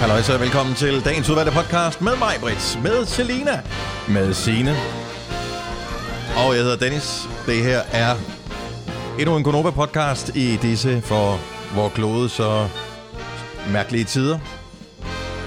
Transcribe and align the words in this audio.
Halløj, 0.00 0.22
så 0.22 0.38
velkommen 0.38 0.74
til 0.74 1.04
dagens 1.04 1.30
udvalgte 1.30 1.52
podcast 1.52 2.00
med 2.00 2.16
mig, 2.16 2.34
Brits, 2.40 2.78
med 2.82 3.06
Selina, 3.06 3.62
med 4.08 4.34
Sine 4.34 4.76
og 6.36 6.54
jeg 6.54 6.62
hedder 6.62 6.76
Dennis. 6.76 7.28
Det 7.46 7.64
her 7.64 7.80
er 7.92 8.14
endnu 9.18 9.36
en 9.36 9.44
Konoba-podcast 9.44 10.36
i 10.36 10.56
disse 10.56 11.00
for 11.00 11.38
vores 11.74 11.94
klode 11.94 12.28
så 12.28 12.68
mærkelige 13.72 14.04
tider. 14.04 14.38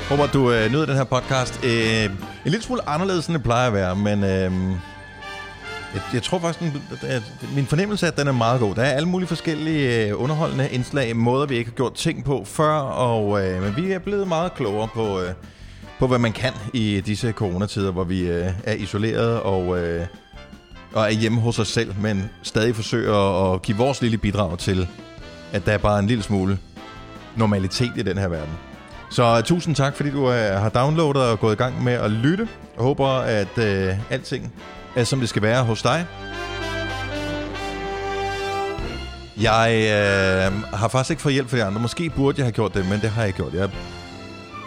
Håber, 0.09 0.27
du 0.27 0.51
øh, 0.51 0.71
nyder 0.71 0.85
den 0.85 0.95
her 0.95 1.03
podcast. 1.03 1.59
Øh, 1.63 2.03
en 2.05 2.11
lille 2.45 2.61
smule 2.61 2.89
anderledes, 2.89 3.27
end 3.27 3.35
det 3.35 3.43
plejer 3.43 3.67
at 3.67 3.73
være, 3.73 3.95
men 3.95 4.23
øh, 4.23 4.51
jeg, 5.93 6.01
jeg 6.13 6.23
tror 6.23 6.39
faktisk, 6.39 6.73
at 7.01 7.23
min 7.55 7.65
fornemmelse 7.65 8.05
er, 8.05 8.11
at 8.11 8.17
den 8.17 8.27
er 8.27 8.31
meget 8.31 8.59
god. 8.59 8.75
Der 8.75 8.81
er 8.81 8.91
alle 8.91 9.09
mulige 9.09 9.27
forskellige 9.27 10.07
øh, 10.07 10.21
underholdende 10.21 10.69
indslag, 10.69 11.15
måder 11.15 11.45
vi 11.45 11.57
ikke 11.57 11.69
har 11.71 11.75
gjort 11.75 11.93
ting 11.93 12.23
på 12.23 12.43
før, 12.45 12.73
og 12.79 13.45
øh, 13.45 13.63
men 13.63 13.75
vi 13.75 13.91
er 13.91 13.99
blevet 13.99 14.27
meget 14.27 14.53
klogere 14.53 14.87
på, 14.87 15.21
øh, 15.21 15.33
på, 15.99 16.07
hvad 16.07 16.19
man 16.19 16.31
kan 16.31 16.53
i 16.73 17.01
disse 17.05 17.31
coronatider, 17.31 17.91
hvor 17.91 18.03
vi 18.03 18.21
øh, 18.21 18.49
er 18.63 18.73
isoleret 18.73 19.39
og, 19.39 19.79
øh, 19.79 20.05
og 20.93 21.03
er 21.03 21.09
hjemme 21.09 21.41
hos 21.41 21.59
os 21.59 21.67
selv, 21.67 21.93
men 21.99 22.29
stadig 22.43 22.75
forsøger 22.75 23.53
at 23.53 23.61
give 23.61 23.77
vores 23.77 24.01
lille 24.01 24.17
bidrag 24.17 24.57
til, 24.57 24.87
at 25.51 25.65
der 25.65 25.71
er 25.71 25.77
bare 25.77 25.99
en 25.99 26.07
lille 26.07 26.23
smule 26.23 26.59
normalitet 27.35 27.91
i 27.97 28.01
den 28.01 28.17
her 28.17 28.27
verden. 28.27 28.53
Så 29.09 29.37
øh, 29.37 29.43
tusind 29.43 29.75
tak, 29.75 29.95
fordi 29.95 30.09
du 30.09 30.31
øh, 30.31 30.61
har 30.61 30.69
downloadet 30.69 31.23
og 31.23 31.39
gået 31.39 31.53
i 31.53 31.57
gang 31.57 31.83
med 31.83 31.93
at 31.93 32.11
lytte. 32.11 32.47
Jeg 32.75 32.83
håber, 32.83 33.07
at 33.07 33.57
øh, 33.57 33.93
alting 34.09 34.53
er, 34.95 35.03
som 35.03 35.19
det 35.19 35.29
skal 35.29 35.41
være 35.41 35.63
hos 35.63 35.81
dig. 35.81 36.05
Jeg 39.41 39.71
øh, 39.73 40.63
har 40.73 40.87
faktisk 40.87 41.09
ikke 41.09 41.21
fået 41.21 41.33
hjælp 41.33 41.49
fra 41.49 41.57
de 41.57 41.63
andre. 41.63 41.81
Måske 41.81 42.09
burde 42.09 42.37
jeg 42.37 42.45
have 42.45 42.51
gjort 42.51 42.73
det, 42.73 42.89
men 42.89 43.01
det 43.01 43.09
har 43.09 43.21
jeg 43.21 43.27
ikke 43.27 43.37
gjort. 43.37 43.53
Jeg 43.53 43.69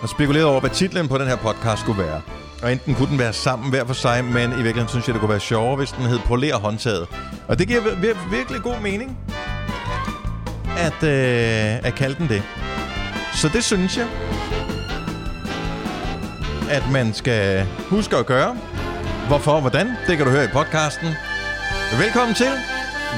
har 0.00 0.06
spekuleret 0.06 0.46
over, 0.46 0.60
hvad 0.60 0.70
titlen 0.70 1.08
på 1.08 1.18
den 1.18 1.26
her 1.26 1.36
podcast 1.36 1.80
skulle 1.80 2.02
være. 2.02 2.20
Og 2.62 2.72
enten 2.72 2.94
kunne 2.94 3.08
den 3.08 3.18
være 3.18 3.32
sammen 3.32 3.70
hver 3.70 3.84
for 3.84 3.94
sig, 3.94 4.24
men 4.24 4.50
i 4.50 4.54
virkeligheden 4.54 4.88
synes 4.88 5.06
jeg, 5.08 5.12
det 5.14 5.20
kunne 5.20 5.30
være 5.30 5.40
sjovere, 5.40 5.76
hvis 5.76 5.90
den 5.92 6.04
hed 6.04 6.18
Poler 6.18 6.56
håndtaget. 6.56 7.06
Og 7.48 7.58
det 7.58 7.68
giver 7.68 7.80
vir- 7.80 8.30
virkelig 8.30 8.62
god 8.62 8.80
mening, 8.82 9.18
at, 10.78 11.02
øh, 11.02 11.86
at 11.86 11.94
kalde 11.96 12.14
den 12.18 12.28
det. 12.28 12.42
Så 13.34 13.48
det 13.48 13.64
synes 13.64 13.96
jeg, 13.96 14.06
at 16.70 16.82
man 16.92 17.14
skal 17.14 17.66
huske 17.88 18.16
at 18.16 18.26
gøre. 18.26 18.56
Hvorfor 19.28 19.52
og 19.52 19.60
hvordan, 19.60 19.88
det 20.06 20.16
kan 20.16 20.26
du 20.26 20.32
høre 20.32 20.44
i 20.44 20.48
podcasten. 20.52 21.08
Velkommen 21.98 22.34
til. 22.34 22.50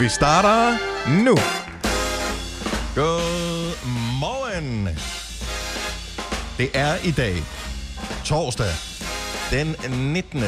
Vi 0.01 0.09
starter 0.09 0.77
nu. 1.25 1.37
Godmorgen. 2.95 4.89
Det 6.59 6.71
er 6.75 6.95
i 7.05 7.11
dag, 7.11 7.35
torsdag, 8.25 8.73
den 9.51 9.77
19. 10.13 10.45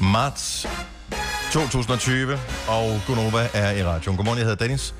marts 0.00 0.66
2020, 1.52 2.38
og 2.68 3.00
Gunova 3.06 3.48
er 3.54 3.70
i 3.70 3.84
radioen. 3.84 4.16
Godmorgen, 4.16 4.38
jeg 4.38 4.46
hedder 4.46 4.64
Dennis. 4.64 4.94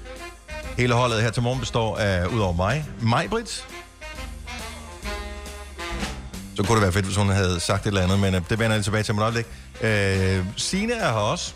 Hele 0.79 0.95
holdet 0.95 1.23
her 1.23 1.31
til 1.31 1.43
morgen 1.43 1.61
består 1.61 1.97
af, 1.97 2.27
udover 2.27 2.57
mig, 2.57 2.85
mig, 3.03 3.31
Britt. 3.31 3.67
Så 6.57 6.63
kunne 6.63 6.75
det 6.75 6.83
være 6.83 6.93
fedt, 6.93 7.05
hvis 7.05 7.17
hun 7.17 7.29
havde 7.29 7.61
sagt 7.61 7.83
et 7.83 7.87
eller 7.87 8.03
andet, 8.03 8.19
men 8.19 8.35
øh, 8.35 8.41
det 8.51 8.59
vender 8.59 8.77
jeg 8.77 8.85
tilbage 8.85 9.03
til 9.03 9.13
om 9.13 9.19
et 9.19 9.23
øjeblik. 9.23 9.47
Øh, 9.81 10.45
Signe 10.57 10.93
er 10.93 11.13
her 11.13 11.19
også. 11.19 11.53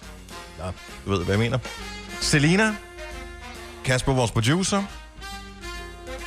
Ja, 0.58 0.64
du 1.04 1.10
ved, 1.10 1.24
hvad 1.24 1.34
jeg 1.34 1.38
mener. 1.38 1.58
Selina. 2.20 2.74
Kasper, 3.84 4.12
vores 4.12 4.30
producer. 4.30 4.82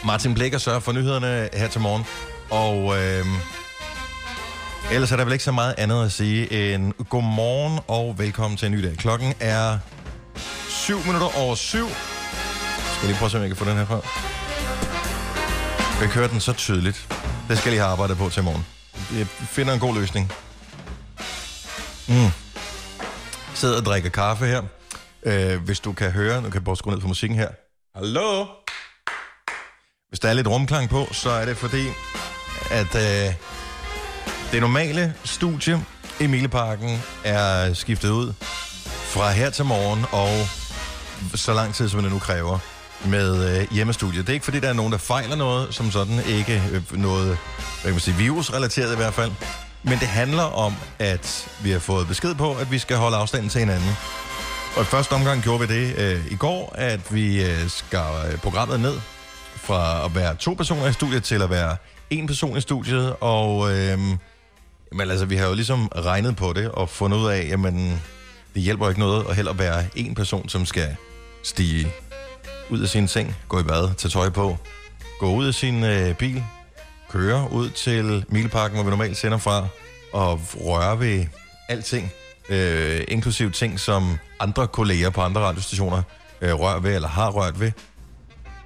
Martin 0.05 0.33
Blikker 0.33 0.57
sørger 0.57 0.79
for 0.79 0.91
nyhederne 0.91 1.49
her 1.53 1.67
til 1.67 1.81
morgen. 1.81 2.05
Og 2.49 2.97
øh, 3.01 3.25
ellers 4.91 5.11
er 5.11 5.15
der 5.17 5.23
vel 5.23 5.33
ikke 5.33 5.43
så 5.43 5.51
meget 5.51 5.75
andet 5.77 6.05
at 6.05 6.11
sige 6.11 6.73
end 6.73 6.93
godmorgen 7.09 7.79
og 7.87 8.15
velkommen 8.17 8.57
til 8.57 8.65
en 8.65 8.71
ny 8.71 8.83
dag. 8.83 8.97
Klokken 8.97 9.33
er 9.39 9.77
7 10.69 10.97
minutter 11.05 11.37
over 11.37 11.55
7. 11.55 11.77
Skal 11.77 11.87
jeg 13.01 13.07
lige 13.07 13.17
prøve 13.17 13.25
at 13.27 13.31
se, 13.31 13.37
om 13.37 13.41
jeg 13.41 13.49
kan 13.49 13.57
få 13.57 13.65
den 13.65 13.77
her 13.77 13.85
fra? 13.85 13.99
Jeg 16.01 16.09
kører 16.09 16.27
den 16.27 16.39
så 16.39 16.53
tydeligt. 16.53 17.07
Det 17.51 17.59
skal 17.59 17.69
jeg 17.69 17.73
lige 17.73 17.81
have 17.81 17.91
arbejdet 17.91 18.17
på 18.17 18.29
til 18.29 18.43
morgen. 18.43 18.65
Jeg 19.17 19.27
finder 19.27 19.73
en 19.73 19.79
god 19.79 19.95
løsning. 19.95 20.31
Mm. 22.07 22.31
Sidder 23.53 23.77
og 23.77 23.85
drikker 23.85 24.09
kaffe 24.09 24.45
her. 24.45 24.61
Øh, 25.23 25.63
hvis 25.63 25.79
du 25.79 25.93
kan 25.93 26.11
høre, 26.11 26.35
nu 26.35 26.47
kan 26.47 26.53
jeg 26.53 26.63
bare 26.63 26.77
skrue 26.77 26.93
ned 26.93 27.01
for 27.01 27.07
musikken 27.07 27.37
her. 27.37 27.49
Hallo? 27.95 28.45
Hvis 30.09 30.19
der 30.19 30.29
er 30.29 30.33
lidt 30.33 30.47
rumklang 30.47 30.89
på, 30.89 31.07
så 31.11 31.29
er 31.29 31.45
det 31.45 31.57
fordi, 31.57 31.87
at 32.71 32.95
øh, 32.95 33.33
det 34.51 34.61
normale 34.61 35.13
studie 35.23 35.85
i 36.19 36.27
Mileparken 36.27 37.01
er 37.23 37.73
skiftet 37.73 38.09
ud 38.09 38.33
fra 39.13 39.31
her 39.31 39.49
til 39.49 39.65
morgen 39.65 40.05
og 40.11 40.47
så 41.37 41.53
lang 41.53 41.73
tid, 41.73 41.89
som 41.89 42.01
det 42.01 42.11
nu 42.11 42.19
kræver 42.19 42.59
med 43.05 43.59
øh, 43.59 43.67
hjemmestudiet. 43.71 44.27
Det 44.27 44.29
er 44.29 44.33
ikke 44.33 44.45
fordi, 44.45 44.59
der 44.59 44.69
er 44.69 44.73
nogen, 44.73 44.91
der 44.91 44.97
fejler 44.97 45.35
noget, 45.35 45.73
som 45.73 45.91
sådan 45.91 46.19
ikke 46.27 46.63
øh, 46.71 46.99
noget, 46.99 47.25
hvad 47.27 47.37
kan 47.83 47.91
man 47.91 47.99
sige, 47.99 48.17
virusrelateret 48.17 48.93
i 48.93 48.95
hvert 48.95 49.13
fald. 49.13 49.31
Men 49.83 49.93
det 49.93 50.07
handler 50.07 50.43
om, 50.43 50.73
at 50.99 51.49
vi 51.63 51.71
har 51.71 51.79
fået 51.79 52.07
besked 52.07 52.35
på, 52.35 52.53
at 52.53 52.71
vi 52.71 52.77
skal 52.77 52.97
holde 52.97 53.17
afstanden 53.17 53.49
til 53.49 53.59
hinanden. 53.59 53.89
Og 54.75 54.81
i 54.81 54.85
første 54.85 55.13
omgang 55.13 55.41
gjorde 55.41 55.67
vi 55.67 55.79
det 55.79 55.95
øh, 55.97 56.31
i 56.31 56.35
går, 56.35 56.75
at 56.75 57.13
vi 57.13 57.43
øh, 57.45 57.69
skar 57.69 58.25
øh, 58.25 58.37
programmet 58.37 58.79
ned 58.79 58.95
fra 59.55 60.05
at 60.05 60.15
være 60.15 60.35
to 60.35 60.53
personer 60.53 60.87
i 60.87 60.93
studiet 60.93 61.23
til 61.23 61.41
at 61.41 61.49
være 61.49 61.75
en 62.09 62.27
person 62.27 62.57
i 62.57 62.61
studiet. 62.61 63.15
Og 63.19 63.71
øh, 63.71 63.99
men 64.91 65.11
altså, 65.11 65.25
vi 65.25 65.35
har 65.35 65.47
jo 65.47 65.53
ligesom 65.53 65.91
regnet 65.95 66.35
på 66.35 66.53
det 66.53 66.71
og 66.71 66.89
fundet 66.89 67.17
ud 67.17 67.29
af, 67.29 67.47
jamen, 67.49 68.01
det 68.53 68.61
hjælper 68.61 68.89
ikke 68.89 68.99
noget 68.99 69.25
at 69.29 69.35
heller 69.35 69.53
være 69.53 69.83
en 69.95 70.15
person, 70.15 70.49
som 70.49 70.65
skal 70.65 70.95
stige 71.43 71.93
ud 72.69 72.79
af 72.79 72.89
sin 72.89 73.07
seng, 73.07 73.35
gå 73.47 73.59
i 73.59 73.63
bad, 73.63 73.95
tage 73.97 74.09
tøj 74.09 74.29
på, 74.29 74.57
gå 75.19 75.33
ud 75.35 75.47
af 75.47 75.53
sin 75.53 75.83
øh, 75.83 76.15
bil, 76.15 76.43
køre 77.09 77.51
ud 77.51 77.69
til 77.69 78.25
Mileparken, 78.29 78.75
hvor 78.75 78.83
vi 78.83 78.89
normalt 78.89 79.17
sender 79.17 79.37
fra, 79.37 79.67
og 80.13 80.39
røre 80.55 80.99
ved 80.99 81.25
alting, 81.69 82.11
øh, 82.49 83.03
inklusive 83.07 83.51
ting, 83.51 83.79
som 83.79 84.17
andre 84.39 84.67
kolleger 84.67 85.09
på 85.09 85.21
andre 85.21 85.41
radiostationer 85.41 86.01
øh, 86.41 86.53
rører 86.53 86.79
ved 86.79 86.95
eller 86.95 87.07
har 87.07 87.29
rørt 87.29 87.59
ved, 87.59 87.71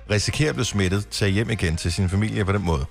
risikerer 0.10 0.50
at 0.50 0.56
blive 0.56 0.66
smittet, 0.66 1.08
tage 1.08 1.32
hjem 1.32 1.50
igen 1.50 1.78
til 1.78 1.92
sin 1.92 2.10
familie 2.10 2.46
på 2.46 2.52
den 2.52 2.62
måde. 2.62 2.86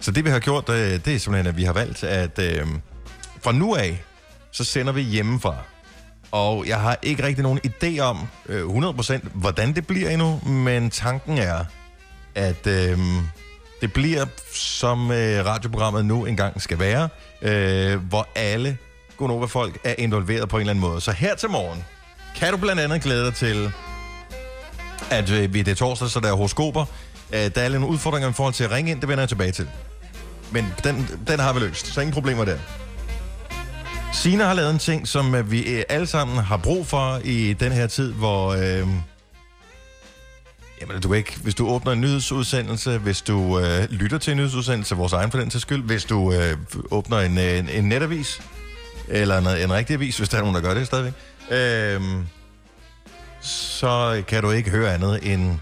Så 0.00 0.10
det 0.10 0.24
vi 0.24 0.30
har 0.30 0.38
gjort, 0.38 0.68
øh, 0.68 0.76
det 0.76 1.08
er 1.08 1.18
simpelthen, 1.18 1.46
at 1.46 1.56
vi 1.56 1.64
har 1.64 1.72
valgt, 1.72 2.04
at 2.04 2.38
øh, 2.38 2.66
fra 3.42 3.52
nu 3.52 3.74
af, 3.74 4.04
så 4.52 4.64
sender 4.64 4.92
vi 4.92 5.02
hjemmefra. 5.02 5.54
Og 6.30 6.66
jeg 6.66 6.80
har 6.80 6.96
ikke 7.02 7.22
rigtig 7.22 7.42
nogen 7.42 7.60
idé 7.66 7.98
om 7.98 8.18
øh, 8.48 8.64
100% 8.64 9.28
hvordan 9.34 9.74
det 9.74 9.86
bliver 9.86 10.10
endnu, 10.10 10.40
men 10.46 10.90
tanken 10.90 11.38
er, 11.38 11.64
at 12.34 12.66
øh, 12.66 12.98
det 13.80 13.92
bliver, 13.92 14.26
som 14.52 15.10
øh, 15.10 15.46
radioprogrammet 15.46 16.04
nu 16.04 16.24
engang 16.24 16.62
skal 16.62 16.78
være, 16.78 17.08
øh, 17.42 18.08
hvor 18.08 18.28
alle 18.34 18.78
Gonova-folk 19.16 19.78
er 19.84 19.94
involveret 19.98 20.48
på 20.48 20.56
en 20.56 20.60
eller 20.60 20.70
anden 20.70 20.80
måde. 20.80 21.00
Så 21.00 21.12
her 21.12 21.34
til 21.34 21.50
morgen 21.50 21.84
kan 22.36 22.52
du 22.52 22.56
blandt 22.56 22.82
andet 22.82 23.02
glæde 23.02 23.24
dig 23.24 23.34
til, 23.34 23.72
at 25.10 25.30
øh, 25.30 25.54
vi 25.54 25.62
det 25.62 25.70
er 25.70 25.74
torsdag, 25.74 26.08
så 26.08 26.20
der 26.20 26.28
er 26.28 26.32
horoskoper. 26.32 26.84
Øh, 27.32 27.38
der 27.54 27.60
er 27.60 27.68
lidt 27.68 27.80
nogle 27.80 27.94
udfordringer 27.94 28.30
i 28.30 28.32
forhold 28.32 28.54
til 28.54 28.64
at 28.64 28.70
ringe 28.70 28.90
ind, 28.90 29.00
det 29.00 29.08
vender 29.08 29.22
jeg 29.22 29.28
tilbage 29.28 29.52
til. 29.52 29.68
Men 30.52 30.74
den, 30.84 31.08
den 31.26 31.40
har 31.40 31.52
vi 31.52 31.60
løst, 31.60 31.86
så 31.86 32.00
ingen 32.00 32.14
problemer 32.14 32.44
der. 32.44 32.58
Sina 34.12 34.44
har 34.44 34.54
lavet 34.54 34.70
en 34.70 34.78
ting, 34.78 35.08
som 35.08 35.34
øh, 35.34 35.50
vi 35.50 35.78
øh, 35.78 35.84
alle 35.88 36.06
sammen 36.06 36.38
har 36.38 36.56
brug 36.56 36.86
for 36.86 37.20
i 37.24 37.52
den 37.52 37.72
her 37.72 37.86
tid, 37.86 38.12
hvor... 38.12 38.52
Øh, 38.52 38.88
jamen, 40.80 41.00
du 41.02 41.08
kan 41.08 41.16
ikke, 41.16 41.38
hvis 41.42 41.54
du 41.54 41.68
åbner 41.68 41.92
en 41.92 42.00
nyhedsudsendelse, 42.00 42.98
hvis 42.98 43.22
du 43.22 43.58
øh, 43.58 43.90
lytter 43.90 44.18
til 44.18 44.30
en 44.30 44.36
nyhedsudsendelse, 44.36 44.96
vores 44.96 45.12
egen 45.12 45.30
for 45.30 45.38
den 45.38 45.50
til 45.50 45.60
skyld, 45.60 45.82
hvis 45.82 46.04
du 46.04 46.32
øh, 46.32 46.56
åbner 46.90 47.18
en, 47.18 47.38
øh, 47.38 47.58
en, 47.58 47.68
en 47.68 47.84
netavis, 47.84 48.42
eller 49.08 49.38
en, 49.38 49.62
en 49.64 49.72
rigtig 49.72 49.94
avis, 49.94 50.18
hvis 50.18 50.28
der 50.28 50.36
er 50.36 50.40
nogen, 50.40 50.54
der 50.54 50.62
gør 50.62 50.74
det 50.74 50.86
stadigvæk, 50.86 51.12
øh, 51.50 52.00
så 53.40 54.22
kan 54.28 54.42
du 54.42 54.50
ikke 54.50 54.70
høre 54.70 54.94
andet 54.94 55.32
end 55.32 55.58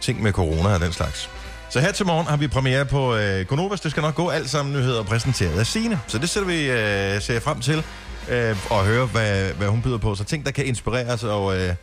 ting 0.00 0.22
med 0.22 0.32
corona 0.32 0.74
og 0.74 0.80
den 0.80 0.92
slags. 0.92 1.30
Så 1.72 1.80
her 1.80 1.92
til 1.92 2.06
morgen 2.06 2.26
har 2.26 2.36
vi 2.36 2.48
premiere 2.48 2.84
på 2.84 3.16
øh, 3.16 3.46
Gonovas. 3.46 3.80
Det 3.80 3.90
skal 3.90 4.00
nok 4.00 4.14
gå 4.14 4.28
alt 4.28 4.50
sammen 4.50 4.74
nyheder 4.74 5.02
præsenteret 5.02 5.58
af 5.58 5.66
Sine. 5.66 6.00
Så 6.06 6.18
det 6.18 6.28
sætter 6.28 6.48
vi 6.48 6.70
øh, 6.70 7.22
ser 7.22 7.40
frem 7.40 7.60
til 7.60 7.84
øh, 8.28 8.56
og 8.70 8.84
høre, 8.84 9.06
hvad, 9.06 9.52
hvad 9.52 9.68
hun 9.68 9.82
byder 9.82 9.98
på. 9.98 10.14
Så 10.14 10.24
ting, 10.24 10.46
der 10.46 10.50
kan 10.50 10.66
inspirere 10.66 11.12
os 11.12 11.24
og, 11.24 11.58
øh, 11.58 11.74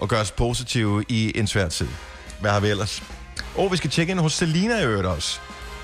og 0.00 0.08
gøre 0.08 0.20
os 0.20 0.30
positive 0.30 1.04
i 1.08 1.38
en 1.38 1.46
svær 1.46 1.68
tid. 1.68 1.88
Hvad 2.40 2.50
har 2.50 2.60
vi 2.60 2.68
ellers? 2.68 3.02
Og 3.56 3.72
vi 3.72 3.76
skal 3.76 3.90
tjekke 3.90 4.10
ind 4.10 4.20
hos 4.20 4.32
Selina 4.32 4.80
i 4.80 4.84
øvrigt 4.84 5.06
også. 5.06 5.38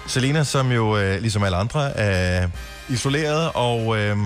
Selina, 0.06 0.44
som 0.44 0.72
jo 0.72 0.98
øh, 0.98 1.20
ligesom 1.20 1.42
alle 1.42 1.56
andre 1.56 1.96
er 1.96 2.48
isoleret 2.88 3.50
og 3.54 3.98
øh, 3.98 4.16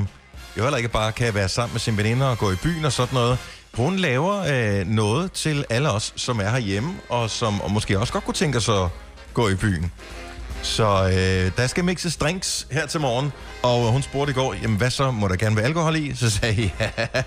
jo 0.56 0.62
heller 0.62 0.76
ikke 0.76 0.88
bare 0.88 1.12
kan 1.12 1.34
være 1.34 1.48
sammen 1.48 1.74
med 1.74 1.80
sine 1.80 1.96
veninder 1.96 2.26
og 2.26 2.38
gå 2.38 2.52
i 2.52 2.56
byen 2.56 2.84
og 2.84 2.92
sådan 2.92 3.14
noget. 3.14 3.38
Hun 3.74 3.96
laver 3.96 4.42
øh, 4.80 4.86
noget 4.86 5.32
til 5.32 5.64
alle 5.70 5.90
os, 5.90 6.12
som 6.16 6.40
er 6.40 6.48
herhjemme, 6.50 6.94
og 7.08 7.30
som 7.30 7.60
og 7.60 7.70
måske 7.70 7.98
også 7.98 8.12
godt 8.12 8.24
kunne 8.24 8.34
tænke 8.34 8.60
sig 8.60 8.82
at 8.82 8.88
gå 9.34 9.48
i 9.48 9.54
byen. 9.54 9.92
Så 10.62 11.04
øh, 11.04 11.56
der 11.56 11.66
skal 11.66 11.84
mixes 11.84 12.16
drinks 12.16 12.66
her 12.70 12.86
til 12.86 13.00
morgen, 13.00 13.32
og 13.62 13.92
hun 13.92 14.02
spurgte 14.02 14.30
i 14.30 14.34
går, 14.34 14.54
jamen 14.62 14.76
hvad 14.76 14.90
så, 14.90 15.10
må 15.10 15.28
der 15.28 15.36
gerne 15.36 15.56
være 15.56 15.64
alkohol 15.64 15.96
i? 15.96 16.14
Så 16.14 16.30
sagde 16.30 16.72
jeg, 16.78 16.92
ja, 17.14 17.22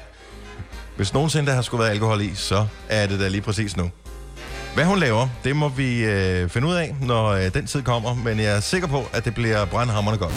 hvis 0.96 1.14
nogensinde 1.14 1.48
der 1.48 1.54
har 1.54 1.62
skulle 1.62 1.84
være 1.84 1.92
alkohol 1.92 2.22
i, 2.22 2.36
så 2.36 2.68
er 2.90 3.08
det 3.08 3.20
da 3.20 3.28
lige 3.28 3.42
præcis 3.42 3.78
nu. 3.78 3.92
Hvad 4.76 4.86
hun 4.86 5.00
laver, 5.00 5.28
det 5.44 5.56
må 5.56 5.70
vi 5.70 6.04
øh, 6.06 6.50
finde 6.50 6.68
ud 6.68 6.74
af, 6.74 6.96
når 7.02 7.28
øh, 7.28 7.54
den 7.54 7.68
tid 7.68 7.82
kommer, 7.82 8.14
men 8.14 8.40
jeg 8.40 8.56
er 8.56 8.60
sikker 8.60 8.88
på, 8.88 9.04
at 9.14 9.26
det 9.26 9.34
bliver 9.34 9.66
brandhammerende 9.66 10.20
godt. 10.20 10.34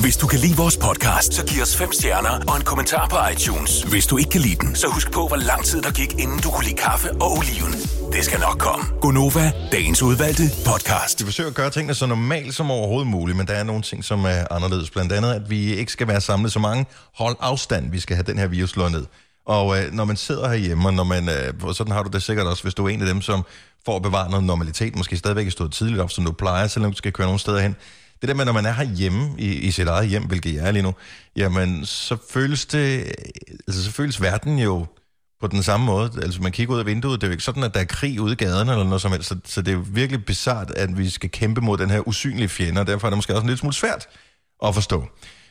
Hvis 0.00 0.16
du 0.16 0.26
kan 0.26 0.38
lide 0.38 0.56
vores 0.56 0.76
podcast, 0.76 1.34
så 1.34 1.46
giv 1.46 1.62
os 1.62 1.76
fem 1.76 1.92
stjerner 1.92 2.30
og 2.48 2.56
en 2.56 2.62
kommentar 2.64 3.06
på 3.08 3.16
iTunes. 3.32 3.82
Hvis 3.82 4.06
du 4.06 4.16
ikke 4.18 4.30
kan 4.30 4.40
lide 4.40 4.54
den, 4.54 4.74
så 4.74 4.86
husk 4.88 5.12
på, 5.12 5.26
hvor 5.26 5.36
lang 5.36 5.64
tid 5.64 5.82
der 5.82 5.90
gik, 5.90 6.12
inden 6.12 6.38
du 6.44 6.50
kunne 6.50 6.64
lide 6.64 6.76
kaffe 6.76 7.10
og 7.12 7.32
oliven. 7.38 7.72
Det 8.12 8.24
skal 8.24 8.40
nok 8.40 8.58
komme. 8.58 8.84
Gonova, 9.00 9.52
dagens 9.72 10.02
udvalgte 10.02 10.42
podcast. 10.66 11.20
Vi 11.20 11.24
forsøger 11.24 11.50
at 11.50 11.56
gøre 11.56 11.70
tingene 11.70 11.94
så 11.94 12.06
normalt 12.06 12.54
som 12.54 12.70
overhovedet 12.70 13.08
muligt, 13.08 13.36
men 13.38 13.46
der 13.46 13.54
er 13.54 13.64
nogle 13.64 13.82
ting, 13.82 14.04
som 14.04 14.24
er 14.24 14.44
anderledes. 14.50 14.90
Blandt 14.90 15.12
andet, 15.12 15.32
at 15.32 15.50
vi 15.50 15.74
ikke 15.74 15.92
skal 15.92 16.08
være 16.08 16.20
samlet 16.20 16.52
så 16.52 16.58
mange. 16.58 16.86
Hold 17.14 17.36
afstand, 17.40 17.90
vi 17.90 18.00
skal 18.00 18.16
have 18.16 18.24
den 18.24 18.38
her 18.38 18.46
virus 18.46 18.70
slået 18.70 18.92
ned. 18.92 19.04
Og 19.46 19.78
øh, 19.78 19.92
når 19.92 20.04
man 20.04 20.16
sidder 20.16 20.48
herhjemme, 20.48 20.88
og 20.88 20.94
når 20.94 21.04
man, 21.04 21.28
øh, 21.28 21.74
sådan 21.74 21.92
har 21.92 22.02
du 22.02 22.10
det 22.12 22.22
sikkert 22.22 22.46
også, 22.46 22.62
hvis 22.62 22.74
du 22.74 22.84
er 22.84 22.88
en 22.88 23.00
af 23.00 23.06
dem, 23.06 23.22
som 23.22 23.44
får 23.84 23.96
at 23.96 24.02
bevare 24.02 24.30
noget 24.30 24.44
normalitet, 24.44 24.96
måske 24.96 25.16
stadigvæk 25.16 25.46
er 25.46 25.50
stået 25.50 25.72
tidligt 25.72 26.00
op, 26.00 26.10
som 26.10 26.24
du 26.24 26.32
plejer, 26.32 26.66
selvom 26.66 26.90
du 26.90 26.96
skal 26.96 27.12
køre 27.12 27.26
nogle 27.26 27.40
steder 27.40 27.60
hen. 27.60 27.76
Det 28.20 28.28
der 28.28 28.34
med, 28.34 28.44
når 28.44 28.52
man 28.52 28.66
er 28.66 28.72
herhjemme 28.72 29.34
i, 29.38 29.54
i 29.54 29.70
sit 29.70 29.88
eget 29.88 30.08
hjem, 30.08 30.26
hvilket 30.26 30.54
jeg 30.54 30.66
er 30.66 30.70
lige 30.70 30.82
nu, 30.82 30.94
jamen, 31.36 31.86
så 31.86 32.16
føles 32.30 32.66
det, 32.66 33.14
altså 33.68 33.84
så 33.84 33.90
føles 33.90 34.22
verden 34.22 34.58
jo 34.58 34.86
på 35.40 35.46
den 35.46 35.62
samme 35.62 35.86
måde. 35.86 36.10
Altså, 36.22 36.42
man 36.42 36.52
kigger 36.52 36.74
ud 36.74 36.78
af 36.78 36.86
vinduet, 36.86 37.20
det 37.20 37.26
er 37.26 37.28
jo 37.30 37.32
ikke 37.32 37.44
sådan, 37.44 37.62
at 37.62 37.74
der 37.74 37.80
er 37.80 37.84
krig 37.84 38.20
ude 38.20 38.32
i 38.32 38.36
gaden 38.36 38.68
eller 38.68 38.84
noget 38.84 39.00
som 39.00 39.12
helst, 39.12 39.28
så, 39.28 39.36
så 39.44 39.62
det 39.62 39.68
er 39.68 39.76
jo 39.76 39.84
virkelig 39.88 40.24
bizart, 40.24 40.70
at 40.70 40.98
vi 40.98 41.10
skal 41.10 41.30
kæmpe 41.30 41.60
mod 41.60 41.78
den 41.78 41.90
her 41.90 42.08
usynlige 42.08 42.48
fjende, 42.48 42.80
og 42.80 42.86
derfor 42.86 43.06
er 43.06 43.10
det 43.10 43.18
måske 43.18 43.32
også 43.32 43.42
en 43.42 43.46
lille 43.46 43.58
smule 43.58 43.74
svært 43.74 44.06
at 44.64 44.74
forstå. 44.74 45.04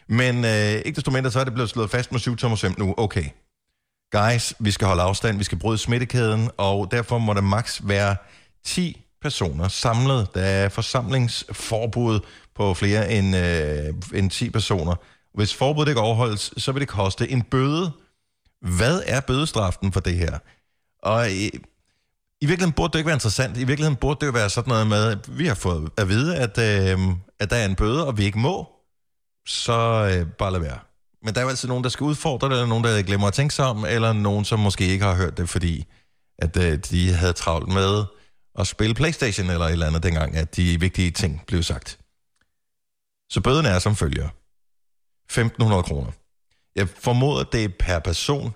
Men 0.09 0.45
øh, 0.45 0.71
ikke 0.71 0.95
desto 0.95 1.11
mindre, 1.11 1.31
så 1.31 1.39
er 1.39 1.43
det 1.43 1.53
blevet 1.53 1.69
slået 1.69 1.89
fast 1.89 2.11
med 2.11 2.19
7 2.19 2.35
tommer 2.35 2.73
nu. 2.77 2.93
Okay, 2.97 3.25
guys, 4.11 4.53
vi 4.59 4.71
skal 4.71 4.87
holde 4.87 5.01
afstand, 5.01 5.37
vi 5.37 5.43
skal 5.43 5.59
bryde 5.59 5.77
smittekæden, 5.77 6.51
og 6.57 6.91
derfor 6.91 7.17
må 7.17 7.33
der 7.33 7.41
maks 7.41 7.87
være 7.87 8.15
10 8.65 9.01
personer 9.21 9.67
samlet. 9.67 10.27
Der 10.33 10.41
er 10.41 10.69
forsamlingsforbud 10.69 12.19
på 12.55 12.73
flere 12.73 13.11
end, 13.11 13.35
øh, 13.35 13.93
end 14.13 14.31
10 14.31 14.49
personer. 14.49 14.95
Hvis 15.33 15.53
forbuddet 15.53 15.91
ikke 15.91 16.01
overholdes, 16.01 16.53
så 16.57 16.71
vil 16.71 16.79
det 16.79 16.89
koste 16.89 17.29
en 17.29 17.41
bøde. 17.41 17.91
Hvad 18.61 19.01
er 19.05 19.19
bødestraften 19.19 19.91
for 19.91 19.99
det 19.99 20.15
her? 20.15 20.39
Og 21.03 21.31
i, 21.31 21.47
i 22.41 22.45
virkeligheden 22.45 22.73
burde 22.73 22.93
det 22.93 22.99
ikke 22.99 23.07
være 23.07 23.15
interessant. 23.15 23.57
I 23.57 23.63
virkeligheden 23.63 23.95
burde 23.95 24.19
det 24.19 24.27
jo 24.27 24.31
være 24.31 24.49
sådan 24.49 24.69
noget 24.69 24.87
med, 24.87 25.11
at 25.11 25.37
vi 25.39 25.47
har 25.47 25.55
fået 25.55 25.89
at 25.97 26.09
vide, 26.09 26.37
at, 26.37 26.57
øh, 26.57 26.99
at 27.39 27.49
der 27.49 27.55
er 27.55 27.65
en 27.65 27.75
bøde, 27.75 28.07
og 28.07 28.17
vi 28.17 28.23
ikke 28.23 28.39
må. 28.39 28.69
Så 29.45 29.73
øh, 30.13 30.27
bare 30.31 30.51
lad 30.51 30.59
være. 30.59 30.79
Men 31.23 31.33
der 31.33 31.39
er 31.39 31.43
jo 31.43 31.49
altid 31.49 31.67
nogen, 31.67 31.83
der 31.83 31.89
skal 31.89 32.03
udfordre 32.03 32.47
det, 32.49 32.53
eller 32.53 32.67
nogen, 32.67 32.83
der 32.83 33.01
glemmer 33.01 33.27
at 33.27 33.33
tænke 33.33 33.53
sig 33.53 33.65
om, 33.65 33.85
eller 33.85 34.13
nogen, 34.13 34.45
som 34.45 34.59
måske 34.59 34.87
ikke 34.87 35.05
har 35.05 35.15
hørt 35.15 35.37
det, 35.37 35.49
fordi 35.49 35.85
at 36.37 36.57
øh, 36.57 36.77
de 36.77 37.13
havde 37.13 37.33
travlt 37.33 37.67
med 37.67 38.03
at 38.59 38.67
spille 38.67 38.95
Playstation 38.95 39.49
eller 39.49 39.65
et 39.65 39.71
eller 39.71 39.87
andet 39.87 40.03
dengang, 40.03 40.35
at 40.35 40.55
de 40.55 40.79
vigtige 40.79 41.11
ting 41.11 41.43
blev 41.47 41.63
sagt. 41.63 41.99
Så 43.31 43.41
bøden 43.41 43.65
er 43.65 43.79
som 43.79 43.95
følger. 43.95 44.29
1.500 45.31 45.81
kroner. 45.81 46.11
Jeg 46.75 46.89
formoder, 46.89 47.43
det 47.43 47.63
er 47.63 47.69
per 47.79 47.99
person, 47.99 48.53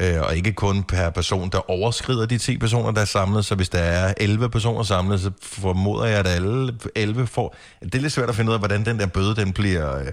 øh, 0.00 0.20
og 0.20 0.36
ikke 0.36 0.52
kun 0.52 0.82
per 0.82 1.10
person, 1.10 1.50
der 1.50 1.70
overskrider 1.70 2.26
de 2.26 2.38
10 2.38 2.58
personer, 2.58 2.90
der 2.90 3.00
er 3.00 3.04
samlet. 3.04 3.44
Så 3.44 3.54
hvis 3.54 3.68
der 3.68 3.78
er 3.78 4.14
11 4.16 4.50
personer 4.50 4.82
samlet, 4.82 5.20
så 5.20 5.30
formoder 5.42 6.04
jeg, 6.04 6.18
at 6.18 6.26
alle 6.26 6.78
11 6.96 7.26
får... 7.26 7.56
Det 7.82 7.94
er 7.94 7.98
lidt 7.98 8.12
svært 8.12 8.28
at 8.28 8.34
finde 8.34 8.48
ud 8.48 8.54
af, 8.54 8.60
hvordan 8.60 8.84
den 8.84 8.98
der 8.98 9.06
bøde 9.06 9.36
den 9.36 9.52
bliver, 9.52 9.98
øh, 9.98 10.12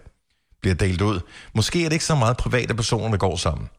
bliver 0.65 0.75
delt 0.75 1.01
ud. 1.01 1.19
Måske 1.53 1.85
er 1.85 1.89
det 1.89 1.93
ikke 1.93 2.05
så 2.05 2.15
meget 2.15 2.37
private 2.37 2.73
personer, 2.75 3.09
der 3.09 3.17
går 3.17 3.35
sammen. 3.35 3.69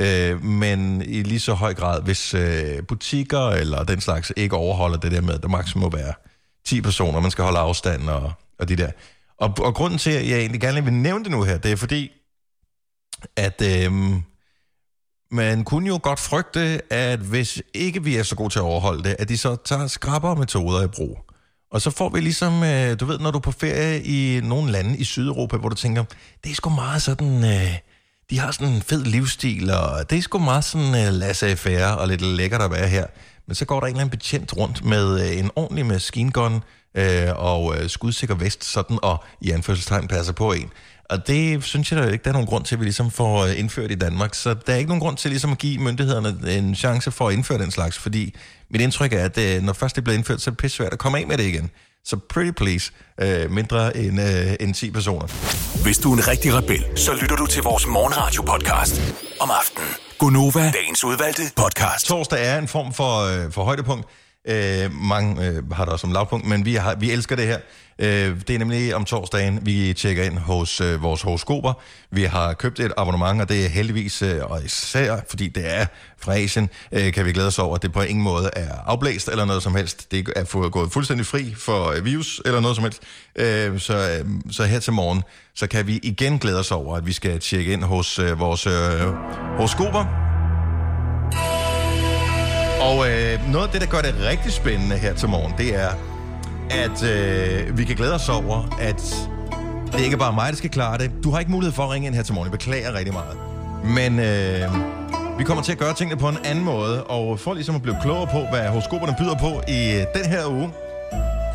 Øh, 0.00 0.44
men 0.44 1.02
i 1.02 1.22
lige 1.22 1.40
så 1.40 1.54
høj 1.54 1.74
grad, 1.74 2.02
hvis 2.02 2.34
øh, 2.34 2.82
butikker 2.88 3.48
eller 3.48 3.84
den 3.84 4.00
slags 4.00 4.32
ikke 4.36 4.56
overholder 4.56 4.98
det 4.98 5.12
der 5.12 5.20
med, 5.20 5.34
at 5.34 5.42
der 5.42 5.48
maksimum 5.48 5.82
må 5.82 5.96
være 5.96 6.12
10 6.66 6.80
personer, 6.80 7.20
man 7.20 7.30
skal 7.30 7.44
holde 7.44 7.58
afstand 7.58 8.08
og, 8.08 8.32
og 8.58 8.68
de 8.68 8.76
der. 8.76 8.90
Og, 9.38 9.54
og 9.58 9.74
grunden 9.74 9.98
til, 9.98 10.10
at 10.10 10.28
jeg 10.28 10.38
egentlig 10.38 10.60
gerne 10.60 10.84
vil 10.84 10.92
nævne 10.92 11.24
det 11.24 11.32
nu 11.32 11.42
her, 11.42 11.58
det 11.58 11.72
er 11.72 11.76
fordi, 11.76 12.10
at 13.36 13.62
øh, 13.62 13.92
man 15.30 15.64
kunne 15.64 15.88
jo 15.88 16.00
godt 16.02 16.20
frygte, 16.20 16.92
at 16.92 17.18
hvis 17.18 17.62
ikke 17.74 18.04
vi 18.04 18.16
er 18.16 18.22
så 18.22 18.36
gode 18.36 18.50
til 18.50 18.58
at 18.58 18.62
overholde 18.62 19.04
det, 19.04 19.16
at 19.18 19.28
de 19.28 19.38
så 19.38 19.56
tager 19.64 19.86
skrappere 19.86 20.36
metoder 20.36 20.84
i 20.84 20.86
brug. 20.86 21.18
Og 21.74 21.82
så 21.82 21.90
får 21.90 22.08
vi 22.08 22.20
ligesom, 22.20 22.62
øh, 22.62 23.00
du 23.00 23.04
ved, 23.04 23.18
når 23.18 23.30
du 23.30 23.38
er 23.38 23.42
på 23.42 23.52
ferie 23.52 24.02
i 24.02 24.40
nogle 24.40 24.72
lande 24.72 24.98
i 24.98 25.04
Sydeuropa, 25.04 25.56
hvor 25.56 25.68
du 25.68 25.74
tænker, 25.74 26.04
det 26.44 26.50
er 26.50 26.54
sgu 26.54 26.70
meget 26.70 27.02
sådan... 27.02 27.44
Øh, 27.44 27.78
de 28.30 28.38
har 28.38 28.50
sådan 28.50 28.72
en 28.72 28.82
fed 28.82 29.04
livsstil, 29.04 29.70
og 29.70 30.10
det 30.10 30.18
er 30.18 30.22
sgu 30.22 30.38
meget 30.38 30.64
sådan 30.64 30.94
øh, 30.94 31.12
laissez-faire 31.12 31.96
og 31.96 32.08
lidt 32.08 32.20
lækkert 32.20 32.62
at 32.62 32.70
være 32.70 32.88
her. 32.88 33.06
Men 33.46 33.54
så 33.54 33.64
går 33.64 33.80
der 33.80 33.86
en 33.86 33.92
eller 33.92 34.00
anden 34.00 34.18
betjent 34.18 34.56
rundt 34.56 34.84
med 34.84 35.30
øh, 35.30 35.38
en 35.38 35.50
ordentlig 35.56 35.86
maskingun 35.86 36.62
øh, 36.94 37.28
og 37.36 37.76
øh, 37.76 37.88
skudsikker 37.88 38.34
vest, 38.34 38.64
sådan 38.64 38.98
og 39.02 39.24
i 39.40 39.50
anførselstegn 39.50 40.08
passer 40.08 40.32
på 40.32 40.52
en. 40.52 40.70
Og 41.10 41.26
det 41.26 41.64
synes 41.64 41.92
jeg 41.92 42.02
da 42.02 42.08
ikke, 42.08 42.22
der 42.22 42.28
er 42.30 42.32
nogen 42.32 42.48
grund 42.48 42.64
til, 42.64 42.74
at 42.74 42.80
vi 42.80 42.84
ligesom 42.84 43.10
får 43.10 43.46
indført 43.46 43.90
i 43.90 43.94
Danmark. 43.94 44.34
Så 44.34 44.54
der 44.66 44.72
er 44.72 44.76
ikke 44.76 44.88
nogen 44.88 45.00
grund 45.00 45.16
til 45.16 45.30
ligesom 45.30 45.52
at 45.52 45.58
give 45.58 45.78
myndighederne 45.78 46.52
en 46.58 46.74
chance 46.74 47.10
for 47.10 47.28
at 47.28 47.34
indføre 47.34 47.58
den 47.58 47.70
slags, 47.70 47.98
fordi 47.98 48.34
mit 48.70 48.80
indtryk 48.80 49.12
er, 49.12 49.24
at 49.24 49.62
når 49.62 49.72
først 49.72 49.96
det 49.96 50.04
bliver 50.04 50.16
indført, 50.16 50.40
så 50.40 50.50
er 50.50 50.52
det 50.52 50.58
pisse 50.58 50.76
svært 50.76 50.92
at 50.92 50.98
komme 50.98 51.18
af 51.18 51.26
med 51.26 51.38
det 51.38 51.44
igen. 51.44 51.70
Så 52.04 52.16
pretty 52.16 52.50
please, 52.50 52.92
øh, 53.20 53.50
mindre 53.50 53.96
end, 53.96 54.20
øh, 54.20 54.54
end 54.60 54.74
10 54.74 54.90
personer. 54.90 55.26
Hvis 55.82 55.98
du 55.98 56.12
er 56.12 56.16
en 56.16 56.28
rigtig 56.28 56.54
rebel, 56.54 56.84
så 56.96 57.12
lytter 57.20 57.36
du 57.36 57.46
til 57.46 57.62
vores 57.62 57.86
morgenradio-podcast 57.86 59.00
om 59.40 59.50
aftenen. 59.50 59.88
Gunova, 60.18 60.70
dagens 60.70 61.04
udvalgte 61.04 61.42
podcast. 61.56 62.06
Torsdag 62.06 62.46
er 62.46 62.58
en 62.58 62.68
form 62.68 62.92
for, 62.94 63.44
øh, 63.44 63.52
for 63.52 63.64
højdepunkt. 63.64 64.06
Øh, 64.48 64.92
mange 64.92 65.46
øh, 65.46 65.70
har 65.70 65.84
det 65.84 65.92
også 65.92 66.00
som 66.00 66.12
lavpunkt, 66.12 66.46
men 66.46 66.64
vi, 66.64 66.74
har, 66.74 66.94
vi 66.94 67.10
elsker 67.10 67.36
det 67.36 67.46
her. 67.46 67.58
Øh, 67.98 68.40
det 68.48 68.50
er 68.50 68.58
nemlig 68.58 68.94
om 68.94 69.04
torsdagen, 69.04 69.66
vi 69.66 69.92
tjekker 69.92 70.22
ind 70.22 70.38
hos 70.38 70.80
øh, 70.80 71.02
vores 71.02 71.22
horoskoper. 71.22 71.72
Vi 72.10 72.22
har 72.22 72.52
købt 72.52 72.80
et 72.80 72.92
abonnement, 72.96 73.40
og 73.40 73.48
det 73.48 73.64
er 73.64 73.68
heldigvis, 73.68 74.22
øh, 74.22 74.40
og 74.42 74.64
især 74.64 75.16
fordi 75.28 75.48
det 75.48 75.74
er 75.74 75.86
fra 76.18 76.36
Asien, 76.36 76.70
øh, 76.92 77.12
kan 77.12 77.24
vi 77.24 77.32
glæde 77.32 77.46
os 77.46 77.58
over, 77.58 77.74
at 77.74 77.82
det 77.82 77.92
på 77.92 78.02
ingen 78.02 78.24
måde 78.24 78.50
er 78.52 78.70
afblæst 78.86 79.28
eller 79.28 79.44
noget 79.44 79.62
som 79.62 79.74
helst. 79.74 80.10
Det 80.10 80.28
er 80.36 80.68
gået 80.68 80.92
fuldstændig 80.92 81.26
fri 81.26 81.54
for 81.58 81.90
øh, 81.90 82.04
virus 82.04 82.42
eller 82.44 82.60
noget 82.60 82.76
som 82.76 82.84
helst. 82.84 83.02
Øh, 83.36 83.80
så, 83.80 83.94
øh, 83.94 84.52
så 84.52 84.64
her 84.64 84.78
til 84.78 84.92
morgen, 84.92 85.22
så 85.54 85.66
kan 85.66 85.86
vi 85.86 86.00
igen 86.02 86.38
glæde 86.38 86.58
os 86.58 86.70
over, 86.70 86.96
at 86.96 87.06
vi 87.06 87.12
skal 87.12 87.40
tjekke 87.40 87.72
ind 87.72 87.84
hos 87.84 88.18
øh, 88.18 88.38
vores 88.38 88.66
øh, 88.66 88.72
horoskoper. 89.56 90.33
Og 92.80 93.10
øh, 93.10 93.52
noget 93.52 93.66
af 93.66 93.72
det, 93.72 93.80
der 93.80 93.86
gør 93.86 94.00
det 94.00 94.14
rigtig 94.30 94.52
spændende 94.52 94.96
her 94.96 95.14
til 95.14 95.28
morgen, 95.28 95.54
det 95.58 95.74
er, 95.74 95.88
at 96.70 97.02
øh, 97.02 97.78
vi 97.78 97.84
kan 97.84 97.96
glæde 97.96 98.14
os 98.14 98.28
over, 98.28 98.76
at 98.80 99.28
det 99.92 100.00
ikke 100.00 100.14
er 100.14 100.18
bare 100.18 100.32
mig, 100.32 100.50
der 100.50 100.56
skal 100.56 100.70
klare 100.70 100.98
det. 100.98 101.10
Du 101.24 101.30
har 101.30 101.38
ikke 101.38 101.52
mulighed 101.52 101.72
for 101.72 101.82
at 101.82 101.90
ringe 101.90 102.06
ind 102.06 102.14
her 102.14 102.22
til 102.22 102.34
morgen. 102.34 102.50
Jeg 102.50 102.58
beklager 102.58 102.94
rigtig 102.94 103.12
meget. 103.12 103.38
Men 103.84 104.18
øh, 104.18 104.74
vi 105.38 105.44
kommer 105.44 105.62
til 105.62 105.72
at 105.72 105.78
gøre 105.78 105.94
tingene 105.94 106.20
på 106.20 106.28
en 106.28 106.38
anden 106.44 106.64
måde, 106.64 107.04
og 107.04 107.40
for 107.40 107.54
ligesom 107.54 107.74
at 107.74 107.82
blive 107.82 107.96
klogere 108.02 108.26
på, 108.26 108.38
hvad 108.50 108.68
horoskoperne 108.68 109.14
byder 109.18 109.34
på 109.34 109.62
i 109.68 109.92
øh, 109.92 110.06
den 110.14 110.30
her 110.30 110.46
uge, 110.46 110.72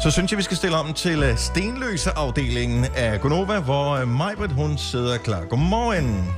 så 0.04 0.12
synes 0.12 0.32
jeg, 0.32 0.38
vi 0.38 0.44
skal 0.44 0.58
stille 0.58 0.78
om 0.78 0.94
til 0.94 1.24
øh, 1.24 1.38
stenløse-afdelingen 1.38 2.86
af 2.96 3.22
Gonova, 3.22 3.60
hvor 3.60 3.92
øh, 3.92 4.08
Majbrit, 4.08 4.52
hun 4.52 4.78
sidder 4.78 5.18
klar. 5.18 5.42
Godmorgen. 5.50 6.36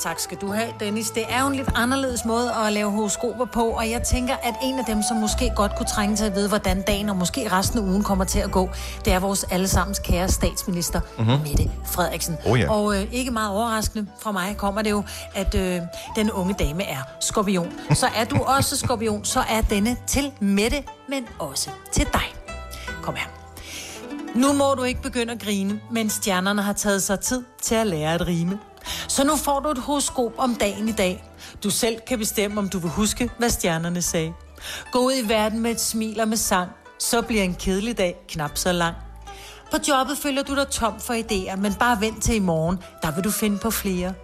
Tak 0.00 0.18
skal 0.20 0.38
du 0.40 0.52
have, 0.52 0.68
Dennis. 0.80 1.10
Det 1.10 1.24
er 1.28 1.40
jo 1.40 1.46
en 1.46 1.54
lidt 1.54 1.68
anderledes 1.74 2.24
måde 2.24 2.52
at 2.54 2.72
lave 2.72 2.90
horoskoper 2.90 3.44
på, 3.44 3.68
og 3.68 3.90
jeg 3.90 4.02
tænker, 4.02 4.34
at 4.42 4.54
en 4.62 4.78
af 4.78 4.84
dem, 4.84 5.02
som 5.02 5.16
måske 5.16 5.52
godt 5.56 5.76
kunne 5.76 5.86
trænge 5.86 6.16
til 6.16 6.24
at 6.24 6.34
vide, 6.34 6.48
hvordan 6.48 6.82
dagen 6.82 7.08
og 7.08 7.16
måske 7.16 7.52
resten 7.52 7.78
af 7.78 7.82
ugen 7.82 8.02
kommer 8.02 8.24
til 8.24 8.38
at 8.38 8.50
gå, 8.50 8.70
det 9.04 9.12
er 9.12 9.18
vores 9.18 9.44
allesammens 9.44 9.98
kære 9.98 10.28
statsminister, 10.28 11.00
mm-hmm. 11.18 11.32
Mette 11.32 11.70
Frederiksen. 11.84 12.36
Oh, 12.46 12.60
ja. 12.60 12.70
Og 12.70 12.96
øh, 12.96 13.12
ikke 13.12 13.30
meget 13.30 13.50
overraskende 13.50 14.06
fra 14.20 14.32
mig 14.32 14.56
kommer 14.56 14.82
det 14.82 14.90
jo, 14.90 15.02
at 15.34 15.54
øh, 15.54 15.80
den 16.16 16.30
unge 16.30 16.54
dame 16.54 16.84
er 16.84 17.02
skorpion. 17.20 17.72
Så 17.90 18.06
er 18.16 18.24
du 18.24 18.36
også 18.56 18.76
skorpion, 18.76 19.24
så 19.24 19.40
er 19.48 19.60
denne 19.60 19.96
til 20.06 20.32
Mette, 20.40 20.82
men 21.08 21.26
også 21.38 21.70
til 21.92 22.06
dig. 22.12 22.34
Kom 23.02 23.14
her. 23.14 23.26
Nu 24.34 24.52
må 24.52 24.74
du 24.74 24.82
ikke 24.82 25.02
begynde 25.02 25.32
at 25.32 25.42
grine, 25.42 25.80
men 25.90 26.10
stjernerne 26.10 26.62
har 26.62 26.72
taget 26.72 27.02
sig 27.02 27.20
tid 27.20 27.42
til 27.62 27.74
at 27.74 27.86
lære 27.86 28.14
at 28.14 28.26
rime. 28.26 28.58
Så 29.08 29.24
nu 29.24 29.36
får 29.36 29.60
du 29.60 29.68
et 29.68 29.78
horoskop 29.78 30.32
om 30.38 30.54
dagen 30.54 30.88
i 30.88 30.92
dag. 30.92 31.24
Du 31.64 31.70
selv 31.70 32.00
kan 32.08 32.18
bestemme, 32.18 32.58
om 32.60 32.68
du 32.68 32.78
vil 32.78 32.90
huske, 32.90 33.30
hvad 33.38 33.50
stjernerne 33.50 34.02
sagde. 34.02 34.32
Gå 34.92 34.98
ud 34.98 35.12
i 35.24 35.28
verden 35.28 35.60
med 35.60 35.70
et 35.70 35.80
smil 35.80 36.20
og 36.20 36.28
med 36.28 36.36
sang. 36.36 36.70
Så 36.98 37.22
bliver 37.22 37.42
en 37.42 37.54
kedelig 37.54 37.98
dag 37.98 38.16
knap 38.28 38.58
så 38.58 38.72
lang. 38.72 38.96
På 39.70 39.76
jobbet 39.88 40.18
føler 40.18 40.42
du 40.42 40.54
dig 40.54 40.68
tom 40.68 41.00
for 41.00 41.14
idéer, 41.14 41.56
men 41.56 41.74
bare 41.74 42.00
vent 42.00 42.22
til 42.22 42.34
i 42.34 42.38
morgen. 42.38 42.78
Der 43.02 43.10
vil 43.14 43.24
du 43.24 43.30
finde 43.30 43.58
på 43.58 43.70
flere. 43.70 44.14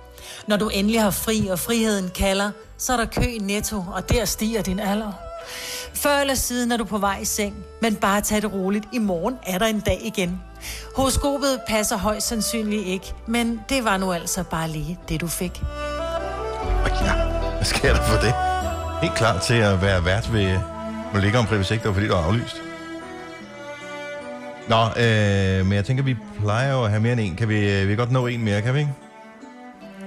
Når 0.46 0.56
du 0.56 0.68
endelig 0.68 1.02
har 1.02 1.11
fri, 1.11 1.46
og 1.46 1.58
friheden 1.58 2.11
kalder, 2.14 2.50
så 2.78 2.92
er 2.92 2.96
der 2.96 3.04
kø 3.04 3.20
i 3.20 3.38
netto, 3.38 3.85
og 3.94 4.08
der 4.08 4.25
stiger 4.25 4.62
din 4.62 4.80
alder. 4.80 5.12
Før 5.94 6.18
eller 6.18 6.35
siden 6.35 6.73
er 6.73 6.76
du 6.76 6.85
på 6.85 6.99
vej 6.99 7.18
i 7.18 7.25
seng, 7.25 7.54
men 7.54 7.64
Men 7.80 7.96
bare 7.96 8.20
tag 8.20 8.42
det 8.42 8.52
roligt. 8.52 8.85
I 8.92 8.99
morgen 8.99 9.38
er 9.42 9.58
der 9.58 9.66
en 9.66 9.80
dag 9.80 10.00
igen. 10.04 10.40
Horoskopet 10.96 11.60
passer 11.68 11.96
højst 11.96 12.28
sandsynligt 12.28 12.86
ikke, 12.86 13.14
men 13.26 13.60
det 13.68 13.84
var 13.84 13.96
nu 13.96 14.12
altså 14.12 14.42
bare 14.42 14.68
lige 14.68 14.98
det, 15.08 15.20
du 15.20 15.26
fik. 15.26 15.62
Og 16.84 16.90
ja, 16.90 17.12
hvad 17.56 17.64
sker 17.64 17.92
der 17.92 18.02
for 18.02 18.20
det? 18.20 18.34
Helt 19.02 19.14
klar 19.14 19.38
til 19.38 19.54
at 19.54 19.82
være 19.82 20.04
vært 20.04 20.32
ved 20.32 20.58
Molika 21.14 21.38
om 21.38 21.44
hvis 21.44 21.68
fordi 21.84 22.08
du 22.08 22.12
er 22.12 22.18
aflyst. 22.18 22.62
Nå, 24.68 24.76
øh, 24.76 25.66
men 25.66 25.72
jeg 25.72 25.84
tænker, 25.84 26.04
vi 26.04 26.16
plejer 26.40 26.72
jo 26.72 26.84
at 26.84 26.90
have 26.90 27.02
mere 27.02 27.12
end 27.12 27.20
en. 27.20 27.36
Kan 27.36 27.48
vi, 27.48 27.72
øh, 27.72 27.82
vi 27.82 27.86
kan 27.86 27.96
godt 27.96 28.10
nå 28.10 28.26
en 28.26 28.44
mere, 28.44 28.62
kan 28.62 28.75
vi 28.75 28.78
ikke? 28.78 28.92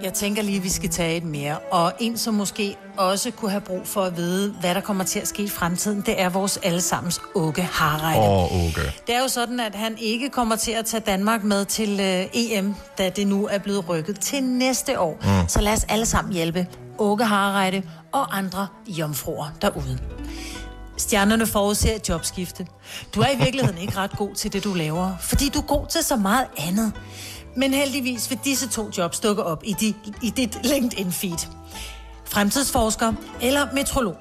Jeg 0.03 0.13
tænker 0.13 0.41
lige, 0.41 0.58
at 0.58 0.63
vi 0.63 0.70
skal 0.70 0.89
tage 0.89 1.18
et 1.18 1.24
mere. 1.24 1.58
Og 1.60 1.94
en, 2.00 2.18
som 2.18 2.34
måske 2.34 2.77
også 2.98 3.32
kunne 3.32 3.51
have 3.51 3.62
brug 3.62 3.88
for 3.88 4.01
at 4.01 4.18
vide, 4.18 4.56
hvad 4.60 4.75
der 4.75 4.82
kommer 4.82 5.03
til 5.03 5.20
at 5.20 5.27
ske 5.27 5.44
i 5.44 5.50
fremtiden, 5.50 6.01
det 6.01 6.22
er 6.22 6.29
vores 6.29 6.58
allesammens 6.63 7.22
Åke 7.36 7.62
Harreide. 7.62 8.20
Åh, 8.20 8.44
oh, 8.44 8.68
okay. 8.70 8.91
Det 9.08 9.15
er 9.15 9.22
jo 9.22 9.27
sådan, 9.27 9.60
at 9.60 9.75
han 9.75 9.98
ikke 9.98 10.29
kommer 10.29 10.56
til 10.56 10.72
at 10.72 10.86
tage 10.86 11.01
Danmark 11.01 11.44
med 11.44 11.65
til 11.65 12.00
øh, 12.00 12.25
EM, 12.34 12.75
da 12.98 13.10
det 13.10 13.27
nu 13.27 13.48
er 13.48 13.58
blevet 13.58 13.89
rykket 13.89 14.20
til 14.20 14.44
næste 14.44 15.00
år. 15.00 15.18
Mm. 15.41 15.48
Så 15.48 15.62
lad 15.62 15.74
os 15.74 15.86
alle 15.89 16.06
sammen 16.06 16.34
hjælpe 16.34 16.68
Åke 16.98 17.24
Harreide 17.24 17.84
og 18.12 18.38
andre 18.38 18.68
jomfruer 18.88 19.48
derude. 19.62 20.00
Stjernerne 20.98 21.46
forudser 21.46 21.96
et 21.96 22.10
jobskifte. 22.10 22.68
Du 23.15 23.22
er 23.22 23.29
i 23.29 23.38
virkeligheden 23.38 23.77
ikke 23.77 23.98
ret 23.98 24.18
god 24.18 24.36
til 24.36 24.53
det, 24.53 24.63
du 24.63 24.74
laver, 24.74 25.12
fordi 25.20 25.50
du 25.50 25.60
er 25.60 25.63
god 25.63 25.88
til 25.88 26.03
så 26.03 26.15
meget 26.15 26.46
andet. 26.58 26.94
Men 27.60 27.74
heldigvis 27.74 28.30
vil 28.30 28.39
disse 28.46 28.70
to 28.70 28.92
jobs 28.98 29.20
dukke 29.20 29.44
op 29.44 29.62
i, 29.63 29.74
dit, 29.74 29.96
i 30.22 30.30
dit 30.30 30.58
LinkedIn-feed. 30.63 31.48
Fremtidsforsker 32.25 33.13
eller 33.42 33.68
metrolog. 33.74 34.16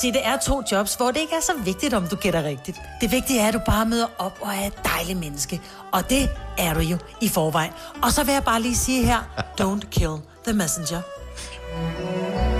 Se, 0.00 0.12
det 0.12 0.26
er 0.26 0.36
to 0.36 0.62
jobs, 0.72 0.94
hvor 0.94 1.10
det 1.10 1.20
ikke 1.20 1.34
er 1.34 1.40
så 1.40 1.52
vigtigt, 1.64 1.94
om 1.94 2.06
du 2.08 2.16
gætter 2.16 2.42
rigtigt. 2.42 2.80
Det 3.00 3.12
vigtige 3.12 3.40
er, 3.40 3.48
at 3.48 3.54
du 3.54 3.60
bare 3.66 3.86
møder 3.86 4.06
op 4.18 4.38
og 4.40 4.48
er 4.48 4.66
et 4.66 4.84
dejligt 4.84 5.18
menneske. 5.18 5.60
Og 5.92 6.10
det 6.10 6.30
er 6.58 6.74
du 6.74 6.80
jo 6.80 6.98
i 7.20 7.28
forvejen. 7.28 7.72
Og 8.02 8.12
så 8.12 8.24
vil 8.24 8.32
jeg 8.32 8.44
bare 8.44 8.62
lige 8.62 8.76
sige 8.76 9.06
her, 9.06 9.18
don't 9.60 9.90
kill 9.90 10.16
the 10.44 10.52
messenger. 10.52 11.00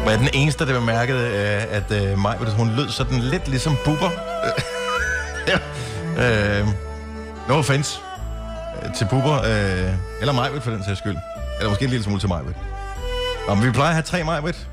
Var 0.05 0.11
jeg 0.11 0.19
den 0.19 0.29
eneste, 0.35 0.67
der 0.67 0.81
bemærkede, 0.81 1.27
øh, 1.29 1.77
at 1.77 1.91
øh, 1.91 2.19
mig, 2.19 2.39
hun 2.57 2.71
lød 2.77 2.89
sådan 2.89 3.19
lidt 3.21 3.49
ligesom 3.49 3.77
buber? 3.85 4.11
ja. 5.51 5.59
øh, 6.61 6.69
no 7.49 7.55
offense 7.55 7.99
til 8.97 9.07
buber, 9.11 9.37
øh, 9.43 9.95
eller 10.21 10.33
Majbet 10.33 10.63
for 10.63 10.71
den 10.71 10.85
sags 10.85 10.99
skyld. 10.99 11.17
Eller 11.59 11.71
måske 11.71 11.85
en 11.85 11.91
lille 11.91 12.05
smule 12.05 12.21
til 12.21 12.29
Majbet. 12.29 12.55
Nå, 13.49 13.55
men 13.55 13.67
vi 13.67 13.71
plejer 13.71 13.89
at 13.89 13.95
have 13.95 14.03
tre 14.03 14.25
Majbet. 14.25 14.69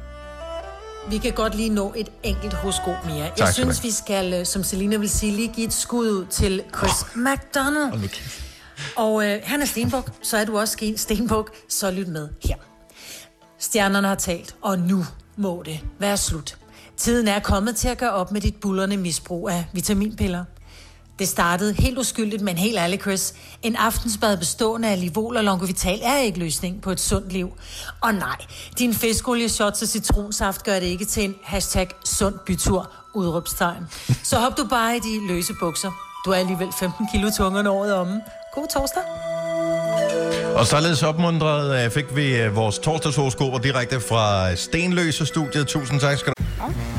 Vi 1.09 1.17
kan 1.17 1.33
godt 1.33 1.55
lige 1.55 1.69
nå 1.69 1.93
et 1.97 2.09
enkelt 2.23 2.53
horoskop 2.53 3.05
mere. 3.05 3.27
Tak 3.27 3.39
Jeg 3.39 3.53
synes, 3.53 3.83
vi 3.83 3.91
skal, 3.91 4.33
øh, 4.33 4.45
som 4.45 4.63
Selina 4.63 4.97
vil 4.97 5.09
sige, 5.09 5.31
lige 5.31 5.47
give 5.47 5.67
et 5.67 5.73
skud 5.73 6.09
ud 6.09 6.25
til 6.25 6.63
Chris 6.77 7.01
oh. 7.01 7.21
McDonald. 7.21 8.01
Nu 8.01 8.07
kæft. 8.07 8.43
Og 8.95 9.25
øh, 9.25 9.39
han 9.43 9.61
er 9.61 9.65
Stenbuk, 9.65 10.09
så 10.21 10.37
er 10.37 10.45
du 10.45 10.59
også 10.59 10.93
Stenbuk, 10.95 11.51
så 11.69 11.91
lyt 11.91 12.07
med 12.07 12.29
her. 12.43 12.55
Stjernerne 13.59 14.07
har 14.07 14.15
talt, 14.15 14.55
og 14.61 14.79
nu 14.79 15.05
må 15.37 15.63
det 15.65 15.79
være 15.99 16.17
slut. 16.17 16.57
Tiden 16.97 17.27
er 17.27 17.39
kommet 17.39 17.75
til 17.75 17.87
at 17.87 17.97
gøre 17.97 18.11
op 18.11 18.31
med 18.31 18.41
dit 18.41 18.55
bullerne 18.55 18.97
misbrug 18.97 19.49
af 19.49 19.65
vitaminpiller. 19.73 20.45
Det 21.19 21.27
startede 21.27 21.73
helt 21.73 21.97
uskyldigt, 21.97 22.41
men 22.41 22.57
helt 22.57 22.77
ærligt, 22.77 23.01
Chris. 23.01 23.33
En 23.63 23.75
aftensbad 23.75 24.37
bestående 24.37 24.87
af 24.89 24.99
Livol 24.99 25.37
og 25.37 25.43
Longovital 25.43 25.99
er 26.03 26.17
ikke 26.17 26.39
løsning 26.39 26.81
på 26.81 26.91
et 26.91 26.99
sundt 26.99 27.31
liv. 27.31 27.53
Og 28.01 28.13
nej, 28.13 28.35
din 28.79 28.93
fiskolie, 28.93 29.49
shots 29.49 29.81
og 29.81 29.87
citronsaft 29.87 30.63
gør 30.63 30.79
det 30.79 30.85
ikke 30.85 31.05
til 31.05 31.23
en 31.23 31.35
hashtag 31.43 31.87
sund 32.05 32.35
bytur, 32.45 32.91
udråbstegn. 33.13 33.83
Så 34.23 34.39
hop 34.39 34.57
du 34.57 34.67
bare 34.69 34.95
i 34.95 34.99
de 34.99 35.27
løse 35.27 35.53
bukser. 35.59 35.91
Du 36.25 36.31
er 36.31 36.35
alligevel 36.35 36.67
15 36.79 37.07
kilo 37.13 37.29
tungere 37.37 37.69
året 37.69 37.93
om. 37.93 38.07
God 38.55 38.67
torsdag. 38.73 39.03
Og 40.55 40.67
således 40.67 41.03
opmuntret 41.03 41.85
øh, 41.85 41.91
fik 41.91 42.15
vi 42.15 42.35
øh, 42.35 42.55
vores 42.55 42.79
torsdagshoroskoper 42.79 43.57
direkte 43.57 43.99
fra 43.99 44.55
Stenløse 44.55 45.25
Studiet. 45.25 45.67
Tusind 45.67 45.99
tak 45.99 46.17
skal 46.17 46.33
du 46.37 46.43
Oyster 46.65 46.98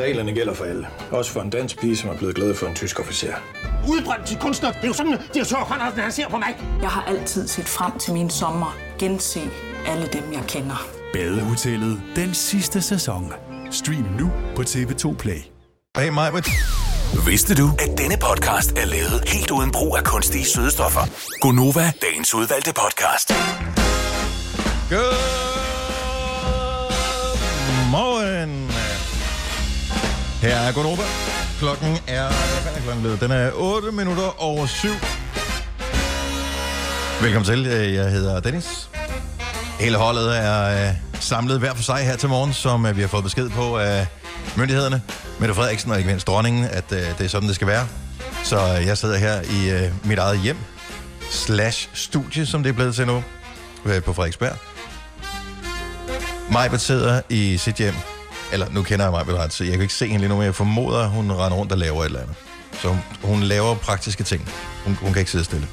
Reglerne 0.00 0.32
gælder 0.32 0.54
for 0.54 0.64
alle. 0.64 0.86
Også 1.10 1.30
for 1.30 1.40
en 1.40 1.50
dansk 1.50 1.80
pige, 1.80 1.96
som 1.96 2.10
er 2.10 2.16
blevet 2.16 2.34
glad 2.34 2.54
for 2.54 2.66
en 2.66 2.74
tysk 2.74 3.00
officer. 3.00 3.34
Udbrændt 3.88 4.26
til 4.26 4.38
kunstner. 4.38 4.72
Det 4.72 4.84
er 4.84 4.88
jo 4.88 4.94
sådan, 4.94 5.12
at 5.12 5.20
de 5.34 5.38
har 5.38 5.46
tørt, 5.46 5.66
han 5.96 6.12
ser 6.12 6.28
på 6.28 6.38
mig. 6.38 6.56
Jeg 6.82 6.90
har 6.90 7.02
altid 7.02 7.48
set 7.48 7.68
frem 7.68 7.98
til 7.98 8.12
min 8.12 8.30
sommer. 8.30 8.76
Gense 8.98 9.40
alle 9.86 10.06
dem, 10.06 10.32
jeg 10.32 10.42
kender. 10.48 10.86
Badehotellet 11.12 12.02
den 12.16 12.34
sidste 12.34 12.82
sæson. 12.82 13.32
Stream 13.70 14.06
nu 14.18 14.30
på 14.56 14.62
TV2 14.62 15.16
Play. 15.16 15.38
Hey, 15.98 16.08
Majbet. 16.08 16.48
Vidste 17.26 17.54
du, 17.54 17.70
at 17.78 17.98
denne 17.98 18.16
podcast 18.16 18.72
er 18.78 18.84
lavet 18.84 19.28
helt 19.28 19.50
uden 19.50 19.72
brug 19.72 19.96
af 19.96 20.04
kunstige 20.04 20.44
sødestoffer? 20.44 21.00
Gonova, 21.40 21.92
dagens 22.02 22.34
udvalgte 22.34 22.72
podcast. 22.74 23.32
Godmorgen. 27.76 28.73
Her 30.44 30.56
er 30.56 30.72
Gunova. 30.72 31.02
Klokken 31.58 31.98
er... 32.06 32.28
Hvad 32.62 32.72
er 32.76 32.80
klokken 32.80 33.02
blevet? 33.02 33.20
Den 33.20 33.30
er 33.30 33.50
8 33.54 33.92
minutter 33.92 34.42
over 34.42 34.66
7. 34.66 34.88
Velkommen 37.22 37.44
til. 37.44 37.66
Øh, 37.66 37.94
jeg 37.94 38.10
hedder 38.10 38.40
Dennis. 38.40 38.90
Hele 39.80 39.96
holdet 39.96 40.38
er 40.38 40.88
øh, 40.88 40.94
samlet 41.20 41.58
hver 41.58 41.74
for 41.74 41.82
sig 41.82 41.96
her 41.96 42.16
til 42.16 42.28
morgen, 42.28 42.52
som 42.52 42.86
øh, 42.86 42.96
vi 42.96 43.00
har 43.00 43.08
fået 43.08 43.24
besked 43.24 43.50
på 43.50 43.78
af 43.78 44.06
myndighederne. 44.56 45.02
Mette 45.40 45.54
Frederiksen 45.54 45.90
og 45.90 45.98
ikke 45.98 46.08
mindst 46.08 46.26
dronningen, 46.26 46.64
at 46.64 46.92
øh, 46.92 47.18
det 47.18 47.20
er 47.20 47.28
sådan, 47.28 47.48
det 47.48 47.54
skal 47.54 47.68
være. 47.68 47.86
Så 48.42 48.56
øh, 48.56 48.86
jeg 48.86 48.98
sidder 48.98 49.16
her 49.16 49.40
i 49.40 49.70
øh, 49.70 49.92
mit 50.04 50.18
eget 50.18 50.40
hjem, 50.40 50.56
slash 51.30 51.88
studie, 51.92 52.46
som 52.46 52.62
det 52.62 52.70
er 52.70 52.74
blevet 52.74 52.94
til 52.94 53.06
nu, 53.06 53.22
øh, 53.84 54.02
på 54.02 54.12
Frederiksberg. 54.12 54.56
Majbert 56.52 56.80
sidder 56.80 57.20
i 57.28 57.56
sit 57.56 57.74
hjem, 57.74 57.94
eller 58.52 58.70
nu 58.70 58.82
kender 58.82 59.04
jeg 59.04 59.12
Majbert 59.12 59.36
ret, 59.36 59.52
så 59.52 59.64
jeg 59.64 59.72
kan 59.72 59.82
ikke 59.82 59.94
se 59.94 60.06
hende 60.06 60.18
lige 60.18 60.28
nu, 60.28 60.36
men 60.36 60.44
jeg 60.44 60.54
formoder, 60.54 60.98
at 60.98 61.10
hun 61.10 61.32
render 61.32 61.56
rundt 61.56 61.72
og 61.72 61.78
laver 61.78 62.00
et 62.00 62.06
eller 62.06 62.20
andet. 62.20 62.36
Så 62.72 62.88
hun, 62.88 62.98
hun 63.22 63.42
laver 63.42 63.74
praktiske 63.74 64.24
ting. 64.24 64.48
Hun, 64.84 64.94
hun 64.94 65.12
kan 65.12 65.20
ikke 65.20 65.30
sidde 65.30 65.44
stille. 65.44 65.66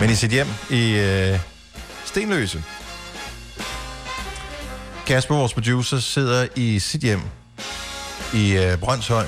Men 0.00 0.10
i 0.10 0.14
sit 0.14 0.30
hjem 0.30 0.46
i 0.70 0.92
øh, 0.92 1.38
Stenløse. 2.04 2.64
Kasper, 5.06 5.34
vores 5.34 5.54
producer, 5.54 5.98
sidder 5.98 6.46
i 6.56 6.78
sit 6.78 7.00
hjem 7.00 7.20
i 8.34 8.56
øh, 8.56 8.78
Brøndshøj. 8.78 9.26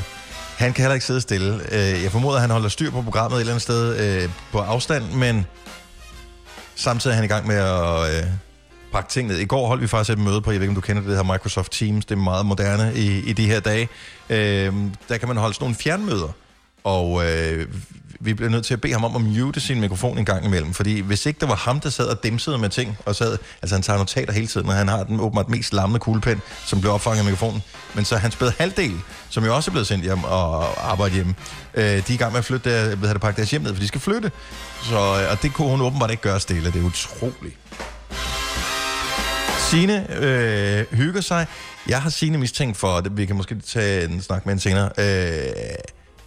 Han 0.56 0.72
kan 0.72 0.82
heller 0.82 0.94
ikke 0.94 1.06
sidde 1.06 1.20
stille. 1.20 1.60
Øh, 1.72 2.02
jeg 2.02 2.12
formoder, 2.12 2.34
at 2.34 2.40
han 2.40 2.50
holder 2.50 2.68
styr 2.68 2.90
på 2.90 3.02
programmet 3.02 3.36
et 3.36 3.40
eller 3.40 3.52
andet 3.52 3.62
sted 3.62 3.96
øh, 4.22 4.30
på 4.52 4.58
afstand, 4.58 5.04
men 5.12 5.46
samtidig 6.74 7.12
er 7.12 7.16
han 7.16 7.24
i 7.24 7.28
gang 7.28 7.46
med 7.46 7.56
at 7.56 8.16
øh, 8.16 8.30
pakke 8.92 9.10
ting 9.10 9.28
ned. 9.28 9.38
I 9.38 9.44
går 9.44 9.66
holdt 9.66 9.82
vi 9.82 9.86
faktisk 9.86 10.18
et 10.18 10.24
møde 10.24 10.40
på, 10.40 10.50
jeg 10.50 10.60
ved 10.60 10.64
ikke, 10.64 10.70
om 10.70 10.74
du 10.74 10.80
kender 10.80 11.02
det, 11.02 11.08
det 11.10 11.16
her 11.16 11.32
Microsoft 11.32 11.72
Teams. 11.72 12.04
Det 12.04 12.14
er 12.14 12.20
meget 12.20 12.46
moderne 12.46 12.92
i, 12.94 13.18
i 13.18 13.32
de 13.32 13.46
her 13.46 13.60
dage. 13.60 13.88
Øh, 14.30 14.74
der 15.08 15.16
kan 15.18 15.28
man 15.28 15.36
holde 15.36 15.54
sådan 15.54 15.64
nogle 15.64 15.76
fjernmøder. 15.76 16.32
Og 16.84 17.24
øh, 17.26 17.66
vi 18.20 18.34
blev 18.34 18.48
nødt 18.48 18.64
til 18.64 18.74
at 18.74 18.80
bede 18.80 18.92
ham 18.92 19.04
om 19.04 19.16
at 19.16 19.22
mute 19.22 19.60
sin 19.60 19.80
mikrofon 19.80 20.18
en 20.18 20.24
gang 20.24 20.44
imellem, 20.44 20.74
fordi 20.74 21.00
hvis 21.00 21.26
ikke 21.26 21.40
det 21.40 21.48
var 21.48 21.54
ham, 21.54 21.80
der 21.80 21.90
sad 21.90 22.06
og 22.06 22.22
dimsede 22.22 22.58
med 22.58 22.68
ting, 22.68 22.98
og 23.06 23.16
sad, 23.16 23.38
altså 23.62 23.74
han 23.74 23.82
tager 23.82 23.98
notater 23.98 24.32
hele 24.32 24.46
tiden, 24.46 24.68
og 24.68 24.74
han 24.74 24.88
har 24.88 25.04
den 25.04 25.20
åbenbart 25.20 25.48
mest 25.48 25.72
lammende 25.72 26.00
kuglepen, 26.00 26.40
som 26.66 26.80
blev 26.80 26.92
opfanget 26.92 27.18
af 27.18 27.24
mikrofonen, 27.24 27.62
men 27.94 28.04
så 28.04 28.16
hans 28.16 28.36
bedre 28.36 28.52
halvdel, 28.58 29.00
som 29.30 29.44
jo 29.44 29.56
også 29.56 29.70
er 29.70 29.72
blevet 29.72 29.86
sendt 29.86 30.04
hjem 30.04 30.24
og 30.24 30.90
arbejde 30.92 31.14
hjemme, 31.14 31.34
øh, 31.74 31.84
de 31.84 31.96
er 31.96 32.02
i 32.10 32.16
gang 32.16 32.32
med 32.32 32.38
at 32.38 32.44
flytte, 32.44 32.70
der, 32.70 32.96
hvad 32.96 33.14
det, 33.14 33.20
pakke 33.20 33.36
deres 33.36 33.50
hjem 33.50 33.62
ned, 33.62 33.74
for 33.74 33.80
de 33.80 33.88
skal 33.88 34.00
flytte, 34.00 34.32
så, 34.82 34.98
øh, 34.98 35.30
og 35.30 35.42
det 35.42 35.54
kunne 35.54 35.68
hun 35.68 35.80
åbenbart 35.80 36.10
ikke 36.10 36.22
gøre 36.22 36.40
stille, 36.40 36.72
det 36.72 36.80
er 36.80 36.86
utroligt. 36.86 37.56
Sine 39.70 40.14
øh, 40.22 40.86
hygger 40.92 41.20
sig. 41.20 41.46
Jeg 41.88 42.02
har 42.02 42.10
Sine 42.10 42.38
mistænkt 42.38 42.76
for, 42.76 43.00
det, 43.00 43.16
vi 43.16 43.26
kan 43.26 43.36
måske 43.36 43.60
tage 43.60 44.04
en 44.04 44.22
snak 44.22 44.46
med 44.46 44.52
hende 44.52 44.62
senere, 44.62 44.90
øh, 44.98 45.74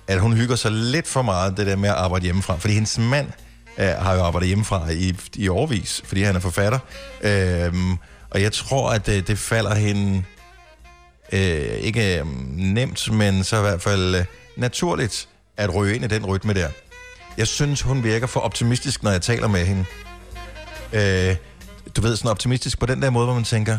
at 0.07 0.19
hun 0.19 0.33
hygger 0.33 0.55
sig 0.55 0.71
lidt 0.71 1.07
for 1.07 1.21
meget, 1.21 1.57
det 1.57 1.67
der 1.67 1.75
med 1.75 1.89
at 1.89 1.95
arbejde 1.95 2.23
hjemmefra. 2.23 2.55
Fordi 2.55 2.73
hendes 2.73 2.97
mand 2.97 3.27
øh, 3.77 3.87
har 3.87 4.13
jo 4.13 4.23
arbejdet 4.23 4.47
hjemmefra 4.47 4.89
i, 4.89 5.15
i 5.35 5.47
årvis, 5.47 6.01
fordi 6.05 6.21
han 6.21 6.35
er 6.35 6.39
forfatter. 6.39 6.79
Øh, 7.21 7.73
og 8.29 8.41
jeg 8.41 8.51
tror, 8.51 8.89
at 8.89 9.05
det, 9.05 9.27
det 9.27 9.39
falder 9.39 9.75
hende 9.75 10.23
øh, 11.31 11.77
ikke 11.79 12.19
øh, 12.19 12.25
nemt, 12.55 13.11
men 13.11 13.43
så 13.43 13.57
i 13.57 13.61
hvert 13.61 13.81
fald 13.81 14.15
øh, 14.15 14.25
naturligt 14.57 15.27
at 15.57 15.75
ryge 15.75 15.95
ind 15.95 16.05
i 16.05 16.07
den 16.07 16.25
rytme 16.25 16.53
der. 16.53 16.69
Jeg 17.37 17.47
synes, 17.47 17.81
hun 17.81 18.03
virker 18.03 18.27
for 18.27 18.39
optimistisk, 18.39 19.03
når 19.03 19.11
jeg 19.11 19.21
taler 19.21 19.47
med 19.47 19.65
hende. 19.65 19.85
Øh, 20.93 21.35
du 21.95 22.01
ved, 22.01 22.15
sådan 22.15 22.31
optimistisk 22.31 22.79
på 22.79 22.85
den 22.85 23.01
der 23.01 23.09
måde, 23.09 23.25
hvor 23.25 23.35
man 23.35 23.43
tænker, 23.43 23.77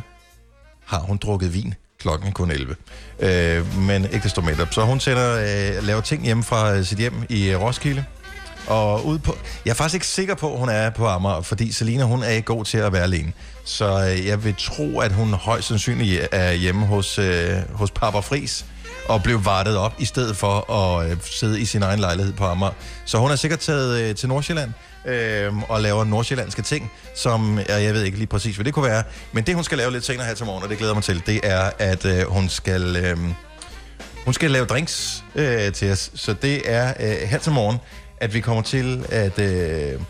har 0.86 0.98
hun 0.98 1.16
drukket 1.16 1.54
vin? 1.54 1.74
Klokken 1.98 2.28
er 2.28 2.32
kun 2.32 2.50
11. 2.50 2.76
Øh, 3.18 3.78
men 3.78 4.04
ikke 4.04 4.22
desto 4.22 4.40
mindre. 4.40 4.66
Så 4.70 4.82
hun 4.84 5.00
sender, 5.00 5.36
øh, 5.78 5.86
laver 5.86 6.00
ting 6.00 6.24
hjemme 6.24 6.42
fra 6.42 6.74
øh, 6.74 6.84
sit 6.84 6.98
hjem 6.98 7.14
i 7.28 7.50
øh, 7.50 7.60
Roskilde. 7.60 8.04
Og 8.66 9.06
ud 9.06 9.18
på, 9.18 9.36
jeg 9.64 9.70
er 9.70 9.74
faktisk 9.74 9.94
ikke 9.94 10.06
sikker 10.06 10.34
på, 10.34 10.52
at 10.52 10.58
hun 10.58 10.68
er 10.68 10.90
på 10.90 11.06
Amager, 11.06 11.40
fordi 11.40 11.72
Selina, 11.72 12.04
hun 12.04 12.22
er 12.22 12.28
ikke 12.28 12.46
god 12.46 12.64
til 12.64 12.78
at 12.78 12.92
være 12.92 13.02
alene. 13.02 13.32
Så 13.64 14.08
øh, 14.10 14.26
jeg 14.26 14.44
vil 14.44 14.54
tro, 14.58 15.00
at 15.00 15.12
hun 15.12 15.32
højst 15.32 15.68
sandsynligt 15.68 16.20
øh, 16.20 16.28
er 16.32 16.52
hjemme 16.52 16.86
hos, 16.86 17.18
øh, 17.18 17.56
hos 17.72 17.90
Papa 17.90 18.18
Fris 18.18 18.66
og 19.08 19.22
blev 19.22 19.44
vartet 19.44 19.76
op, 19.76 19.94
i 19.98 20.04
stedet 20.04 20.36
for 20.36 20.72
at 20.72 21.10
øh, 21.10 21.16
sidde 21.22 21.60
i 21.60 21.64
sin 21.64 21.82
egen 21.82 22.00
lejlighed 22.00 22.32
på 22.32 22.44
Amager. 22.44 22.72
Så 23.04 23.18
hun 23.18 23.30
er 23.30 23.36
sikkert 23.36 23.60
taget 23.60 24.00
øh, 24.00 24.14
til 24.14 24.28
Nordsjælland 24.28 24.72
øh, 25.06 25.52
og 25.68 25.80
laver 25.80 26.04
nordsjællandske 26.04 26.62
ting, 26.62 26.92
som 27.16 27.58
ja, 27.68 27.82
jeg 27.82 27.94
ved 27.94 28.02
ikke 28.02 28.18
lige 28.18 28.26
præcis, 28.26 28.56
hvad 28.56 28.64
det 28.64 28.74
kunne 28.74 28.88
være. 28.88 29.02
Men 29.32 29.44
det, 29.44 29.54
hun 29.54 29.64
skal 29.64 29.78
lave 29.78 29.92
lidt 29.92 30.04
senere 30.04 30.26
her 30.26 30.34
til 30.34 30.46
morgen, 30.46 30.62
og 30.62 30.68
det 30.68 30.78
glæder 30.78 30.94
mig 30.94 31.02
til, 31.02 31.22
det 31.26 31.40
er, 31.42 31.70
at 31.78 32.04
øh, 32.04 32.26
hun 32.26 32.48
skal... 32.48 32.96
Øh, 32.96 33.18
hun 34.24 34.34
skal 34.34 34.50
lave 34.50 34.66
drinks 34.66 35.24
øh, 35.34 35.72
til 35.72 35.92
os, 35.92 36.10
så 36.14 36.32
det 36.42 36.72
er 36.72 36.94
øh, 37.00 37.28
her 37.28 37.38
til 37.38 37.52
morgen, 37.52 37.78
at 38.20 38.34
vi 38.34 38.40
kommer 38.40 38.62
til 38.62 39.06
at, 39.08 39.38
øh, 39.38 40.00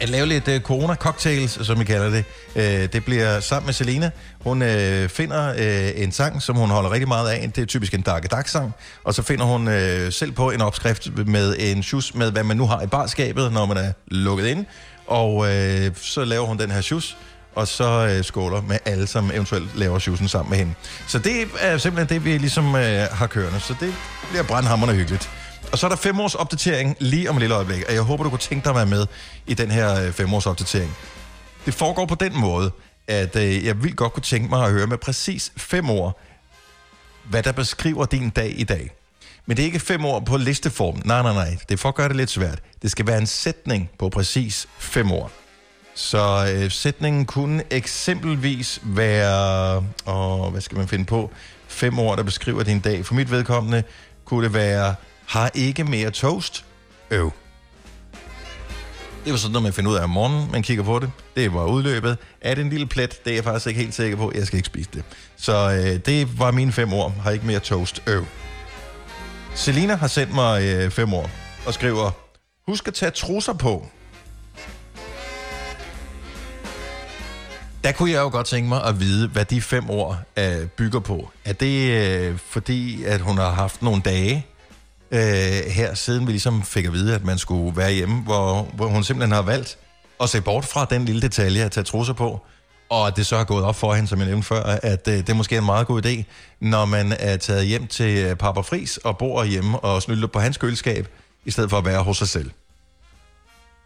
at 0.00 0.08
lave 0.08 0.26
lidt 0.26 0.48
øh, 0.48 0.60
corona-cocktails, 0.60 1.64
som 1.64 1.78
vi 1.78 1.84
kalder 1.84 2.10
det. 2.10 2.24
Øh, 2.56 2.92
det 2.92 3.04
bliver 3.04 3.40
sammen 3.40 3.66
med 3.66 3.74
Selena. 3.74 4.10
Hun 4.40 4.62
øh, 4.62 5.08
finder 5.08 5.54
øh, 5.58 6.02
en 6.02 6.12
sang, 6.12 6.42
som 6.42 6.56
hun 6.56 6.70
holder 6.70 6.90
rigtig 6.90 7.08
meget 7.08 7.28
af. 7.28 7.50
Det 7.52 7.62
er 7.62 7.66
typisk 7.66 7.94
en 7.94 8.00
Dark 8.00 8.30
Dark 8.30 8.48
sang 8.48 8.72
Og 9.04 9.14
så 9.14 9.22
finder 9.22 9.44
hun 9.44 9.68
øh, 9.68 10.12
selv 10.12 10.32
på 10.32 10.50
en 10.50 10.60
opskrift 10.60 11.26
med 11.26 11.56
en 11.58 11.82
shoes 11.82 12.14
med, 12.14 12.32
hvad 12.32 12.44
man 12.44 12.56
nu 12.56 12.66
har 12.66 12.82
i 12.82 12.86
barskabet, 12.86 13.52
når 13.52 13.66
man 13.66 13.76
er 13.76 13.92
lukket 14.06 14.46
ind. 14.46 14.66
Og 15.06 15.54
øh, 15.54 15.90
så 15.96 16.24
laver 16.24 16.46
hun 16.46 16.58
den 16.58 16.70
her 16.70 16.80
shoes 16.80 17.16
og 17.54 17.68
så 17.68 18.06
øh, 18.10 18.24
skåler 18.24 18.60
med 18.60 18.78
alle, 18.84 19.06
som 19.06 19.30
eventuelt 19.30 19.76
laver 19.76 19.98
shoesen 19.98 20.28
sammen 20.28 20.50
med 20.50 20.58
hende. 20.58 20.74
Så 21.06 21.18
det 21.18 21.48
er 21.60 21.78
simpelthen 21.78 22.16
det, 22.18 22.24
vi 22.24 22.38
ligesom 22.38 22.74
øh, 22.76 23.06
har 23.12 23.26
kørende. 23.26 23.60
Så 23.60 23.74
det 23.80 23.94
bliver 24.30 24.42
brandhammerende 24.42 24.94
hyggeligt. 24.94 25.30
Og 25.72 25.78
så 25.78 25.86
er 25.86 25.88
der 25.88 25.96
femårs 25.96 26.34
opdatering 26.34 26.96
lige 27.00 27.30
om 27.30 27.36
et 27.36 27.40
lille 27.40 27.54
øjeblik, 27.54 27.84
og 27.88 27.94
jeg 27.94 28.02
håber, 28.02 28.24
du 28.24 28.30
kunne 28.30 28.38
tænke 28.38 28.64
dig 28.64 28.70
at 28.70 28.76
være 28.76 28.86
med 28.86 29.06
i 29.46 29.54
den 29.54 29.70
her 29.70 30.02
fem 30.04 30.12
femårs 30.12 30.46
opdatering. 30.46 30.96
Det 31.66 31.74
foregår 31.74 32.06
på 32.06 32.14
den 32.14 32.40
måde, 32.40 32.70
at 33.08 33.36
øh, 33.36 33.64
jeg 33.64 33.82
vil 33.82 33.96
godt 33.96 34.12
kunne 34.12 34.22
tænke 34.22 34.48
mig 34.48 34.64
at 34.64 34.72
høre 34.72 34.86
med 34.86 34.98
præcis 34.98 35.52
fem 35.56 35.90
ord, 35.90 36.20
hvad 37.24 37.42
der 37.42 37.52
beskriver 37.52 38.04
din 38.04 38.30
dag 38.30 38.60
i 38.60 38.64
dag. 38.64 38.90
Men 39.46 39.56
det 39.56 39.62
er 39.62 39.66
ikke 39.66 39.80
fem 39.80 40.04
ord 40.04 40.26
på 40.26 40.36
listeform. 40.36 41.02
Nej, 41.04 41.22
nej, 41.22 41.32
nej. 41.32 41.56
Det 41.68 41.74
er 41.74 41.78
for 41.78 41.88
at 41.88 41.94
gøre 41.94 42.08
det 42.08 42.16
lidt 42.16 42.30
svært. 42.30 42.62
Det 42.82 42.90
skal 42.90 43.06
være 43.06 43.18
en 43.18 43.26
sætning 43.26 43.90
på 43.98 44.08
præcis 44.08 44.68
fem 44.78 45.12
ord. 45.12 45.30
Så 45.94 46.52
øh, 46.54 46.70
sætningen 46.70 47.24
kunne 47.24 47.62
eksempelvis 47.70 48.80
være, 48.82 49.84
og 50.04 50.50
hvad 50.50 50.60
skal 50.60 50.78
man 50.78 50.88
finde 50.88 51.04
på, 51.04 51.30
fem 51.68 51.98
ord, 51.98 52.16
der 52.16 52.22
beskriver 52.22 52.62
din 52.62 52.80
dag. 52.80 53.06
For 53.06 53.14
mit 53.14 53.30
vedkommende 53.30 53.82
kunne 54.24 54.44
det 54.44 54.54
være, 54.54 54.94
har 55.28 55.50
ikke 55.54 55.84
mere 55.84 56.10
toast? 56.10 56.64
Øv. 57.10 57.32
Det 59.24 59.32
var 59.32 59.38
sådan 59.38 59.52
noget, 59.52 59.62
man 59.62 59.72
finder 59.72 59.90
ud 59.90 59.96
af 59.96 60.02
om 60.02 60.10
morgenen. 60.10 60.52
Man 60.52 60.62
kigger 60.62 60.84
på 60.84 60.98
det. 60.98 61.10
Det 61.36 61.54
var 61.54 61.64
udløbet. 61.64 62.18
Er 62.40 62.54
det 62.54 62.64
en 62.64 62.70
lille 62.70 62.86
plet? 62.86 63.24
Det 63.24 63.30
er 63.30 63.34
jeg 63.34 63.44
faktisk 63.44 63.66
ikke 63.66 63.80
helt 63.80 63.94
sikker 63.94 64.16
på. 64.16 64.32
Jeg 64.34 64.46
skal 64.46 64.56
ikke 64.56 64.66
spise 64.66 64.90
det. 64.94 65.04
Så 65.36 65.70
øh, 65.70 66.00
det 66.06 66.38
var 66.38 66.50
mine 66.50 66.72
fem 66.72 66.92
ord. 66.92 67.12
Har 67.12 67.30
ikke 67.30 67.46
mere 67.46 67.60
toast? 67.60 68.02
Øv. 68.06 68.24
Selina 69.54 69.94
har 69.94 70.06
sendt 70.06 70.34
mig 70.34 70.62
øh, 70.62 70.90
fem 70.90 71.14
ord 71.14 71.30
og 71.66 71.74
skriver, 71.74 72.10
husk 72.66 72.88
at 72.88 72.94
tage 72.94 73.10
trusser 73.10 73.52
på. 73.52 73.86
Der 77.84 77.92
kunne 77.92 78.10
jeg 78.10 78.20
jo 78.20 78.28
godt 78.28 78.46
tænke 78.46 78.68
mig 78.68 78.84
at 78.84 79.00
vide, 79.00 79.28
hvad 79.28 79.44
de 79.44 79.60
fem 79.60 79.90
ord 79.90 80.18
øh, 80.38 80.66
bygger 80.66 81.00
på. 81.00 81.30
Er 81.44 81.52
det 81.52 81.90
øh, 81.90 82.38
fordi, 82.46 83.04
at 83.04 83.20
hun 83.20 83.38
har 83.38 83.50
haft 83.50 83.82
nogle 83.82 84.02
dage 84.02 84.46
øh, 85.10 85.20
her, 85.70 85.94
siden 85.94 86.26
vi 86.26 86.32
ligesom 86.32 86.62
fik 86.62 86.84
at 86.84 86.92
vide, 86.92 87.14
at 87.14 87.24
man 87.24 87.38
skulle 87.38 87.76
være 87.76 87.92
hjemme, 87.92 88.22
hvor, 88.22 88.68
hvor 88.74 88.86
hun 88.86 89.04
simpelthen 89.04 89.32
har 89.32 89.42
valgt 89.42 89.78
at 90.20 90.28
se 90.28 90.40
bort 90.40 90.64
fra 90.64 90.86
den 90.90 91.04
lille 91.04 91.22
detalje 91.22 91.64
at 91.64 91.72
tage 91.72 91.84
trusser 91.84 92.14
på, 92.14 92.40
og 92.88 93.06
at 93.06 93.16
det 93.16 93.26
så 93.26 93.36
har 93.36 93.44
gået 93.44 93.64
op 93.64 93.76
for 93.76 93.94
hende, 93.94 94.08
som 94.08 94.18
jeg 94.18 94.26
nævnte 94.26 94.46
før, 94.46 94.62
at 94.62 95.08
øh, 95.08 95.14
det 95.14 95.28
er 95.28 95.34
måske 95.34 95.56
en 95.56 95.64
meget 95.64 95.86
god 95.86 96.06
idé, 96.06 96.22
når 96.60 96.84
man 96.84 97.12
er 97.18 97.36
taget 97.36 97.66
hjem 97.66 97.86
til 97.86 98.18
øh, 98.18 98.36
Papa 98.36 98.60
Fris 98.60 98.96
og 98.96 99.18
bor 99.18 99.44
hjemme 99.44 99.78
og 99.80 100.02
snylder 100.02 100.26
på 100.26 100.40
hans 100.40 100.56
køleskab, 100.56 101.08
i 101.44 101.50
stedet 101.50 101.70
for 101.70 101.78
at 101.78 101.84
være 101.84 102.02
hos 102.02 102.16
sig 102.16 102.28
selv. 102.28 102.50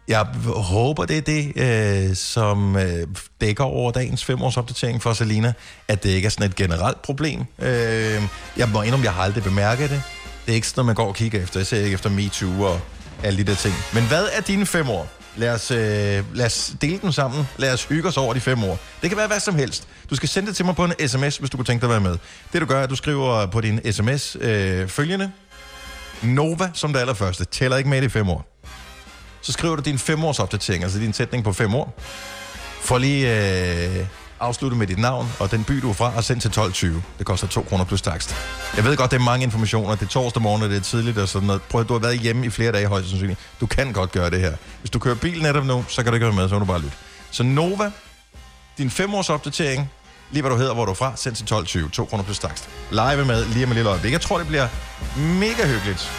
Jeg 0.07 0.27
håber, 0.55 1.05
det 1.05 1.17
er 1.17 1.21
det, 1.21 1.53
øh, 1.55 2.15
som 2.15 2.75
øh, 2.75 3.07
dækker 3.41 3.63
over 3.63 3.91
dagens 3.91 4.25
femårsopdatering 4.25 5.01
for 5.01 5.13
Selina, 5.13 5.53
at 5.87 6.03
det 6.03 6.09
ikke 6.09 6.25
er 6.25 6.29
sådan 6.29 6.49
et 6.49 6.55
generelt 6.55 7.01
problem. 7.01 7.45
Øh, 7.59 8.21
jeg 8.57 8.69
må 8.69 8.81
indrømme, 8.81 9.05
jeg 9.05 9.13
har 9.13 9.23
aldrig 9.23 9.43
bemærket 9.43 9.89
det. 9.89 10.01
Det 10.45 10.51
er 10.51 10.55
ikke 10.55 10.67
sådan 10.67 10.79
noget, 10.79 10.85
man 10.85 10.95
går 10.95 11.07
og 11.07 11.15
kigger 11.15 11.43
efter. 11.43 11.59
Jeg 11.59 11.67
ser 11.67 11.77
ikke 11.77 11.93
efter 11.93 12.09
MeToo 12.09 12.63
og 12.63 12.79
alle 13.23 13.37
de 13.39 13.43
der 13.43 13.55
ting. 13.55 13.75
Men 13.93 14.03
hvad 14.07 14.27
er 14.33 14.41
dine 14.41 14.65
fem 14.65 14.89
år? 14.89 15.07
Lad 15.35 15.53
os, 15.53 15.71
øh, 15.71 15.77
lad 16.37 16.45
os 16.45 16.73
dele 16.81 16.99
dem 17.01 17.11
sammen. 17.11 17.47
Lad 17.57 17.73
os 17.73 17.83
hygge 17.83 18.07
os 18.07 18.17
over 18.17 18.33
de 18.33 18.39
fem 18.39 18.63
år. 18.63 18.79
Det 19.01 19.09
kan 19.09 19.17
være 19.17 19.27
hvad 19.27 19.39
som 19.39 19.55
helst. 19.55 19.87
Du 20.09 20.15
skal 20.15 20.29
sende 20.29 20.47
det 20.47 20.55
til 20.55 20.65
mig 20.65 20.75
på 20.75 20.85
en 20.85 21.07
sms, 21.07 21.37
hvis 21.37 21.49
du 21.49 21.57
kunne 21.57 21.65
tænke 21.65 21.81
dig 21.81 21.95
at 21.95 22.03
være 22.03 22.11
med. 22.11 22.17
Det 22.53 22.61
du 22.61 22.65
gør, 22.65 22.79
er, 22.79 22.83
at 22.83 22.89
du 22.89 22.95
skriver 22.95 23.45
på 23.45 23.61
din 23.61 23.93
sms 23.93 24.37
øh, 24.39 24.87
følgende. 24.87 25.31
Nova 26.21 26.71
som 26.73 26.93
det 26.93 26.99
allerførste. 26.99 27.45
Tæller 27.45 27.77
ikke 27.77 27.89
med 27.89 27.97
i 27.97 28.01
de 28.01 28.09
fem 28.09 28.29
år. 28.29 28.59
Så 29.41 29.51
skriver 29.51 29.75
du 29.75 29.81
din 29.81 29.99
femårsopdatering, 29.99 30.83
altså 30.83 30.99
din 30.99 31.13
sætning 31.13 31.43
på 31.43 31.53
fem 31.53 31.75
år. 31.75 31.99
For 32.81 32.97
lige 32.97 33.27
øh, 33.99 34.05
afslutte 34.43 34.77
med 34.77 34.87
dit 34.87 34.99
navn 34.99 35.31
og 35.39 35.51
den 35.51 35.63
by, 35.63 35.73
du 35.73 35.89
er 35.89 35.93
fra, 35.93 36.11
og 36.15 36.23
send 36.23 36.41
til 36.41 36.49
12.20. 36.49 36.87
Det 37.17 37.25
koster 37.25 37.47
2 37.47 37.61
kroner 37.69 37.85
plus 37.85 38.01
takst. 38.01 38.35
Jeg 38.75 38.83
ved 38.83 38.97
godt, 38.97 39.11
det 39.11 39.19
er 39.19 39.23
mange 39.23 39.43
informationer. 39.43 39.95
Det 39.95 40.01
er 40.01 40.09
torsdag 40.09 40.41
morgen, 40.41 40.63
og 40.63 40.69
det 40.69 40.77
er 40.77 40.81
tidligt 40.81 41.17
og 41.17 41.29
sådan 41.29 41.47
noget. 41.47 41.61
Prøv 41.61 41.81
at 41.81 41.87
du 41.87 41.93
har 41.93 41.99
været 41.99 42.19
hjemme 42.19 42.45
i 42.45 42.49
flere 42.49 42.71
dage 42.71 42.87
højst 42.87 43.09
sandsynligt. 43.09 43.39
Du 43.59 43.65
kan 43.65 43.93
godt 43.93 44.11
gøre 44.11 44.29
det 44.29 44.39
her. 44.39 44.53
Hvis 44.79 44.89
du 44.89 44.99
kører 44.99 45.15
bil 45.15 45.41
netop 45.41 45.65
nu, 45.65 45.85
så 45.87 46.03
kan 46.03 46.11
du 46.11 46.13
ikke 46.15 46.25
være 46.25 46.35
med, 46.35 46.49
så 46.49 46.55
må 46.55 46.59
du 46.59 46.65
bare 46.65 46.81
lytte. 46.81 46.97
Så 47.31 47.43
Nova, 47.43 47.91
din 48.77 48.89
femårsopdatering, 48.89 49.91
lige 50.31 50.41
hvad 50.41 50.51
du 50.51 50.57
hedder, 50.57 50.73
hvor 50.73 50.85
du 50.85 50.91
er 50.91 50.95
fra, 50.95 51.13
send 51.15 51.35
til 51.35 51.79
12.20. 51.85 51.89
2 51.89 52.05
kroner 52.05 52.23
plus 52.23 52.39
takst. 52.39 52.69
Live 52.91 53.25
med 53.25 53.45
lige 53.45 53.65
om 53.65 53.71
et 53.71 53.75
lille 53.75 53.89
øjeblik. 53.89 54.11
Jeg 54.11 54.21
tror, 54.21 54.37
det 54.37 54.47
bliver 54.47 54.67
mega 55.17 55.67
hyggeligt. 55.67 56.11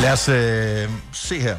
Lad 0.00 0.12
os 0.12 0.28
øh, 0.28 0.90
se 1.12 1.40
her. 1.40 1.56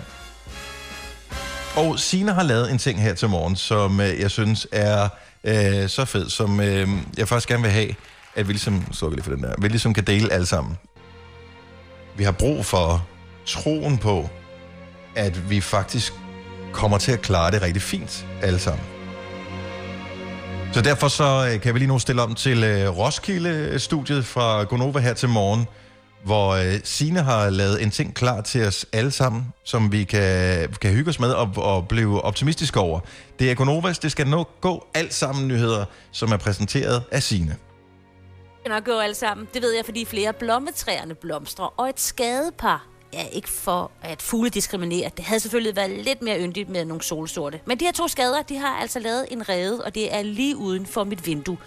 Og 1.77 1.99
Sina 1.99 2.33
har 2.33 2.43
lavet 2.43 2.71
en 2.71 2.77
ting 2.77 3.01
her 3.01 3.13
til 3.13 3.29
morgen, 3.29 3.55
som 3.55 3.99
øh, 3.99 4.19
jeg 4.19 4.31
synes 4.31 4.67
er 4.71 5.09
øh, 5.43 5.89
så 5.89 6.05
fed, 6.05 6.29
som 6.29 6.59
øh, 6.59 6.89
jeg 7.17 7.27
faktisk 7.27 7.49
gerne 7.49 7.63
vil 7.63 7.71
have, 7.71 7.95
at 8.35 8.47
vi 8.47 8.53
ligesom, 8.53 8.93
så 8.93 9.09
lige 9.09 9.23
for 9.23 9.31
den 9.31 9.43
der, 9.43 9.53
vi 9.57 9.67
ligesom 9.67 9.93
kan 9.93 10.03
dele 10.03 10.33
alle 10.33 10.45
sammen. 10.45 10.77
Vi 12.15 12.23
har 12.23 12.31
brug 12.31 12.65
for 12.65 13.07
troen 13.45 13.97
på, 13.97 14.29
at 15.15 15.49
vi 15.49 15.61
faktisk 15.61 16.13
kommer 16.73 16.97
til 16.97 17.11
at 17.11 17.21
klare 17.21 17.51
det 17.51 17.61
rigtig 17.61 17.81
fint 17.81 18.27
alle 18.41 18.59
sammen. 18.59 18.85
Så 20.73 20.81
derfor 20.81 21.07
så 21.07 21.49
øh, 21.53 21.61
kan 21.61 21.73
vi 21.73 21.79
lige 21.79 21.87
nu 21.87 21.99
stille 21.99 22.21
om 22.21 22.35
til 22.35 22.63
øh, 22.63 22.97
Roskilde-studiet 22.97 24.25
fra 24.25 24.63
Gonova 24.63 24.99
her 24.99 25.13
til 25.13 25.29
morgen, 25.29 25.65
hvor 26.27 26.49
øh, 26.49 26.79
Sine 26.83 27.21
har 27.21 27.49
lavet 27.49 27.83
en 27.83 27.91
ting 27.91 28.13
klar 28.13 28.41
til 28.41 28.65
os 28.65 28.85
alle 28.93 29.11
sammen, 29.11 29.53
som 29.63 29.91
vi 29.91 30.03
kan, 30.03 30.69
kan 30.81 30.91
hygge 30.91 31.09
os 31.09 31.19
med 31.19 31.31
og, 31.31 31.49
og 31.55 31.87
blive 31.87 32.21
optimistiske 32.21 32.79
over. 32.79 32.99
Det 33.39 33.51
er 33.51 33.55
Gonovas, 33.55 33.99
det 33.99 34.11
skal 34.11 34.27
nok 34.27 34.61
gå 34.61 34.87
alt 34.93 35.13
sammen 35.13 35.47
nyheder, 35.47 35.85
som 36.11 36.31
er 36.31 36.37
præsenteret 36.37 37.03
af 37.11 37.23
Sine. 37.23 37.55
nok 38.67 38.85
gå 38.85 38.99
alle 38.99 39.15
sammen. 39.15 39.47
Det 39.53 39.61
ved 39.61 39.75
jeg, 39.75 39.85
fordi 39.85 40.05
flere 40.05 40.33
blommetræerne 40.33 41.15
blomstrer, 41.15 41.73
og 41.77 41.89
et 41.89 41.99
skadepar 41.99 42.87
Ja, 43.13 43.25
ikke 43.31 43.49
for 43.49 43.91
at 44.01 44.21
fugle 44.21 44.49
diskriminere. 44.49 45.11
Det 45.17 45.25
havde 45.25 45.39
selvfølgelig 45.39 45.75
været 45.75 45.89
lidt 45.91 46.21
mere 46.21 46.39
yndigt 46.39 46.69
med 46.69 46.85
nogle 46.85 47.03
solsorte. 47.03 47.59
Men 47.65 47.79
de 47.79 47.85
her 47.85 47.91
to 47.91 48.07
skader, 48.07 48.41
de 48.41 48.57
har 48.57 48.75
altså 48.75 48.99
lavet 48.99 49.25
en 49.31 49.49
rede, 49.49 49.83
og 49.85 49.95
det 49.95 50.15
er 50.15 50.21
lige 50.21 50.57
uden 50.57 50.85
for 50.85 51.03
mit 51.03 51.27
vindue. 51.27 51.57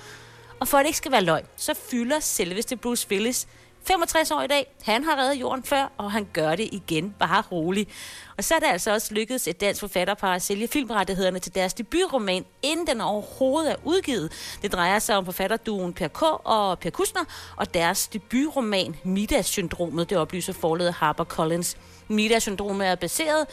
Og 0.61 0.69
for 0.69 0.79
at 0.79 0.83
det 0.83 0.89
ikke 0.89 0.97
skal 0.97 1.13
være 1.13 1.25
løgn, 1.25 1.45
så 1.57 1.75
fylder 1.91 2.21
selveste 2.21 2.77
Bruce 2.77 3.07
Willis 3.11 3.47
65 3.85 4.31
år 4.31 4.43
i 4.43 4.47
dag. 4.47 4.75
Han 4.83 5.05
har 5.05 5.17
reddet 5.17 5.41
jorden 5.41 5.65
før, 5.65 5.93
og 5.99 6.13
han 6.13 6.29
gør 6.33 6.55
det 6.55 6.69
igen. 6.73 7.15
Bare 7.19 7.43
rolig. 7.53 7.89
Og 8.37 8.45
så 8.45 8.55
er 8.55 8.59
det 8.59 8.67
altså 8.67 8.93
også 8.93 9.15
lykkedes 9.15 9.49
et 9.49 9.61
dansk 9.61 9.81
forfatterpar 9.81 10.35
at 10.35 10.43
sælge 10.43 10.69
filmrettighederne 10.69 11.39
til 11.39 11.55
deres 11.55 11.75
debutroman, 11.75 12.45
inden 12.63 12.87
den 12.87 13.01
overhovedet 13.01 13.73
er 13.73 13.77
udgivet. 13.85 14.33
Det 14.63 14.73
drejer 14.73 14.99
sig 14.99 15.17
om 15.17 15.25
forfatterduen 15.25 15.93
Per 15.93 16.09
K. 16.09 16.23
og 16.23 16.79
Per 16.79 16.91
Kusner, 16.91 17.25
og 17.57 17.75
deres 17.75 18.09
debutroman 18.09 18.97
Midas-syndromet, 19.05 20.11
det 20.11 20.19
oplyser 20.19 20.53
forledet 20.53 20.95
HarperCollins. 20.95 21.77
Midas-syndromet 22.09 22.87
er 22.89 22.95
baseret 22.95 23.47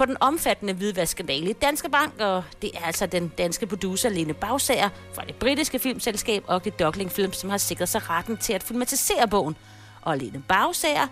på 0.00 0.06
den 0.06 0.16
omfattende 0.20 0.72
hvidvaskandale 0.72 1.50
i 1.50 1.52
Danske 1.52 1.90
Bank, 1.90 2.12
og 2.20 2.44
det 2.62 2.70
er 2.74 2.86
altså 2.86 3.06
den 3.06 3.28
danske 3.28 3.66
producer 3.66 4.08
Lene 4.08 4.34
Bagsager 4.34 4.88
fra 5.14 5.22
det 5.24 5.34
britiske 5.34 5.78
filmselskab 5.78 6.44
Ugly 6.54 6.70
Duckling 6.78 7.12
Film, 7.12 7.32
som 7.32 7.50
har 7.50 7.58
sikret 7.58 7.88
sig 7.88 8.10
retten 8.10 8.36
til 8.36 8.52
at 8.52 8.62
filmatisere 8.62 9.28
bogen. 9.28 9.56
Og 10.02 10.18
Lene 10.18 10.42
Bagsager 10.48 11.06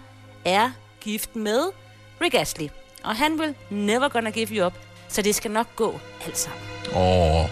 er 0.45 0.71
gift 1.01 1.37
med 1.37 1.61
Rick 2.21 2.35
Astley, 2.35 2.69
og 3.05 3.17
han 3.17 3.39
vil 3.39 3.55
never 3.71 4.09
gonna 4.09 4.31
give 4.31 4.49
you 4.49 4.67
up, 4.67 4.75
så 5.09 5.23
det 5.23 5.35
skal 5.35 5.51
nok 5.51 5.77
gå 5.77 6.01
alt 6.27 6.39
sammen. 6.39 6.61
Åh, 6.97 7.47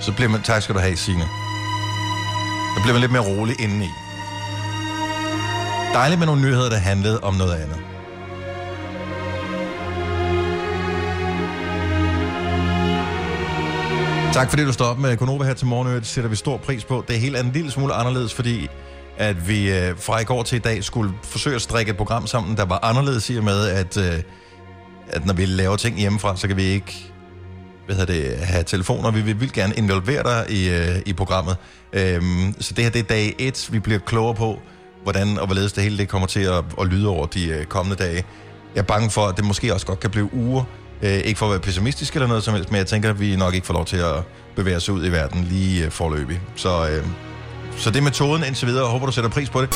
så 0.00 0.12
bliver 0.12 0.28
man... 0.28 0.42
Tak 0.42 0.62
skal 0.62 0.74
du 0.74 0.80
have, 0.80 0.96
Signe. 0.96 1.24
Der 2.74 2.80
bliver 2.82 2.92
man 2.92 3.00
lidt 3.00 3.12
mere 3.12 3.38
rolig 3.38 3.60
indeni. 3.60 3.88
Dejligt 5.94 6.18
med 6.18 6.26
nogle 6.26 6.42
nyheder, 6.42 6.70
der 6.70 6.76
handlede 6.76 7.20
om 7.20 7.34
noget 7.34 7.54
andet. 7.54 7.91
Tak 14.32 14.50
fordi 14.50 14.64
du 14.64 14.72
står 14.72 14.94
med 14.94 15.16
Konoba 15.16 15.44
her 15.44 15.54
til 15.54 15.66
morgen. 15.66 15.94
Det 15.94 16.06
sætter 16.06 16.30
vi 16.30 16.36
stor 16.36 16.56
pris 16.56 16.84
på. 16.84 17.04
Det 17.08 17.16
er 17.16 17.20
helt 17.20 17.36
en 17.36 17.50
lille 17.52 17.70
smule 17.70 17.94
anderledes, 17.94 18.34
fordi 18.34 18.68
at 19.16 19.48
vi 19.48 19.70
øh, 19.70 19.98
fra 19.98 20.20
i 20.20 20.24
går 20.24 20.42
til 20.42 20.56
i 20.56 20.58
dag 20.58 20.84
skulle 20.84 21.12
forsøge 21.22 21.56
at 21.56 21.62
strikke 21.62 21.90
et 21.90 21.96
program 21.96 22.26
sammen, 22.26 22.56
der 22.56 22.64
var 22.64 22.78
anderledes 22.82 23.30
i 23.30 23.36
og 23.36 23.44
med, 23.44 23.68
at, 23.68 23.96
øh, 23.96 24.22
at 25.08 25.26
når 25.26 25.34
vi 25.34 25.44
laver 25.44 25.76
ting 25.76 25.98
hjemmefra, 25.98 26.36
så 26.36 26.48
kan 26.48 26.56
vi 26.56 26.62
ikke 26.62 27.12
hvad 27.86 27.96
hedder 27.96 28.12
det, 28.12 28.38
have 28.38 28.64
telefoner. 28.64 29.10
Vi 29.10 29.20
vil, 29.20 29.40
vil 29.40 29.52
gerne 29.52 29.74
involvere 29.74 30.22
dig 30.22 30.50
i, 30.50 30.68
øh, 30.70 31.02
i 31.06 31.12
programmet. 31.12 31.56
Øhm, 31.92 32.54
så 32.60 32.74
det 32.74 32.84
her 32.84 32.90
det 32.90 32.98
er 32.98 33.02
dag 33.02 33.34
1. 33.38 33.68
Vi 33.72 33.78
bliver 33.78 33.98
klogere 33.98 34.34
på, 34.34 34.58
hvordan 35.02 35.38
og 35.38 35.46
hvorledes 35.46 35.72
det 35.72 35.82
hele 35.82 35.98
det 35.98 36.08
kommer 36.08 36.26
til 36.26 36.40
at, 36.40 36.64
at 36.80 36.86
lyde 36.86 37.08
over 37.08 37.26
de 37.26 37.48
øh, 37.48 37.64
kommende 37.64 38.04
dage. 38.04 38.24
Jeg 38.74 38.80
er 38.80 38.86
bange 38.86 39.10
for, 39.10 39.26
at 39.26 39.36
det 39.36 39.44
måske 39.44 39.74
også 39.74 39.86
godt 39.86 40.00
kan 40.00 40.10
blive 40.10 40.34
uger. 40.34 40.64
Øh, 41.02 41.10
ikke 41.12 41.38
for 41.38 41.46
at 41.46 41.50
være 41.50 41.60
pessimistisk 41.60 42.14
eller 42.14 42.28
noget 42.28 42.44
som 42.44 42.54
helst, 42.54 42.70
men 42.70 42.78
jeg 42.78 42.86
tænker, 42.86 43.10
at 43.10 43.20
vi 43.20 43.36
nok 43.36 43.54
ikke 43.54 43.66
får 43.66 43.74
lov 43.74 43.84
til 43.84 43.96
at 43.96 44.22
bevæge 44.56 44.76
os 44.76 44.88
ud 44.88 45.06
i 45.06 45.12
verden 45.12 45.44
lige 45.44 45.84
øh, 45.84 45.90
forløbig. 45.90 46.40
Så, 46.56 46.88
øh, 46.88 47.06
så 47.78 47.90
det 47.90 47.96
er 47.98 48.02
metoden 48.02 48.44
indtil 48.44 48.68
videre, 48.68 48.84
og 48.84 48.90
håber, 48.90 49.06
du 49.06 49.12
sætter 49.12 49.30
pris 49.30 49.50
på 49.50 49.62
det. 49.62 49.68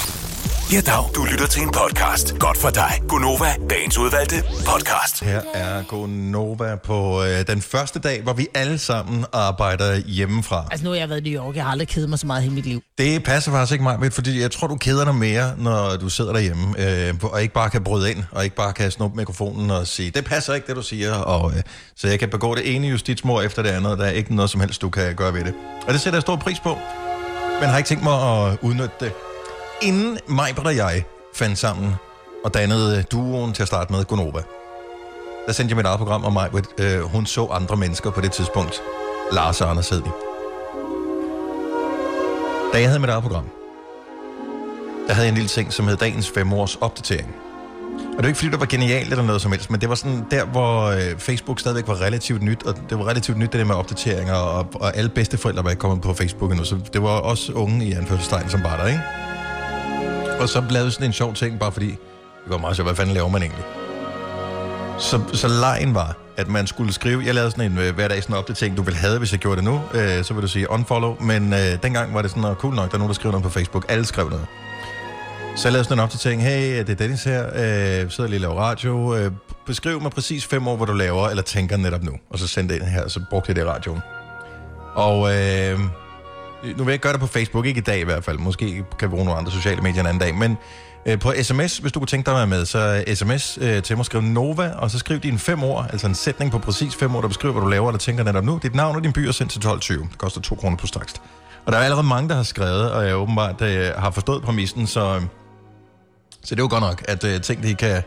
Ja, 0.73 0.81
dag. 0.81 1.11
Du 1.15 1.25
lytter 1.25 1.47
til 1.47 1.63
en 1.63 1.71
podcast. 1.71 2.39
Godt 2.39 2.59
for 2.59 2.71
dig. 2.71 3.03
Gunova, 3.09 3.55
dagens 3.71 3.99
udvalgte 3.99 4.43
podcast. 4.67 5.25
Her 5.25 5.41
er 5.55 5.83
Gonova 5.83 6.77
på 6.77 7.25
øh, 7.25 7.47
den 7.47 7.63
første 7.63 7.99
dag, 7.99 8.23
hvor 8.23 8.33
vi 8.33 8.47
alle 8.55 8.79
sammen 8.79 9.25
arbejder 9.33 9.97
hjemmefra. 9.97 10.65
Altså 10.71 10.85
nu 10.85 10.91
har 10.91 10.97
jeg 10.97 11.09
været 11.09 11.27
i 11.27 11.31
New 11.31 11.45
York, 11.45 11.57
jeg 11.57 11.65
har 11.65 11.71
aldrig 11.71 11.89
kedet 11.89 12.09
mig 12.09 12.19
så 12.19 12.27
meget 12.27 12.45
i 12.45 12.49
mit 12.49 12.67
liv. 12.67 12.83
Det 12.99 13.25
passer 13.25 13.51
faktisk 13.53 13.73
ikke 13.73 13.83
mig, 13.83 14.13
fordi 14.13 14.41
jeg 14.41 14.51
tror, 14.51 14.67
du 14.67 14.77
keder 14.77 15.05
dig 15.05 15.15
mere, 15.15 15.53
når 15.59 15.97
du 15.97 16.09
sidder 16.09 16.33
derhjemme, 16.33 16.75
øh, 16.79 17.15
og 17.23 17.43
ikke 17.43 17.55
bare 17.55 17.71
kan 17.71 17.85
bryde 17.85 18.11
ind, 18.11 18.25
og 18.31 18.45
ikke 18.45 18.57
bare 18.57 18.73
kan 18.73 18.91
snuppe 18.91 19.17
mikrofonen 19.17 19.71
og 19.71 19.87
sige, 19.87 20.11
det 20.11 20.25
passer 20.25 20.55
ikke, 20.55 20.67
det 20.67 20.77
du 20.77 20.83
siger, 20.83 21.15
og 21.15 21.53
øh, 21.57 21.63
så 21.97 22.09
jeg 22.09 22.19
kan 22.19 22.29
begå 22.29 22.55
det 22.55 22.75
ene 22.75 22.89
justitsmord 22.89 23.45
efter 23.45 23.63
det 23.63 23.71
andet, 23.71 23.99
der 23.99 24.05
er 24.05 24.11
ikke 24.11 24.35
noget 24.35 24.51
som 24.51 24.61
helst, 24.61 24.83
du 24.83 24.91
kan 24.91 25.15
gøre 25.15 25.35
ved 25.35 25.45
det. 25.45 25.55
Og 25.87 25.93
det 25.93 26.01
sætter 26.01 26.17
jeg 26.17 26.23
stor 26.23 26.37
pris 26.37 26.61
på, 26.61 26.79
men 27.61 27.69
har 27.69 27.77
ikke 27.79 27.89
tænkt 27.89 28.05
mig 28.05 28.15
at 28.15 28.59
udnytte 28.63 28.95
det. 29.01 29.13
Inden 29.83 30.19
mig 30.27 30.55
og 30.59 30.77
jeg 30.77 31.05
fandt 31.35 31.59
sammen 31.59 31.95
og 32.45 32.55
dannede 32.55 32.99
øh, 32.99 33.05
duoen 33.13 33.53
til 33.53 33.63
at 33.63 33.69
starte 33.69 33.93
med 33.93 34.05
Gonova, 34.05 34.43
der 35.47 35.53
sendte 35.53 35.73
jeg 35.73 35.77
mit 35.77 35.87
eget 35.87 35.99
program 35.99 36.25
om 36.25 36.33
mig, 36.33 36.51
øh, 36.79 37.01
hun 37.01 37.27
så 37.27 37.47
andre 37.47 37.77
mennesker 37.77 38.11
på 38.11 38.21
det 38.21 38.33
tidspunkt. 38.33 38.83
Lars 39.33 39.61
og 39.61 39.71
Anders 39.71 39.89
hed 39.89 40.03
de. 40.03 40.11
Da 42.73 42.81
jeg 42.81 42.89
havde 42.89 43.01
mit 43.01 43.11
eget 43.11 43.23
program, 43.23 43.49
der 45.07 45.13
havde 45.13 45.27
jeg 45.27 45.33
en 45.33 45.35
lille 45.35 45.49
ting, 45.49 45.73
som 45.73 45.89
hed 45.89 45.97
dagens 45.97 46.31
femårs 46.31 46.77
opdatering. 46.77 47.46
Og 47.97 48.23
det 48.23 48.23
var 48.23 48.27
ikke 48.27 48.39
fordi, 48.39 48.51
det 48.51 48.61
var 48.61 48.67
genialt 48.67 49.11
eller 49.11 49.25
noget 49.25 49.43
som 49.43 49.53
helst, 49.53 49.71
men 49.71 49.81
det 49.81 49.89
var 49.89 49.95
sådan 49.95 50.27
der, 50.31 50.45
hvor 50.45 50.87
øh, 50.87 51.19
Facebook 51.19 51.61
stadigvæk 51.61 51.89
var 51.89 52.01
relativt 52.01 52.43
nyt, 52.43 52.63
og 52.63 52.75
det 52.91 52.99
var 52.99 53.09
relativt 53.09 53.39
nyt 53.39 53.53
det 53.53 53.59
der 53.59 53.65
med 53.65 53.75
opdateringer, 53.75 54.35
og, 54.35 54.69
og 54.75 54.97
alle 54.97 55.11
bedsteforældre 55.11 55.65
var 55.65 55.71
ikke 55.71 55.81
kommet 55.81 56.01
på 56.01 56.15
Facebook 56.15 56.51
endnu, 56.51 56.65
så 56.65 56.79
det 56.93 57.03
var 57.03 57.09
også 57.09 57.53
unge 57.53 57.87
i 57.87 57.93
anførselstegn, 57.93 58.49
som 58.51 58.63
var 58.63 58.77
der, 58.77 58.87
ikke? 58.87 59.03
Og 60.41 60.49
så 60.49 60.65
lavede 60.71 60.91
sådan 60.91 61.07
en 61.07 61.13
sjov 61.13 61.35
ting, 61.35 61.59
bare 61.59 61.73
fordi 61.73 61.89
det 62.45 62.51
var 62.53 62.59
meget 62.59 62.77
sjovt, 62.77 62.87
hvad 62.87 62.97
fanden 62.97 63.15
laver 63.15 63.29
man 63.29 63.43
egentlig? 63.43 63.65
Så, 64.99 65.21
så 65.33 65.49
lejen 65.49 65.95
var, 65.95 66.17
at 66.37 66.49
man 66.49 66.67
skulle 66.67 66.93
skrive, 66.93 67.23
jeg 67.27 67.35
lavede 67.35 67.51
sådan 67.51 67.73
en 67.73 67.79
øh, 67.79 67.95
hver 67.95 68.09
dag 68.09 68.23
sådan 68.23 68.35
en 68.35 68.39
opdatering, 68.39 68.77
du 68.77 68.83
vil 68.83 68.95
have, 68.95 69.19
hvis 69.19 69.33
jeg 69.33 69.41
gjorde 69.41 69.57
det 69.57 69.65
nu, 69.65 69.81
øh, 69.95 70.25
så 70.25 70.35
vil 70.35 70.43
du 70.43 70.49
sige 70.49 70.71
unfollow, 70.71 71.17
men 71.21 71.53
øh, 71.53 71.83
dengang 71.83 72.15
var 72.15 72.23
det 72.23 72.31
sådan 72.31 72.41
noget 72.41 72.59
cool 72.59 72.75
nok, 72.75 72.89
der 72.91 72.95
er 72.95 72.99
nogen, 72.99 73.09
der 73.09 73.15
skrev 73.15 73.31
noget 73.33 73.45
på 73.45 73.51
Facebook, 73.51 73.85
alle 73.89 74.05
skrev 74.05 74.29
noget. 74.29 74.47
Så 75.57 75.69
jeg 75.69 75.73
lavede 75.73 75.85
sådan 75.85 75.99
en 75.99 76.03
opdatering, 76.03 76.43
hey, 76.43 76.79
det 76.79 76.89
er 76.89 76.95
Dennis 76.95 77.25
her, 77.25 77.47
øh, 77.47 78.11
sidder 78.11 78.31
lige 78.31 78.39
og 78.39 78.41
laver 78.41 78.55
radio, 78.55 79.17
øh, 79.17 79.33
beskriv 79.67 80.03
mig 80.03 80.11
præcis 80.11 80.47
fem 80.47 80.69
år, 80.69 80.77
hvor 80.77 80.87
du 80.87 80.93
laver, 80.93 81.29
eller 81.29 81.43
tænker 81.43 81.77
netop 81.77 82.03
nu, 82.03 82.13
og 82.31 82.39
så 82.39 82.47
sendte 82.47 82.75
det 82.75 82.81
ind 82.81 82.89
her, 82.89 83.03
og 83.05 83.11
så 83.11 83.21
brugte 83.31 83.51
jeg 83.51 83.57
det 83.57 83.63
i 83.63 83.65
radioen. 83.65 84.01
Og 84.95 85.35
øh, 85.35 85.79
nu 85.79 86.77
vil 86.77 86.85
jeg 86.85 86.93
ikke 86.93 87.03
gøre 87.03 87.13
det 87.13 87.21
på 87.21 87.27
Facebook, 87.27 87.67
ikke 87.67 87.79
i 87.79 87.83
dag 87.83 88.01
i 88.01 88.05
hvert 88.05 88.25
fald, 88.25 88.39
måske 88.39 88.85
kan 88.99 89.09
vi 89.09 89.11
bruge 89.11 89.25
nogle 89.25 89.41
andre 89.41 89.53
sociale 89.53 89.81
medier 89.81 90.01
en 90.01 90.07
anden 90.07 90.21
dag, 90.21 90.35
men 90.35 90.57
øh, 91.07 91.19
på 91.19 91.33
sms, 91.43 91.79
hvis 91.79 91.93
du 91.93 92.01
kunne 92.01 92.07
tænke 92.07 92.27
dig 92.27 92.35
at 92.35 92.39
være 92.39 92.47
med, 92.47 92.67
så 92.67 93.05
sms 93.15 93.59
øh, 93.61 93.83
til 93.83 93.97
mig, 93.97 94.05
skriv 94.05 94.21
Nova, 94.21 94.73
og 94.77 94.91
så 94.91 94.99
skriv 94.99 95.19
din 95.19 95.39
fem 95.39 95.65
ord, 95.65 95.87
altså 95.91 96.07
en 96.07 96.15
sætning 96.15 96.51
på 96.53 96.59
præcis 96.59 96.95
fem 96.95 97.15
ord, 97.17 97.23
der 97.23 97.29
beskriver, 97.29 97.53
hvad 97.53 97.63
du 97.63 97.69
laver, 97.69 97.89
eller 97.89 97.99
tænker 97.99 98.25
netop 98.25 98.45
nu, 98.45 98.61
dit 98.63 98.75
navn 98.75 98.97
og 98.97 99.05
din 99.05 99.13
by, 99.13 99.29
og 99.29 99.35
send 99.35 99.49
til 99.49 99.59
12.20. 99.59 99.93
Det 99.93 100.19
koster 100.19 100.41
2 100.41 100.55
kroner 100.55 100.77
på 100.77 100.87
straks. 100.87 101.15
Og 101.67 101.73
der 101.73 101.79
er 101.79 101.83
allerede 101.83 102.07
mange, 102.07 102.29
der 102.29 102.35
har 102.35 102.43
skrevet, 102.43 102.93
og 102.93 103.07
jeg 103.07 103.17
åbenbart 103.17 103.63
øh, 103.63 103.91
har 103.97 104.11
forstået 104.11 104.43
præmissen, 104.43 104.87
så, 104.87 105.17
øh, 105.17 105.23
så 106.47 106.55
det 106.55 106.61
er 106.61 106.65
jo 106.65 106.69
godt 106.71 106.83
nok, 106.83 107.05
at 107.09 107.25
øh, 107.25 107.41
ting 107.41 107.63
de 107.63 107.75
kan 107.75 108.03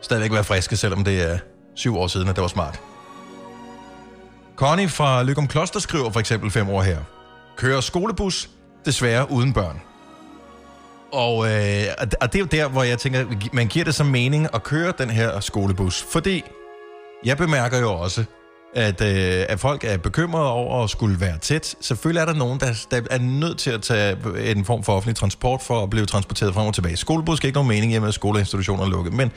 stadigvæk 0.00 0.32
være 0.32 0.44
friske, 0.44 0.76
selvom 0.76 1.04
det 1.04 1.30
er 1.30 1.38
syv 1.74 1.96
år 1.96 2.06
siden, 2.06 2.28
at 2.28 2.36
det 2.36 2.42
var 2.42 2.48
smart. 2.48 2.80
Connie 4.56 4.88
fra 4.88 5.22
Lykum 5.22 5.48
Kloster 5.48 5.80
skriver 5.80 6.10
for 6.10 6.20
eksempel 6.20 6.50
fem 6.50 6.68
år 6.68 6.82
her. 6.82 6.98
Kører 7.56 7.80
skolebus, 7.80 8.50
desværre 8.84 9.30
uden 9.30 9.52
børn. 9.52 9.80
Og, 11.12 11.46
øh, 11.46 11.84
og 12.20 12.32
det 12.32 12.34
er 12.34 12.38
jo 12.38 12.44
der, 12.44 12.68
hvor 12.68 12.82
jeg 12.82 12.98
tænker, 12.98 13.24
man 13.52 13.66
giver 13.66 13.84
det 13.84 13.94
som 13.94 14.06
mening 14.06 14.48
at 14.54 14.62
køre 14.62 14.92
den 14.98 15.10
her 15.10 15.40
skolebus. 15.40 16.06
Fordi 16.12 16.44
jeg 17.24 17.36
bemærker 17.36 17.78
jo 17.78 17.92
også, 17.92 18.24
at, 18.74 19.00
øh, 19.00 19.44
at 19.48 19.60
folk 19.60 19.84
er 19.84 19.96
bekymrede 19.96 20.50
over 20.50 20.84
at 20.84 20.90
skulle 20.90 21.20
være 21.20 21.38
tæt. 21.38 21.74
Selvfølgelig 21.80 22.20
er 22.20 22.24
der 22.24 22.34
nogen, 22.34 22.60
der, 22.60 22.86
der 22.90 23.00
er 23.10 23.18
nødt 23.18 23.58
til 23.58 23.70
at 23.70 23.82
tage 23.82 24.16
en 24.52 24.64
form 24.64 24.82
for 24.82 24.96
offentlig 24.96 25.16
transport 25.16 25.62
for 25.62 25.82
at 25.82 25.90
blive 25.90 26.06
transporteret 26.06 26.54
frem 26.54 26.66
og 26.66 26.74
tilbage. 26.74 26.96
Skolebus 26.96 27.36
skal 27.36 27.46
ikke 27.46 27.56
nogen 27.56 27.68
mening 27.68 27.92
hjemme, 27.92 28.08
at 28.08 28.14
skoleinstitutioner 28.14 28.84
er 28.84 28.88
lukket. 28.88 29.12
Men 29.12 29.32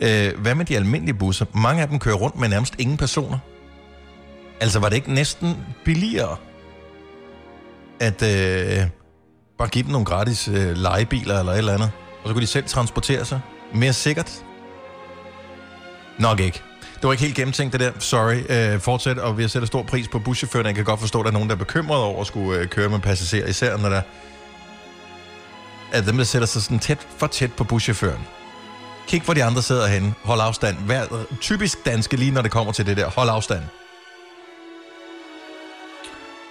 øh, 0.00 0.40
hvad 0.40 0.54
med 0.54 0.64
de 0.64 0.76
almindelige 0.76 1.14
busser? 1.14 1.44
Mange 1.54 1.82
af 1.82 1.88
dem 1.88 1.98
kører 1.98 2.16
rundt 2.16 2.38
med 2.38 2.48
nærmest 2.48 2.74
ingen 2.78 2.96
personer. 2.96 3.38
Altså 4.60 4.78
var 4.78 4.88
det 4.88 4.96
ikke 4.96 5.14
næsten 5.14 5.56
billigere 5.84 6.36
at 8.00 8.22
øh, 8.22 8.86
bare 9.58 9.68
give 9.68 9.84
dem 9.84 9.92
nogle 9.92 10.04
gratis 10.04 10.48
øh, 10.48 10.76
legebiler 10.76 11.38
eller 11.38 11.52
et 11.52 11.58
eller 11.58 11.74
andet, 11.74 11.90
og 12.22 12.28
så 12.28 12.32
kunne 12.32 12.42
de 12.42 12.46
selv 12.46 12.64
transportere 12.66 13.24
sig 13.24 13.40
mere 13.74 13.92
sikkert? 13.92 14.44
Nok 16.18 16.40
ikke. 16.40 16.62
Det 17.02 17.08
var 17.08 17.12
ikke 17.12 17.24
helt 17.24 17.36
gennemtænkt 17.36 17.72
det 17.72 17.80
der. 17.80 17.92
Sorry. 17.98 18.42
Øh, 18.48 18.80
fortsæt, 18.80 19.18
og 19.18 19.38
vi 19.38 19.48
sætter 19.48 19.66
stor 19.66 19.82
pris 19.82 20.08
på 20.08 20.18
buschaufføren. 20.18 20.66
Jeg 20.66 20.74
kan 20.74 20.84
godt 20.84 21.00
forstå, 21.00 21.18
at 21.18 21.24
der 21.24 21.30
er 21.30 21.32
nogen, 21.32 21.48
der 21.48 21.54
er 21.54 21.58
bekymret 21.58 22.00
over 22.00 22.20
at 22.20 22.26
skulle 22.26 22.60
øh, 22.60 22.68
køre 22.68 22.88
med 22.88 22.98
passagerer, 22.98 23.48
især 23.48 23.76
når 23.76 23.88
der 23.88 24.02
er 25.92 26.00
dem, 26.00 26.16
der 26.16 26.24
sætter 26.24 26.46
sig 26.46 26.62
sådan 26.62 26.78
tæt, 26.78 27.06
for 27.18 27.26
tæt 27.26 27.52
på 27.52 27.64
buschaufføren. 27.64 28.20
Kig, 29.08 29.22
hvor 29.22 29.34
de 29.34 29.44
andre 29.44 29.62
sidder 29.62 29.86
henne. 29.86 30.14
Hold 30.24 30.40
afstand. 30.40 30.76
Vær 30.86 31.04
typisk 31.40 31.84
danske 31.86 32.16
lige, 32.16 32.30
når 32.30 32.42
det 32.42 32.50
kommer 32.50 32.72
til 32.72 32.86
det 32.86 32.96
der. 32.96 33.10
Hold 33.10 33.28
afstand. 33.28 33.62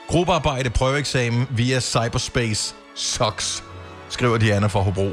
Gruppearbejde, 0.08 0.70
prøveeksamen 0.70 1.48
via 1.50 1.80
cyberspace 1.80 2.76
sucks, 2.96 3.64
skriver 4.10 4.38
Diana 4.38 4.68
fra 4.68 4.80
Hobro. 4.80 5.08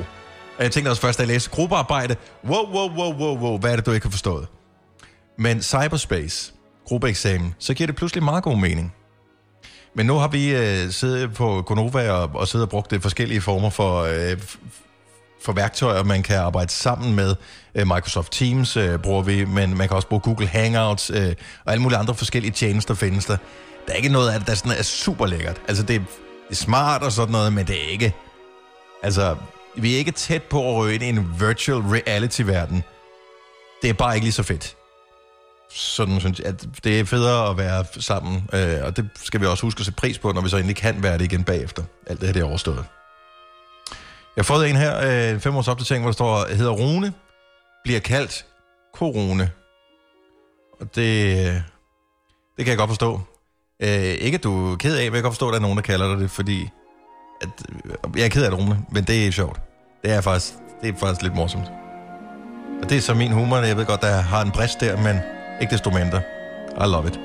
Og 0.58 0.64
jeg 0.64 0.72
tænkte 0.72 0.90
også 0.90 1.02
først, 1.02 1.18
da 1.18 1.22
jeg 1.22 1.28
læste 1.28 1.50
gruppearbejde. 1.50 2.16
Wow, 2.44 2.72
wow, 2.72 2.90
wow, 2.96 3.12
wow, 3.12 3.38
wow. 3.38 3.58
Hvad 3.58 3.72
er 3.72 3.76
det, 3.76 3.86
du 3.86 3.92
ikke 3.92 4.06
har 4.06 4.10
forstået? 4.10 4.46
Men 5.38 5.62
cyberspace, 5.62 6.52
gruppeeksamen, 6.84 7.54
så 7.58 7.74
giver 7.74 7.86
det 7.86 7.96
pludselig 7.96 8.24
meget 8.24 8.44
god 8.44 8.56
mening. 8.56 8.94
Men 9.94 10.06
nu 10.06 10.14
har 10.14 10.28
vi 10.28 10.54
øh, 10.54 10.90
siddet 10.90 11.34
på 11.34 11.62
Gonova 11.62 12.10
og, 12.10 12.30
og 12.34 12.48
siddet 12.48 12.66
og 12.66 12.70
brugt 12.70 12.90
det 12.90 13.02
forskellige 13.02 13.40
former 13.40 13.70
for, 13.70 14.02
øh, 14.02 14.38
for 15.42 15.52
værktøjer, 15.52 16.02
man 16.02 16.22
kan 16.22 16.36
arbejde 16.36 16.72
sammen 16.72 17.16
med. 17.16 17.34
Øh, 17.74 17.86
Microsoft 17.86 18.32
Teams 18.32 18.76
øh, 18.76 18.98
bruger 18.98 19.22
vi, 19.22 19.44
men 19.44 19.76
man 19.76 19.88
kan 19.88 19.96
også 19.96 20.08
bruge 20.08 20.20
Google 20.20 20.46
Hangouts 20.46 21.10
øh, 21.10 21.34
og 21.64 21.72
alle 21.72 21.82
mulige 21.82 21.98
andre 21.98 22.14
forskellige 22.14 22.52
tjenester 22.52 22.94
findes 22.94 23.24
der. 23.24 23.36
Der 23.86 23.92
er 23.92 23.96
ikke 23.96 24.08
noget 24.08 24.30
af 24.30 24.38
det, 24.38 24.48
der 24.48 24.54
sådan 24.54 24.78
er 24.78 24.82
super 24.82 25.26
lækkert. 25.26 25.60
Altså, 25.68 25.82
det 25.82 25.96
er, 25.96 26.00
det 26.00 26.50
er 26.50 26.54
smart 26.54 27.02
og 27.02 27.12
sådan 27.12 27.32
noget, 27.32 27.52
men 27.52 27.66
det 27.66 27.84
er 27.84 27.90
ikke... 27.90 28.14
Altså, 29.02 29.36
vi 29.76 29.94
er 29.94 29.98
ikke 29.98 30.10
tæt 30.10 30.42
på 30.42 30.70
at 30.70 30.76
røge 30.76 30.94
ind 30.94 31.02
i 31.02 31.08
en 31.08 31.34
virtual 31.40 31.80
reality-verden. 31.80 32.84
Det 33.82 33.90
er 33.90 33.94
bare 33.94 34.14
ikke 34.14 34.24
lige 34.24 34.32
så 34.32 34.42
fedt. 34.42 34.77
Sådan 35.70 36.20
synes 36.20 36.38
jeg, 36.38 36.46
at 36.46 36.66
det 36.84 37.00
er 37.00 37.04
federe 37.04 37.50
at 37.50 37.58
være 37.58 37.84
sammen, 38.00 38.48
øh, 38.52 38.84
og 38.84 38.96
det 38.96 39.08
skal 39.16 39.40
vi 39.40 39.46
også 39.46 39.66
huske 39.66 39.80
at 39.80 39.84
sætte 39.84 40.00
pris 40.00 40.18
på, 40.18 40.32
når 40.32 40.40
vi 40.40 40.48
så 40.48 40.56
endelig 40.56 40.76
kan 40.76 41.02
være 41.02 41.18
det 41.18 41.24
igen 41.24 41.44
bagefter. 41.44 41.82
Alt 42.06 42.20
det 42.20 42.28
her 42.28 42.32
det 42.32 42.40
er 42.40 42.46
overstået. 42.46 42.84
Jeg 44.36 44.42
har 44.42 44.54
fået 44.54 44.70
en 44.70 44.76
her, 44.76 44.98
øh, 44.98 45.34
en 45.34 45.40
fem 45.40 45.56
års 45.56 45.68
opdatering, 45.68 46.02
hvor 46.02 46.10
der 46.10 46.14
står, 46.14 46.54
hedder 46.54 46.72
Rune, 46.72 47.12
bliver 47.84 48.00
kaldt 48.00 48.46
Korone. 48.94 49.50
Og 50.80 50.94
det, 50.94 51.38
øh, 51.38 51.54
det 52.56 52.64
kan 52.64 52.68
jeg 52.68 52.78
godt 52.78 52.90
forstå. 52.90 53.20
Øh, 53.82 53.90
ikke 53.90 54.34
at 54.34 54.44
du 54.44 54.72
er 54.72 54.76
ked 54.76 54.96
af, 54.96 55.04
men 55.04 55.04
jeg 55.04 55.12
kan 55.12 55.22
godt 55.22 55.34
forstå, 55.34 55.48
at 55.48 55.52
der 55.52 55.58
er 55.58 55.62
nogen, 55.62 55.76
der 55.76 55.82
kalder 55.82 56.08
dig 56.08 56.18
det, 56.18 56.30
fordi 56.30 56.68
at, 57.40 57.48
øh, 57.84 57.92
jeg 58.16 58.24
er 58.24 58.28
ked 58.28 58.44
af 58.44 58.50
det, 58.50 58.60
Rune, 58.60 58.84
men 58.92 59.04
det 59.04 59.26
er 59.26 59.30
sjovt. 59.30 59.60
Det 60.04 60.12
er 60.12 60.20
faktisk, 60.20 60.54
det 60.82 60.94
er 60.94 60.98
faktisk 60.98 61.22
lidt 61.22 61.34
morsomt. 61.34 61.66
Og 62.82 62.90
det 62.90 62.96
er 62.96 63.00
så 63.00 63.14
min 63.14 63.32
humor, 63.32 63.56
jeg 63.56 63.76
ved 63.76 63.86
godt, 63.86 64.00
der 64.00 64.20
har 64.20 64.42
en 64.42 64.50
brist 64.50 64.80
der, 64.80 64.96
men 64.96 65.20
ikke 65.60 65.70
desto 65.70 65.90
mindre. 65.90 66.22
I 66.80 66.86
love 66.86 67.08
it. 67.08 67.20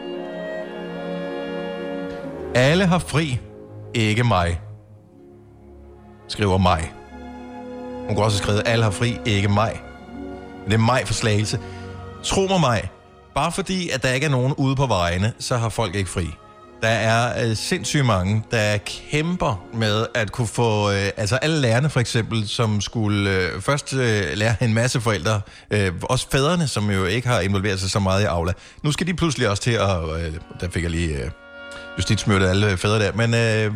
Alle 2.56 2.86
har 2.86 3.00
fri, 3.00 3.40
ikke 3.94 4.24
mig. 4.24 4.62
Skriver 6.28 6.58
mig. 6.58 6.94
Hun 8.08 8.16
kunne 8.16 8.26
også 8.26 8.38
have 8.38 8.44
skrevet, 8.44 8.64
alle 8.66 8.84
har 8.84 8.92
fri, 8.92 9.20
ikke 9.26 9.48
mig. 9.48 9.82
Men 10.62 10.66
det 10.66 10.74
er 10.74 10.86
mig 10.86 11.02
for 11.06 11.14
slagelse. 11.14 11.60
Tro 12.24 12.42
mig 12.42 12.60
mig, 12.60 12.92
bare 13.36 13.52
fordi, 13.52 13.90
at 13.90 14.04
der 14.04 14.14
ikke 14.14 14.26
er 14.26 14.32
nogen 14.32 14.54
ude 14.58 14.76
på 14.76 14.86
vejene, 14.86 15.34
så 15.40 15.58
har 15.58 15.70
folk 15.70 15.96
ikke 15.96 16.10
fri. 16.10 16.28
Der 16.84 16.90
er 16.90 17.46
øh, 17.46 17.56
sindssygt 17.56 18.06
mange, 18.06 18.44
der 18.52 18.78
kæmper 18.78 19.66
med 19.74 20.06
at 20.14 20.32
kunne 20.32 20.48
få... 20.48 20.92
Øh, 20.92 21.10
altså 21.18 21.36
alle 21.36 21.62
lærerne 21.62 21.90
for 21.90 22.00
eksempel, 22.00 22.48
som 22.48 22.82
skulle 22.82 23.30
øh, 23.30 23.62
først 23.62 23.94
øh, 23.94 24.24
lære 24.34 24.56
en 24.62 24.74
masse 24.74 25.02
forældre, 25.02 25.42
øh, 25.72 25.92
også 26.02 26.28
fædrene, 26.32 26.68
som 26.68 26.92
jo 26.92 27.06
ikke 27.06 27.28
har 27.28 27.40
involveret 27.40 27.80
sig 27.80 27.90
så 27.90 28.00
meget 28.00 28.22
i 28.22 28.26
Aula. 28.26 28.54
Nu 28.84 28.92
skal 28.92 29.08
de 29.08 29.14
pludselig 29.14 29.50
også 29.50 29.64
til 29.64 29.72
at... 29.72 30.26
Øh, 30.26 30.34
der 30.60 30.70
fik 30.70 30.84
jeg 30.84 30.92
lige 30.92 31.24
øh, 31.24 31.30
justitsmødet 31.98 32.48
alle 32.48 32.78
fædre 32.78 33.00
der, 33.00 33.12
men... 33.14 33.34
Øh, 33.34 33.74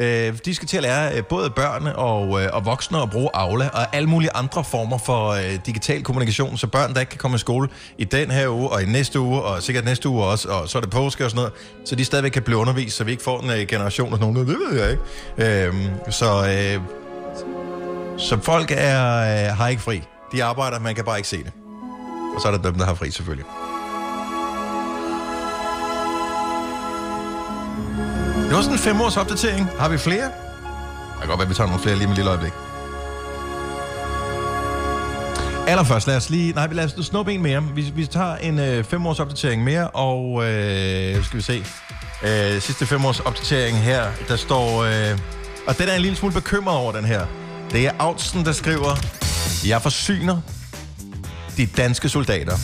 Øh, 0.00 0.38
de 0.44 0.54
skal 0.54 0.68
til 0.68 0.76
at 0.76 0.82
lære 0.82 1.16
øh, 1.16 1.24
både 1.24 1.50
børn 1.50 1.86
og, 1.86 2.42
øh, 2.42 2.48
og 2.52 2.64
voksne 2.64 3.02
at 3.02 3.10
bruge 3.10 3.28
Aula 3.34 3.68
og 3.72 3.96
alle 3.96 4.08
mulige 4.08 4.30
andre 4.34 4.64
former 4.64 4.98
for 4.98 5.28
øh, 5.28 5.58
digital 5.66 6.02
kommunikation, 6.02 6.56
så 6.56 6.66
børn, 6.66 6.94
der 6.94 7.00
ikke 7.00 7.10
kan 7.10 7.18
komme 7.18 7.34
i 7.34 7.38
skole 7.38 7.68
i 7.98 8.04
den 8.04 8.30
her 8.30 8.48
uge 8.48 8.68
og 8.68 8.82
i 8.82 8.86
næste 8.86 9.20
uge, 9.20 9.42
og 9.42 9.62
sikkert 9.62 9.84
næste 9.84 10.08
uge 10.08 10.24
også, 10.24 10.48
og 10.48 10.68
så 10.68 10.78
er 10.78 10.82
det 10.82 10.90
påske 10.90 11.24
og 11.24 11.30
sådan 11.30 11.36
noget, 11.36 11.52
så 11.84 11.94
de 11.96 12.04
stadigvæk 12.04 12.30
kan 12.30 12.42
blive 12.42 12.58
undervist, 12.58 12.96
så 12.96 13.04
vi 13.04 13.10
ikke 13.10 13.22
får 13.22 13.40
en 13.40 13.50
øh, 13.50 13.66
generation 13.66 14.12
af 14.12 14.18
sådan 14.18 14.32
nogen, 14.32 14.48
det 14.48 14.58
ved 14.58 14.80
jeg 14.80 14.90
ikke. 14.90 15.66
Øh, 15.66 15.74
så, 16.10 16.46
øh, 16.46 16.80
så 18.18 18.38
folk 18.42 18.70
er, 18.76 19.16
øh, 19.16 19.56
har 19.56 19.68
ikke 19.68 19.82
fri. 19.82 20.02
De 20.32 20.44
arbejder, 20.44 20.78
man 20.78 20.94
kan 20.94 21.04
bare 21.04 21.16
ikke 21.16 21.28
se 21.28 21.36
det. 21.36 21.52
Og 22.34 22.40
så 22.40 22.48
er 22.48 22.52
der 22.52 22.62
dem, 22.62 22.74
der 22.74 22.86
har 22.86 22.94
fri 22.94 23.10
selvfølgelig. 23.10 23.46
Det 28.50 28.56
var 28.56 28.62
sådan 28.62 28.78
en 28.78 28.82
femårs 28.82 29.16
opdatering. 29.16 29.68
Har 29.78 29.88
vi 29.88 29.98
flere? 29.98 30.24
Det 30.24 31.18
kan 31.20 31.28
godt 31.28 31.38
være, 31.38 31.48
vi 31.48 31.54
tager 31.54 31.68
nogle 31.68 31.82
flere 31.82 31.96
lige 31.96 32.06
med 32.06 32.12
et 32.12 32.16
lille 32.16 32.30
øjeblik. 32.30 32.52
Allerførst, 35.66 36.06
lad 36.06 36.16
os 36.16 36.30
lige... 36.30 36.52
Nej, 36.52 36.68
lad 36.72 36.84
os 36.84 37.06
snuppe 37.06 37.32
en 37.32 37.42
mere. 37.42 37.62
Vi, 37.74 37.92
vi 37.94 38.06
tager 38.06 38.36
en 38.36 38.58
øh, 38.58 38.84
femårs 38.84 39.20
opdatering 39.20 39.64
mere, 39.64 39.88
og 39.88 40.44
øh, 40.44 41.24
skal 41.24 41.36
vi 41.36 41.42
se. 41.42 41.64
Øh, 42.22 42.60
sidste 42.60 42.86
femårs 42.86 43.20
opdatering 43.20 43.78
her, 43.78 44.06
der 44.28 44.36
står... 44.36 44.84
Øh, 44.84 45.18
og 45.66 45.78
den 45.78 45.88
er 45.88 45.94
en 45.94 46.02
lille 46.02 46.16
smule 46.16 46.34
bekymret 46.34 46.76
over, 46.76 46.92
den 46.92 47.04
her. 47.04 47.26
Det 47.72 47.86
er 47.86 47.92
Autsen, 47.98 48.44
der 48.44 48.52
skriver, 48.52 48.96
Jeg 49.66 49.82
forsyner 49.82 50.40
de 51.56 51.66
danske 51.66 52.08
soldater. 52.08 52.56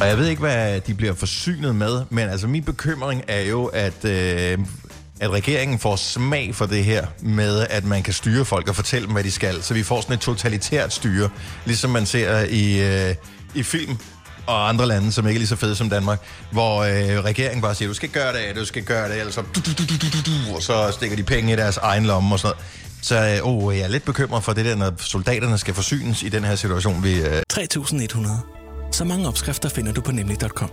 Og 0.00 0.06
jeg 0.06 0.18
ved 0.18 0.28
ikke, 0.28 0.40
hvad 0.40 0.80
de 0.80 0.94
bliver 0.94 1.14
forsynet 1.14 1.74
med, 1.76 2.02
men 2.10 2.28
altså 2.28 2.46
min 2.46 2.64
bekymring 2.64 3.22
er 3.28 3.40
jo, 3.40 3.64
at, 3.64 4.04
øh, 4.04 4.58
at 5.20 5.30
regeringen 5.30 5.78
får 5.78 5.96
smag 5.96 6.54
for 6.54 6.66
det 6.66 6.84
her 6.84 7.06
med, 7.20 7.66
at 7.70 7.84
man 7.84 8.02
kan 8.02 8.14
styre 8.14 8.44
folk 8.44 8.68
og 8.68 8.76
fortælle 8.76 9.06
dem, 9.06 9.12
hvad 9.12 9.24
de 9.24 9.30
skal. 9.30 9.62
Så 9.62 9.74
vi 9.74 9.82
får 9.82 10.00
sådan 10.00 10.14
et 10.14 10.20
totalitært 10.20 10.92
styre, 10.92 11.30
ligesom 11.64 11.90
man 11.90 12.06
ser 12.06 12.44
i, 12.50 12.82
øh, 13.08 13.14
i 13.54 13.62
film 13.62 13.96
og 14.46 14.68
andre 14.68 14.86
lande, 14.86 15.12
som 15.12 15.26
ikke 15.26 15.36
er 15.36 15.40
lige 15.40 15.48
så 15.48 15.56
fede 15.56 15.76
som 15.76 15.90
Danmark, 15.90 16.20
hvor 16.50 16.82
øh, 16.82 17.24
regeringen 17.24 17.62
bare 17.62 17.74
siger, 17.74 17.88
du 17.88 17.94
skal 17.94 18.08
gøre 18.08 18.32
det, 18.32 18.56
du 18.56 18.64
skal 18.64 18.82
gøre 18.82 19.08
det, 19.08 19.18
ellers 19.18 19.34
så, 19.34 19.40
du, 19.40 19.60
du, 19.60 19.70
du, 19.78 19.82
du, 19.82 20.06
du, 20.06 20.48
du, 20.50 20.56
og 20.56 20.62
så 20.62 20.90
stikker 20.92 21.16
de 21.16 21.22
penge 21.22 21.52
i 21.52 21.56
deres 21.56 21.76
egen 21.76 22.06
lomme 22.06 22.34
og 22.34 22.38
sådan 22.38 22.54
noget. 22.54 22.66
Så 23.02 23.40
øh, 23.44 23.66
oh, 23.66 23.76
jeg 23.76 23.84
er 23.84 23.88
lidt 23.88 24.04
bekymret 24.04 24.44
for 24.44 24.52
det 24.52 24.64
der, 24.64 24.76
når 24.76 24.92
soldaterne 24.98 25.58
skal 25.58 25.74
forsynes 25.74 26.22
i 26.22 26.28
den 26.28 26.44
her 26.44 26.54
situation, 26.54 27.04
vi... 27.04 27.20
Øh, 27.20 27.42
3.100. 27.52 28.65
Så 28.96 29.04
mange 29.04 29.28
opskrifter 29.28 29.68
finder 29.68 29.92
du 29.92 30.00
på 30.00 30.12
nemlig.com. 30.12 30.70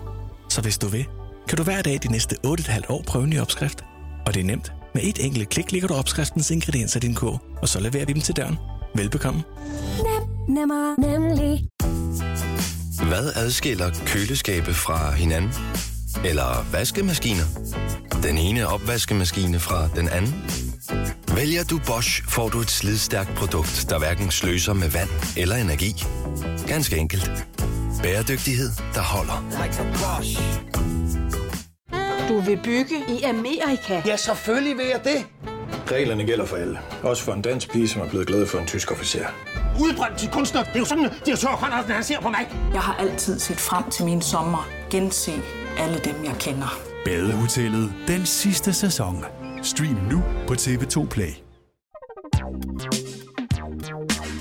Så 0.50 0.62
hvis 0.62 0.78
du 0.78 0.88
vil, 0.88 1.06
kan 1.48 1.58
du 1.58 1.64
hver 1.64 1.82
dag 1.82 2.00
de 2.04 2.12
næste 2.12 2.36
8,5 2.48 2.82
år 2.90 3.04
prøve 3.08 3.24
en 3.24 3.30
ny 3.30 3.40
opskrift. 3.40 3.84
Og 4.26 4.34
det 4.34 4.40
er 4.40 4.44
nemt. 4.44 4.74
Med 4.94 5.04
et 5.04 5.26
enkelt 5.26 5.50
klik 5.50 5.72
ligger 5.72 5.88
du 5.88 5.94
opskriftens 5.94 6.52
ingredienser 6.52 6.98
i 6.98 7.02
din 7.02 7.16
kog, 7.16 7.42
og 7.62 7.70
så 7.70 7.80
leverer 7.80 8.06
vi 8.06 8.14
dem 8.14 8.22
til 8.22 8.36
døren. 8.36 8.58
Velbekomme. 8.96 9.44
Nem, 9.98 10.56
nemmer, 10.56 10.96
nemlig. 11.02 11.68
Hvad 13.08 13.32
adskiller 13.36 13.92
køleskabe 14.06 14.74
fra 14.74 15.12
hinanden? 15.12 15.52
Eller 16.26 16.66
vaskemaskiner? 16.72 17.46
Den 18.24 18.38
ene 18.38 18.68
opvaskemaskine 18.68 19.60
fra 19.60 19.88
den 19.96 20.10
anden? 20.10 20.36
Vælger 21.36 21.64
du 21.64 21.80
Bosch, 21.86 22.24
får 22.30 22.50
du 22.50 22.60
et 22.60 22.72
slidstærkt 22.72 23.36
produkt, 23.36 23.86
der 23.90 24.00
hverken 24.00 24.32
sløser 24.32 24.74
med 24.74 24.90
vand 24.90 25.10
eller 25.38 25.56
energi. 25.56 26.04
Ganske 26.68 26.98
enkelt. 26.98 27.32
Bæredygtighed, 28.02 28.70
der 28.94 29.02
holder. 29.02 29.44
Du 32.30 32.40
vil 32.40 32.60
bygge 32.64 32.96
i 33.10 33.22
Amerika? 33.24 34.02
Ja, 34.06 34.16
selvfølgelig 34.18 34.78
vil 34.78 34.86
jeg 34.86 35.02
det. 35.04 35.26
Reglerne 35.92 36.26
gælder 36.26 36.46
for 36.46 36.56
alle. 36.56 36.80
Også 37.04 37.24
for 37.24 37.34
en 37.34 37.42
dansk 37.42 37.72
pige, 37.72 37.88
som 37.88 38.02
er 38.02 38.10
blevet 38.10 38.28
glad 38.28 38.48
for 38.48 38.60
en 38.60 38.68
tysk 38.68 38.92
officer. 38.92 39.26
Udbrændt 39.82 40.18
til 40.20 40.30
kunstner. 40.30 40.64
Det 40.64 40.76
er 40.76 40.80
jo 40.80 40.86
sådan, 40.86 41.06
at 41.06 41.14
direktør 41.26 41.48
Conradsen, 41.48 41.92
han 41.92 42.04
ser 42.04 42.22
på 42.22 42.30
mig. 42.30 42.48
Jeg 42.74 42.82
har 42.82 42.94
altid 42.96 43.40
set 43.40 43.58
frem 43.60 43.90
til 43.90 44.06
min 44.06 44.22
sommer. 44.22 44.68
Gense 44.90 45.32
alle 45.78 46.00
dem, 46.06 46.16
jeg 46.24 46.36
kender. 46.40 46.80
Badehotellet 47.06 47.94
den 48.08 48.26
sidste 48.26 48.74
sæson. 48.74 49.26
Stream 49.64 49.98
nu 50.12 50.24
på 50.48 50.54
TV2 50.54 51.08
Play. 51.08 51.34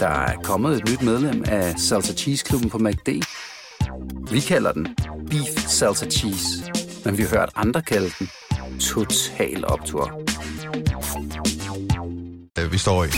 Der 0.01 0.09
er 0.09 0.37
kommet 0.43 0.77
et 0.77 0.91
nyt 0.91 1.03
medlem 1.03 1.45
af 1.49 1.75
Salsa 1.79 2.13
Cheese 2.13 2.45
Klubben 2.45 2.71
på 2.71 2.79
MACD. 2.79 3.09
Vi 4.33 4.41
kalder 4.41 4.73
den 4.73 4.89
Beef 5.31 5.69
Salsa 5.69 6.07
Cheese, 6.07 6.73
men 7.05 7.19
vi 7.19 7.23
har 7.23 7.31
hørt 7.31 7.51
andre 7.57 7.83
kalde 7.83 8.11
den 8.19 8.29
Total 8.81 9.65
Optor. 9.67 10.23
øh, 12.59 12.73
vi 12.73 12.79
står 12.79 13.05
i. 13.05 13.09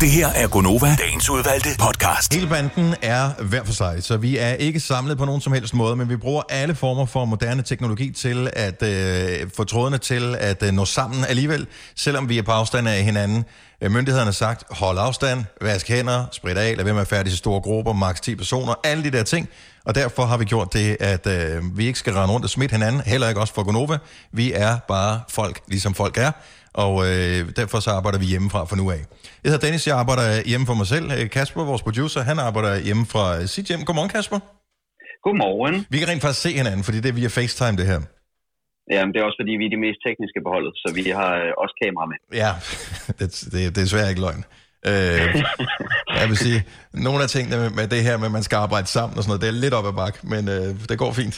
Det 0.00 0.10
her 0.10 0.28
er 0.28 0.48
Gonova, 0.48 0.96
dagens 0.98 1.30
udvalgte 1.30 1.68
podcast. 1.78 2.34
Hele 2.34 2.48
banden 2.48 2.94
er 3.02 3.42
hver 3.42 3.64
for 3.64 3.72
sig, 3.72 4.04
så 4.04 4.16
vi 4.16 4.38
er 4.38 4.52
ikke 4.52 4.80
samlet 4.80 5.18
på 5.18 5.24
nogen 5.24 5.40
som 5.40 5.52
helst 5.52 5.74
måde, 5.74 5.96
men 5.96 6.08
vi 6.08 6.16
bruger 6.16 6.42
alle 6.48 6.74
former 6.74 7.06
for 7.06 7.24
moderne 7.24 7.62
teknologi 7.62 8.10
til 8.10 8.50
at 8.52 8.82
øh, 8.82 9.50
få 9.56 9.64
trådene 9.64 9.98
til 9.98 10.36
at 10.40 10.62
øh, 10.62 10.72
nå 10.72 10.84
sammen 10.84 11.24
alligevel, 11.24 11.66
selvom 11.96 12.28
vi 12.28 12.38
er 12.38 12.42
på 12.42 12.50
afstand 12.50 12.88
af 12.88 13.02
hinanden. 13.02 13.44
Øh, 13.84 13.90
Myndighederne 13.90 14.24
har 14.24 14.32
sagt, 14.32 14.64
hold 14.70 14.98
afstand, 14.98 15.44
vask 15.60 15.88
hænder, 15.88 16.24
sprit 16.32 16.56
af, 16.56 16.76
lad 16.76 16.84
være 16.84 16.94
med 16.94 17.02
at 17.02 17.08
færdige 17.08 17.32
i 17.32 17.36
store 17.36 17.60
grupper, 17.60 17.92
maks 17.92 18.20
10 18.20 18.34
personer, 18.34 18.74
alle 18.84 19.04
de 19.04 19.10
der 19.10 19.22
ting. 19.22 19.48
Og 19.84 19.94
derfor 19.94 20.24
har 20.24 20.36
vi 20.36 20.44
gjort 20.44 20.72
det, 20.72 20.96
at 21.00 21.26
øh, 21.26 21.78
vi 21.78 21.86
ikke 21.86 21.98
skal 21.98 22.12
rende 22.12 22.34
rundt 22.34 22.44
og 22.44 22.50
smitte 22.50 22.72
hinanden, 22.72 23.00
heller 23.00 23.28
ikke 23.28 23.40
også 23.40 23.54
for 23.54 23.62
Gonova. 23.62 23.98
Vi 24.32 24.52
er 24.52 24.78
bare 24.88 25.20
folk, 25.28 25.60
ligesom 25.68 25.94
folk 25.94 26.18
er, 26.18 26.30
og 26.74 27.06
øh, 27.06 27.48
derfor 27.56 27.80
så 27.80 27.90
arbejder 27.90 28.18
vi 28.18 28.24
hjemmefra 28.24 28.64
fra 28.64 28.76
nu 28.76 28.90
af. 28.90 28.96
Jeg 29.44 29.52
hedder 29.52 29.66
Dennis, 29.66 29.86
jeg 29.86 29.96
arbejder 29.96 30.42
hjemme 30.46 30.66
for 30.66 30.74
mig 30.74 30.86
selv. 30.86 31.12
Øh, 31.12 31.30
Kasper, 31.30 31.64
vores 31.64 31.82
producer, 31.82 32.22
han 32.22 32.38
arbejder 32.38 32.78
hjemme 32.78 33.06
fra 33.06 33.46
sit 33.46 33.66
hjem. 33.66 33.84
Godmorgen, 33.84 34.10
Kasper. 34.10 34.38
Godmorgen. 35.24 35.86
Vi 35.90 35.98
kan 35.98 36.08
rent 36.08 36.22
faktisk 36.22 36.42
se 36.42 36.52
hinanden, 36.52 36.84
fordi 36.84 37.00
det 37.00 37.08
er 37.08 37.12
via 37.12 37.28
FaceTime, 37.28 37.76
det 37.76 37.86
her. 37.86 38.00
Jamen, 38.90 39.10
det 39.12 39.18
er 39.18 39.26
også 39.28 39.40
fordi, 39.42 39.54
vi 39.60 39.66
er 39.66 39.74
de 39.76 39.84
mest 39.86 40.00
tekniske 40.06 40.40
på 40.44 40.50
holdet, 40.56 40.74
så 40.82 40.88
vi 40.98 41.04
har 41.20 41.32
øh, 41.42 41.50
også 41.62 41.74
kamera 41.82 42.06
med. 42.12 42.18
Ja, 42.42 42.52
det, 43.18 43.28
det, 43.52 43.58
det 43.74 43.80
er 43.80 43.84
desværre 43.84 44.10
ikke 44.12 44.24
løgn. 44.26 44.42
Øh, 44.90 45.30
jeg 46.20 46.26
vil 46.30 46.38
sige, 46.46 46.60
nogle 47.06 47.20
af 47.24 47.30
tingene 47.34 47.56
med, 47.62 47.70
med 47.78 47.86
det 47.94 48.00
her 48.06 48.14
med, 48.20 48.28
at 48.30 48.36
man 48.38 48.46
skal 48.48 48.58
arbejde 48.66 48.88
sammen 48.96 49.14
og 49.16 49.22
sådan 49.22 49.30
noget, 49.32 49.44
det 49.44 49.50
er 49.50 49.62
lidt 49.64 49.78
op 49.78 49.88
ad 49.90 49.96
bak, 50.02 50.14
men 50.32 50.42
øh, 50.54 50.68
det 50.90 50.96
går 51.02 51.12
fint. 51.22 51.36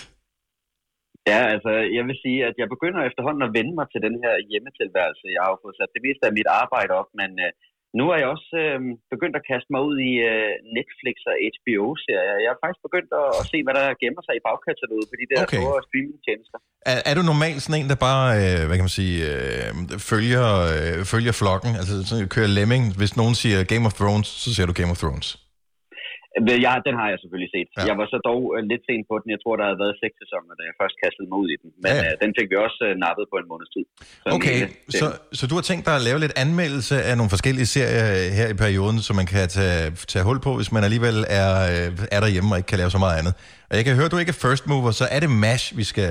Ja, 1.33 1.41
altså, 1.55 1.71
jeg 1.97 2.05
vil 2.09 2.17
sige, 2.25 2.39
at 2.49 2.57
jeg 2.61 2.69
begynder 2.75 3.01
efterhånden 3.11 3.43
at 3.47 3.55
vende 3.59 3.75
mig 3.79 3.87
til 3.91 4.01
den 4.07 4.17
her 4.25 4.35
hjemmetilværelse. 4.51 5.35
Jeg 5.35 5.43
har 5.45 5.51
jo 5.53 5.63
fået 5.65 5.79
sat 5.79 5.95
det 5.97 6.03
meste 6.07 6.25
af 6.29 6.37
mit 6.39 6.51
arbejde 6.63 6.93
op, 7.01 7.11
men 7.21 7.31
øh, 7.45 7.51
nu 7.99 8.05
er 8.13 8.17
jeg 8.23 8.29
også 8.35 8.51
øh, 8.65 8.79
begyndt 9.15 9.35
at 9.41 9.45
kaste 9.51 9.69
mig 9.75 9.83
ud 9.89 9.97
i 10.11 10.13
øh, 10.31 10.53
Netflix 10.77 11.17
og 11.31 11.35
HBO-serier. 11.55 12.37
Jeg 12.45 12.51
er 12.55 12.61
faktisk 12.65 12.83
begyndt 12.89 13.11
at, 13.23 13.29
at 13.41 13.45
se, 13.53 13.59
hvad 13.67 13.75
der 13.81 13.87
gemmer 14.03 14.23
sig 14.27 14.35
i 14.37 14.43
bagkataloget 14.49 15.07
på 15.11 15.17
de 15.21 15.27
der 15.33 15.41
Okay. 15.47 15.61
store 15.63 15.79
streamingtjenester. 15.87 16.59
Er, 16.91 16.99
er 17.11 17.15
du 17.19 17.23
normalt 17.33 17.61
sådan 17.63 17.79
en, 17.81 17.89
der 17.93 17.99
bare, 18.11 18.27
øh, 18.43 18.61
hvad 18.67 18.77
kan 18.79 18.87
man 18.89 18.99
sige, 19.01 19.17
øh, 19.31 19.69
følger, 20.11 20.47
øh, 20.75 20.97
følger 21.13 21.35
flokken? 21.41 21.73
Altså 21.81 21.93
sådan, 22.09 22.29
kører 22.37 22.51
lemming. 22.59 22.83
Hvis 23.01 23.13
nogen 23.21 23.35
siger 23.43 23.59
Game 23.73 23.85
of 23.89 23.95
Thrones, 24.01 24.29
så 24.43 24.49
siger 24.55 24.67
du 24.71 24.75
Game 24.81 24.93
of 24.95 25.01
Thrones. 25.05 25.29
Ja, 26.67 26.75
den 26.87 26.95
har 27.01 27.07
jeg 27.13 27.19
selvfølgelig 27.23 27.51
set. 27.57 27.69
Ja. 27.77 27.83
Jeg 27.91 27.97
var 28.01 28.07
så 28.15 28.19
dog 28.31 28.41
øh, 28.55 28.61
lidt 28.73 28.83
sent 28.89 29.05
på 29.11 29.15
den. 29.21 29.29
Jeg 29.35 29.41
tror, 29.45 29.55
der 29.61 29.65
havde 29.69 29.81
været 29.85 29.95
seks 30.05 30.15
sæsoner, 30.23 30.53
da 30.59 30.63
jeg 30.69 30.75
først 30.83 30.97
kastede 31.05 31.27
mig 31.31 31.39
ud 31.43 31.49
i 31.55 31.57
den. 31.63 31.69
Men 31.85 31.93
Ja. 31.99 32.03
øh, 32.07 32.13
den 32.23 32.31
fik 32.39 32.47
vi 32.53 32.57
også 32.67 32.81
øh, 32.89 32.93
nappet 33.05 33.25
på 33.33 33.37
en 33.43 33.47
måneds 33.53 33.71
tid. 33.77 33.85
Så 34.25 34.29
Okay, 34.37 34.59
ene- 34.63 34.99
så, 35.01 35.07
så 35.39 35.45
du 35.51 35.55
har 35.59 35.65
tænkt 35.71 35.85
dig 35.89 35.95
at 36.01 36.05
lave 36.09 36.19
lidt 36.25 36.35
anmeldelse 36.45 36.97
af 37.09 37.15
nogle 37.21 37.31
forskellige 37.35 37.69
serier 37.77 38.07
her 38.39 38.49
i 38.55 38.57
perioden, 38.65 38.99
så 39.07 39.11
man 39.21 39.27
kan 39.33 39.43
tage, 39.59 39.83
tage 40.13 40.25
hul 40.29 40.39
på, 40.47 40.51
hvis 40.59 40.71
man 40.77 40.83
alligevel 40.89 41.19
er, 41.43 41.51
øh, 41.75 41.89
er 42.17 42.21
derhjemme 42.25 42.49
og 42.55 42.57
ikke 42.61 42.71
kan 42.73 42.79
lave 42.83 42.91
så 42.97 43.01
meget 43.05 43.17
andet. 43.21 43.35
Og 43.71 43.75
jeg 43.79 43.85
kan 43.87 43.93
høre, 43.99 44.09
du 44.15 44.19
ikke 44.23 44.35
er 44.37 44.41
first 44.47 44.65
mover, 44.71 44.91
så 45.01 45.05
er 45.17 45.21
det 45.25 45.31
MASH, 45.45 45.65
vi 45.81 45.85
skal... 45.93 46.09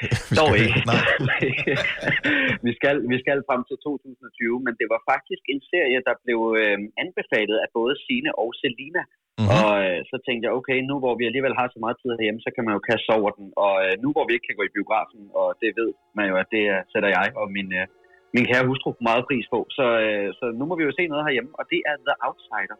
Vi 0.30 0.34
Dog 0.40 0.48
skal 0.50 0.60
ikke. 0.64 1.72
Vi, 2.66 2.72
skal, 2.78 2.94
vi 3.12 3.16
skal 3.22 3.38
frem 3.48 3.62
til 3.68 3.76
2020, 3.86 4.64
men 4.66 4.74
det 4.80 4.86
var 4.94 5.00
faktisk 5.12 5.44
en 5.52 5.60
serie, 5.72 5.98
der 6.08 6.14
blev 6.24 6.40
øh, 6.60 6.78
anbefalet 7.02 7.58
af 7.64 7.68
både 7.78 7.94
Sine 8.06 8.30
og 8.42 8.48
Selina. 8.60 9.02
Mhm. 9.04 9.18
Mm-hmm. 9.40 9.58
Og 9.58 9.72
øh, 9.86 9.98
så 10.10 10.16
tænkte 10.26 10.44
jeg, 10.46 10.52
okay, 10.60 10.78
nu 10.90 10.94
hvor 11.02 11.14
vi 11.20 11.24
alligevel 11.30 11.54
har 11.60 11.66
så 11.74 11.78
meget 11.84 11.96
tid 12.00 12.10
herhjemme, 12.16 12.40
så 12.46 12.50
kan 12.54 12.64
man 12.66 12.74
jo 12.76 12.80
kaste 12.90 13.10
over 13.18 13.30
den. 13.38 13.46
Og 13.64 13.74
øh, 13.84 13.94
nu 14.02 14.08
hvor 14.14 14.24
vi 14.26 14.32
ikke 14.34 14.48
kan 14.48 14.58
gå 14.58 14.64
i 14.66 14.74
biografen, 14.76 15.22
og 15.40 15.48
det 15.62 15.70
ved 15.80 15.90
man 16.18 16.26
jo, 16.30 16.34
at 16.42 16.48
det 16.54 16.64
øh, 16.74 16.80
sætter 16.92 17.10
jeg 17.18 17.26
og 17.40 17.46
min, 17.56 17.68
øh, 17.80 17.86
min 18.34 18.44
kære 18.50 18.68
hustru 18.70 18.88
meget 19.08 19.22
pris 19.28 19.46
på. 19.54 19.60
Så, 19.78 19.86
øh, 20.06 20.28
så 20.38 20.44
nu 20.58 20.64
må 20.68 20.74
vi 20.78 20.84
jo 20.88 20.92
se 20.98 21.04
noget 21.12 21.24
herhjemme, 21.26 21.52
og 21.60 21.64
det 21.72 21.80
er 21.90 21.94
The 22.06 22.14
Outsider. 22.26 22.76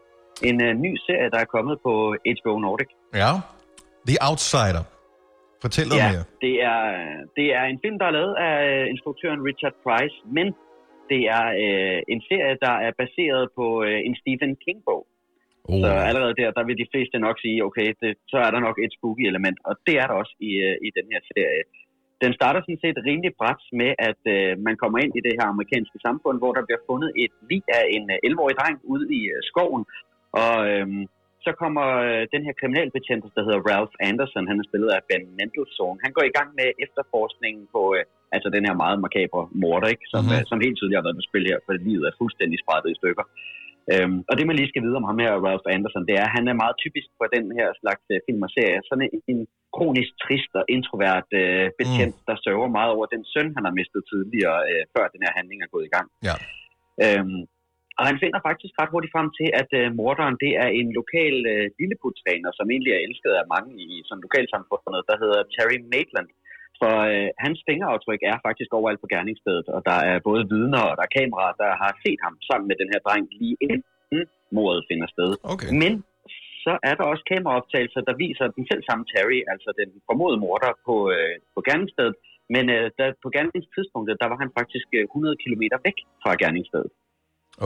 En 0.49 0.57
øh, 0.67 0.73
ny 0.85 0.93
serie, 1.07 1.29
der 1.35 1.41
er 1.45 1.49
kommet 1.55 1.77
på 1.87 1.93
HBO 2.37 2.55
Nordic. 2.65 2.91
Ja, 3.23 3.33
The 4.09 4.17
Outsider. 4.29 4.85
Fortæl 5.65 5.87
noget 5.89 6.03
ja, 6.03 6.11
mere. 6.13 6.25
Det 6.47 6.55
er, 6.73 6.83
det 7.39 7.47
er 7.59 7.65
en 7.73 7.79
film, 7.85 7.97
der 8.01 8.07
er 8.11 8.15
lavet 8.19 8.35
af 8.49 8.57
øh, 8.71 8.85
instruktøren 8.93 9.41
Richard 9.49 9.77
Price, 9.85 10.17
men 10.37 10.47
det 11.11 11.23
er 11.37 11.47
øh, 11.65 11.99
en 12.13 12.21
serie, 12.29 12.57
der 12.67 12.75
er 12.87 12.93
baseret 13.03 13.45
på 13.59 13.67
øh, 13.87 13.99
en 14.07 14.15
Stephen 14.21 14.53
King-bog. 14.65 15.03
Oh. 15.71 15.81
Så 15.83 15.89
allerede 16.11 16.35
der, 16.41 16.49
der 16.59 16.65
vil 16.69 16.77
de 16.83 16.91
fleste 16.93 17.17
nok 17.27 17.37
sige, 17.45 17.59
okay, 17.69 17.89
det, 18.01 18.11
så 18.33 18.37
er 18.47 18.51
der 18.53 18.61
nok 18.67 18.77
et 18.85 18.93
spooky 18.97 19.25
element, 19.33 19.59
og 19.69 19.75
det 19.87 19.95
er 20.03 20.07
der 20.11 20.17
også 20.23 20.35
i, 20.49 20.51
øh, 20.67 20.77
i 20.87 20.89
den 20.99 21.07
her 21.13 21.23
serie. 21.33 21.63
Den 22.25 22.33
starter 22.39 22.61
sådan 22.63 22.83
set 22.85 22.99
rimelig 23.09 23.33
bræt 23.41 23.63
med, 23.81 23.91
at 24.09 24.23
øh, 24.35 24.51
man 24.67 24.77
kommer 24.83 24.99
ind 25.05 25.13
i 25.19 25.25
det 25.27 25.35
her 25.39 25.47
amerikanske 25.55 25.99
samfund, 26.07 26.37
hvor 26.43 26.53
der 26.57 26.67
bliver 26.67 26.83
fundet 26.91 27.11
et 27.25 27.35
lig 27.51 27.63
af 27.79 27.85
en 27.97 28.05
øh, 28.15 28.29
11-årig 28.29 28.57
dreng 28.61 28.77
ude 28.93 29.07
i 29.19 29.21
øh, 29.35 29.41
skoven, 29.51 29.85
og 30.43 30.55
øh, 30.71 30.87
så 31.47 31.51
kommer 31.63 31.87
øh, 32.09 32.23
den 32.35 32.43
her 32.47 32.55
kriminalbetjent, 32.61 33.25
der 33.37 33.43
hedder 33.47 33.67
Ralph 33.71 33.95
Anderson, 34.09 34.49
han 34.51 34.61
er 34.61 34.67
spillet 34.71 34.91
af 34.97 35.01
Ben 35.09 35.25
Mendelsohn. 35.39 35.97
Han 36.05 36.13
går 36.17 36.25
i 36.27 36.35
gang 36.39 36.51
med 36.61 36.69
efterforskningen 36.85 37.65
på 37.75 37.83
øh, 37.97 38.05
altså 38.37 38.49
den 38.57 38.63
her 38.67 38.75
meget 38.83 38.99
makabre 39.05 39.43
morder, 39.63 39.89
ikke? 39.95 40.07
Som, 40.13 40.21
Mhm. 40.23 40.29
mm-hmm. 40.29 40.45
øh, 40.47 40.51
som 40.51 40.63
helt 40.65 40.77
tydeligt 40.79 40.99
har 40.99 41.07
været 41.07 41.19
på 41.21 41.29
spil 41.31 41.45
her, 41.51 41.59
for 41.67 41.73
livet 41.89 42.05
er 42.07 42.19
fuldstændig 42.23 42.59
sprættet 42.63 42.91
i 42.95 43.01
stykker. 43.01 43.25
Øhm, 43.93 44.19
og 44.29 44.35
det 44.39 44.45
man 44.47 44.57
lige 44.59 44.71
skal 44.73 44.85
vide 44.87 44.99
om 45.01 45.07
ham 45.11 45.19
her, 45.25 45.33
Ralph 45.47 45.67
Anderson, 45.77 46.07
det 46.09 46.15
er, 46.21 46.27
at 46.29 46.35
han 46.39 46.45
er 46.53 46.61
meget 46.63 46.77
typisk 46.85 47.09
for 47.19 47.27
den 47.37 47.45
her 47.59 47.69
slags 47.81 48.05
øh, 48.15 48.19
film 48.27 48.43
og 48.47 48.51
serie. 48.57 48.81
Sådan 48.89 49.05
en, 49.07 49.23
en 49.33 49.41
kronisk 49.77 50.13
trist 50.25 50.53
og 50.61 50.65
introvert 50.77 51.29
øh, 51.43 51.67
betjent, 51.81 52.17
mm. 52.19 52.25
der 52.29 52.37
sørger 52.47 52.69
meget 52.79 52.91
over 52.97 53.07
den 53.15 53.23
søn, 53.33 53.49
han 53.57 53.65
har 53.69 53.75
mistet 53.81 54.03
tidligere, 54.13 54.59
øh, 54.71 54.83
før 54.95 55.05
den 55.15 55.21
her 55.25 55.33
handling 55.39 55.59
er 55.63 55.73
gået 55.75 55.87
i 55.89 55.95
gang. 55.97 56.07
Ja. 56.29 56.37
Øhm, 57.05 57.41
og 58.01 58.05
han 58.11 58.21
finder 58.23 58.41
faktisk 58.49 58.73
ret 58.81 58.93
hurtigt 58.93 59.15
frem 59.15 59.29
til, 59.39 59.49
at 59.63 59.71
øh, 59.81 59.87
morderen 60.01 60.37
det 60.45 60.53
er 60.65 60.69
en 60.81 60.89
lokal 61.01 61.37
øh, 61.53 61.67
lilleputstræner, 61.79 62.51
som 62.59 62.67
egentlig 62.75 62.93
er 62.95 63.05
elsket 63.07 63.33
af 63.41 63.51
mange 63.55 63.71
i 63.87 63.89
sådan 64.09 64.25
lokalsamfundet, 64.27 65.03
der 65.11 65.17
hedder 65.23 65.41
Terry 65.55 65.79
Maitland. 65.95 66.29
For 66.81 66.95
øh, 67.13 67.29
hans 67.45 67.59
fingeraftryk 67.69 68.23
er 68.33 68.37
faktisk 68.47 68.71
overalt 68.79 69.03
på 69.03 69.11
gerningsstedet, 69.15 69.67
og 69.75 69.81
der 69.89 69.99
er 70.11 70.27
både 70.29 70.43
vidner 70.53 70.83
og 70.89 70.95
der 70.99 71.05
er 71.07 71.17
kameraer, 71.19 71.55
der 71.63 71.71
har 71.83 71.93
set 72.05 72.21
ham 72.27 72.35
sammen 72.49 72.67
med 72.71 72.77
den 72.81 72.89
her 72.93 73.01
dreng 73.07 73.25
lige 73.41 73.57
inden 73.65 73.83
mordet 74.57 74.83
finder 74.91 75.09
sted. 75.15 75.31
Okay. 75.53 75.71
Men 75.83 75.93
så 76.65 76.73
er 76.89 76.95
der 76.99 77.05
også 77.13 77.25
kameraoptagelser, 77.33 78.01
der 78.09 78.21
viser 78.25 78.47
den 78.57 78.65
selv 78.71 78.83
samme 78.89 79.05
Terry, 79.11 79.39
altså 79.53 79.71
den 79.81 79.89
formodede 80.09 80.43
morder 80.45 80.73
på, 80.87 80.97
øh, 81.17 81.35
på 81.55 81.61
gerningsstedet. 81.69 82.17
Men 82.55 82.65
øh, 82.77 82.87
der, 82.99 83.07
på 83.25 83.29
gerningstidspunktet, 83.37 84.21
der 84.23 84.29
var 84.33 84.39
han 84.43 84.51
faktisk 84.59 84.89
øh, 84.99 85.05
100 85.05 85.37
km 85.43 85.63
væk 85.87 85.99
fra 86.23 86.31
gerningsstedet. 86.43 86.93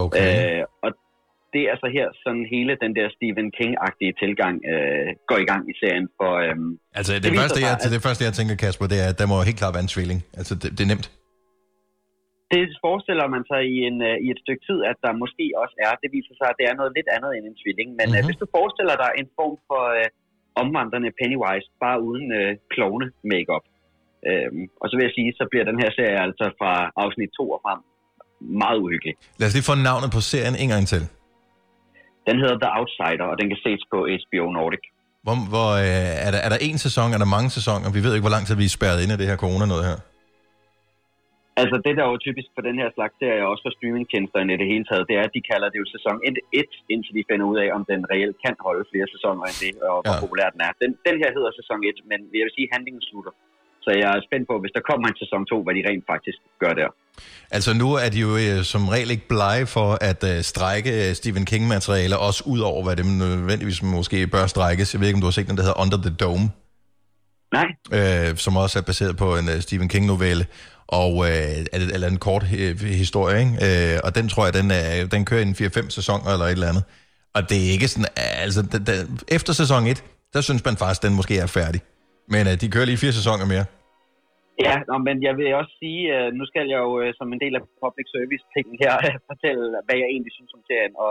Okay. 0.03 0.27
Øh, 0.29 0.63
og 0.85 0.91
det 1.55 1.63
er 1.71 1.77
så 1.83 1.89
her, 1.97 2.07
sådan 2.25 2.45
hele 2.55 2.73
den 2.85 2.93
der 2.99 3.07
Stephen 3.17 3.49
King-agtige 3.59 4.15
tilgang 4.23 4.55
øh, 4.73 5.09
går 5.31 5.39
i 5.45 5.47
gang 5.51 5.63
i 5.73 5.75
serien. 5.81 6.07
For, 6.19 6.33
øh, 6.47 6.57
Altså, 6.99 7.11
det, 7.15 7.23
det 7.27 7.33
første, 7.41 7.59
jeg, 7.67 7.75
at- 7.85 7.93
det 7.97 8.03
første, 8.07 8.23
jeg 8.29 8.35
tænker, 8.39 8.55
Kasper, 8.65 8.87
det 8.93 8.99
er, 9.05 9.09
at 9.13 9.19
der 9.21 9.27
må 9.33 9.37
helt 9.49 9.61
klart 9.63 9.75
være 9.77 9.87
en 9.89 9.95
tvilling. 9.97 10.21
Altså, 10.41 10.53
det, 10.61 10.69
det 10.77 10.83
er 10.87 10.91
nemt. 10.95 11.09
det 12.53 12.63
forestiller 12.87 13.27
man 13.35 13.43
sig 13.51 13.63
i, 13.75 13.77
en, 13.89 13.99
øh, 14.11 14.17
i 14.27 14.29
et 14.35 14.41
stykke 14.45 14.63
tid, 14.69 14.79
at 14.91 14.97
der 15.05 15.13
måske 15.23 15.47
også 15.63 15.77
er. 15.87 15.93
Det 16.03 16.11
viser 16.17 16.35
sig, 16.41 16.47
at 16.53 16.57
det 16.61 16.67
er 16.71 16.75
noget 16.81 16.93
lidt 16.99 17.09
andet 17.17 17.31
end 17.37 17.45
en 17.51 17.57
tvilling. 17.63 17.89
Men 17.99 18.07
mm-hmm. 18.07 18.19
øh, 18.19 18.27
hvis 18.29 18.41
du 18.43 18.47
forestiller 18.59 18.95
dig 19.05 19.11
en 19.21 19.29
form 19.39 19.57
for 19.69 19.83
øh, 19.99 20.09
omvandrende 20.63 21.11
Pennywise, 21.19 21.69
bare 21.85 21.99
uden 22.09 22.27
øh, 22.41 22.51
klovne 22.75 23.07
makeup 23.33 23.65
Øhm, 24.31 24.65
og 24.81 24.87
så 24.87 24.95
vil 24.97 25.07
jeg 25.07 25.17
sige, 25.19 25.31
så 25.41 25.45
bliver 25.51 25.67
den 25.71 25.79
her 25.83 25.91
serie 25.99 26.19
altså 26.27 26.47
fra 26.61 26.73
afsnit 27.03 27.31
2 27.39 27.57
og 27.57 27.61
frem 27.65 27.81
meget 28.41 28.79
uhyggelig. 28.85 29.15
Lad 29.39 29.47
os 29.49 29.55
lige 29.57 29.69
få 29.71 29.75
navnet 29.91 30.09
på 30.17 30.21
serien 30.33 30.57
en 30.63 30.69
gang 30.75 30.85
til. 30.93 31.03
Den 32.29 32.37
hedder 32.43 32.59
The 32.65 32.71
Outsider, 32.79 33.27
og 33.33 33.37
den 33.41 33.47
kan 33.53 33.59
ses 33.67 33.81
på 33.93 33.99
HBO 34.23 34.45
Nordic. 34.59 34.85
Hvor, 35.25 35.37
hvor, 35.53 35.71
øh, 35.87 36.27
er, 36.27 36.31
der, 36.35 36.41
er 36.47 36.51
der 36.55 36.61
en 36.69 36.79
sæson? 36.87 37.07
Er 37.17 37.21
der 37.25 37.31
mange 37.37 37.51
sæsoner? 37.59 37.87
Vi 37.97 38.01
ved 38.05 38.13
ikke, 38.15 38.27
hvor 38.27 38.35
lang 38.37 38.45
tid 38.47 38.55
vi 38.63 38.67
er 38.71 38.77
spærret 38.79 38.99
inde 39.03 39.13
af 39.17 39.21
det 39.21 39.29
her 39.31 39.39
corona 39.45 39.67
noget 39.73 39.85
her. 39.91 39.99
Altså 41.63 41.77
det, 41.85 41.93
der 41.97 42.03
er 42.07 42.11
jo 42.15 42.21
typisk 42.29 42.49
for 42.57 42.63
den 42.69 42.77
her 42.83 42.89
slags 42.97 43.15
serie, 43.23 43.43
og 43.45 43.49
også 43.53 43.63
for 43.67 43.73
streamingtjenesterne 43.77 44.51
i 44.57 44.59
det 44.63 44.69
hele 44.73 44.85
taget, 44.91 45.05
det 45.11 45.15
er, 45.21 45.25
at 45.29 45.35
de 45.37 45.43
kalder 45.53 45.69
det 45.73 45.79
jo 45.83 45.87
sæson 45.97 46.17
1, 46.63 46.71
indtil 46.95 47.13
de 47.19 47.23
finder 47.31 47.47
ud 47.53 47.59
af, 47.65 47.69
om 47.77 47.83
den 47.93 48.01
reelt 48.13 48.37
kan 48.45 48.55
holde 48.67 48.85
flere 48.93 49.09
sæsoner 49.15 49.43
end 49.51 49.59
det, 49.65 49.73
og 49.91 49.97
hvor 50.05 50.15
Ja. 50.17 50.23
populær 50.25 50.49
den 50.55 50.61
er. 50.67 50.73
Den, 50.83 50.91
den 51.09 51.17
her 51.23 51.31
hedder 51.37 51.53
sæson 51.61 51.79
1, 51.91 52.11
men 52.11 52.19
jeg 52.39 52.45
vil 52.47 52.55
sige, 52.57 52.67
at 52.69 52.73
handlingen 52.77 53.03
slutter. 53.11 53.33
Så 53.85 53.91
jeg 54.03 54.09
er 54.17 54.21
spændt 54.29 54.47
på, 54.51 54.55
hvis 54.63 54.75
der 54.77 54.83
kommer 54.91 55.05
en 55.13 55.19
sæson 55.23 55.43
2, 55.53 55.57
hvad 55.65 55.75
de 55.79 55.83
rent 55.89 56.05
faktisk 56.13 56.39
gør 56.63 56.75
der. 56.81 56.91
Altså 57.51 57.73
nu 57.73 57.93
er 57.93 58.09
de 58.09 58.19
jo 58.19 58.37
øh, 58.37 58.65
som 58.65 58.89
regel 58.89 59.11
ikke 59.11 59.29
blege 59.29 59.67
for 59.67 59.99
at 60.01 60.25
øh, 60.25 60.43
strække 60.43 61.09
øh, 61.09 61.15
Stephen 61.15 61.45
King-materialer, 61.45 62.17
også 62.17 62.43
ud 62.47 62.61
over, 62.61 62.83
hvad 62.85 62.97
det 62.97 63.07
nødvendigvis 63.07 63.83
måske 63.83 64.27
bør 64.27 64.47
strækkes. 64.47 64.95
Jeg 64.95 65.01
ved 65.01 65.09
ikke, 65.09 65.17
om 65.17 65.21
du 65.21 65.27
har 65.27 65.33
set 65.33 65.49
den, 65.49 65.57
der 65.57 65.63
hedder 65.63 65.81
Under 65.81 65.97
the 65.97 66.11
Dome. 66.11 66.51
Nej. 67.53 67.67
Øh, 67.93 68.37
som 68.37 68.57
også 68.57 68.79
er 68.79 68.83
baseret 68.83 69.17
på 69.17 69.37
en 69.37 69.49
øh, 69.49 69.61
Stephen 69.61 69.89
King-novelle, 69.89 70.47
og 70.87 71.31
øh, 71.31 71.67
eller, 71.73 72.09
en 72.09 72.17
kort 72.17 72.47
øh, 72.57 72.81
historie, 72.81 73.41
ikke? 73.41 73.95
Øh, 73.95 74.01
og 74.05 74.15
den 74.15 74.29
tror 74.29 74.45
jeg, 74.45 74.55
den, 74.55 74.71
er, 74.71 75.07
den 75.07 75.25
kører 75.25 75.41
i 75.41 75.43
en 75.43 75.57
4-5 75.61 75.91
sæsoner 75.91 76.33
eller 76.33 76.47
et 76.47 76.53
eller 76.53 76.69
andet. 76.69 76.85
Og 77.35 77.51
det 77.51 77.67
er 77.67 77.71
ikke 77.71 77.89
sådan, 77.89 78.07
altså 78.17 78.63
den, 78.63 78.87
den, 78.87 79.19
efter 79.29 79.53
sæson 79.53 79.87
1, 79.87 80.05
der 80.33 80.41
synes 80.41 80.65
man 80.65 80.77
faktisk, 80.77 81.03
den 81.03 81.15
måske 81.15 81.39
er 81.39 81.47
færdig. 81.47 81.81
Men 82.29 82.47
øh, 82.47 82.61
de 82.61 82.69
kører 82.69 82.85
lige 82.85 82.97
fire 82.97 83.13
sæsoner 83.13 83.45
mere. 83.45 83.65
Ja, 84.67 84.75
nå, 84.89 84.97
men 85.07 85.17
jeg 85.27 85.35
vil 85.39 85.59
også 85.61 85.75
sige, 85.83 86.03
øh, 86.17 86.29
nu 86.39 86.45
skal 86.51 86.67
jeg 86.73 86.81
jo 86.87 86.93
øh, 87.03 87.11
som 87.19 87.29
en 87.33 87.43
del 87.45 87.55
af 87.59 87.63
public 87.85 88.07
service 88.15 88.45
ting 88.55 88.67
her 88.83 88.93
fortælle, 89.31 89.65
hvad 89.87 89.97
jeg 90.03 90.09
egentlig 90.11 90.35
synes 90.35 90.57
om 90.57 90.63
serien. 90.69 90.95
Og 91.05 91.11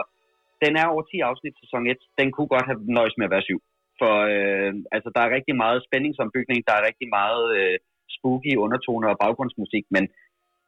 den 0.63 0.73
er 0.81 0.85
over 0.93 1.03
10 1.03 1.19
afsnit 1.29 1.55
sæson 1.63 1.83
1. 1.87 1.97
Den 2.19 2.29
kunne 2.31 2.51
godt 2.55 2.67
have 2.69 2.79
nøjes 2.97 3.15
med 3.17 3.27
at 3.27 3.33
være 3.35 3.47
syv. 3.49 3.59
For 4.01 4.13
øh, 4.33 4.73
altså, 4.95 5.09
der 5.15 5.21
er 5.23 5.35
rigtig 5.37 5.55
meget 5.63 5.85
spændingsombygning, 5.87 6.59
der 6.67 6.73
er 6.75 6.87
rigtig 6.89 7.07
meget 7.19 7.45
øh, 7.59 7.75
spooky 8.15 8.53
undertoner 8.65 9.07
og 9.13 9.19
baggrundsmusik, 9.23 9.85
men 9.95 10.03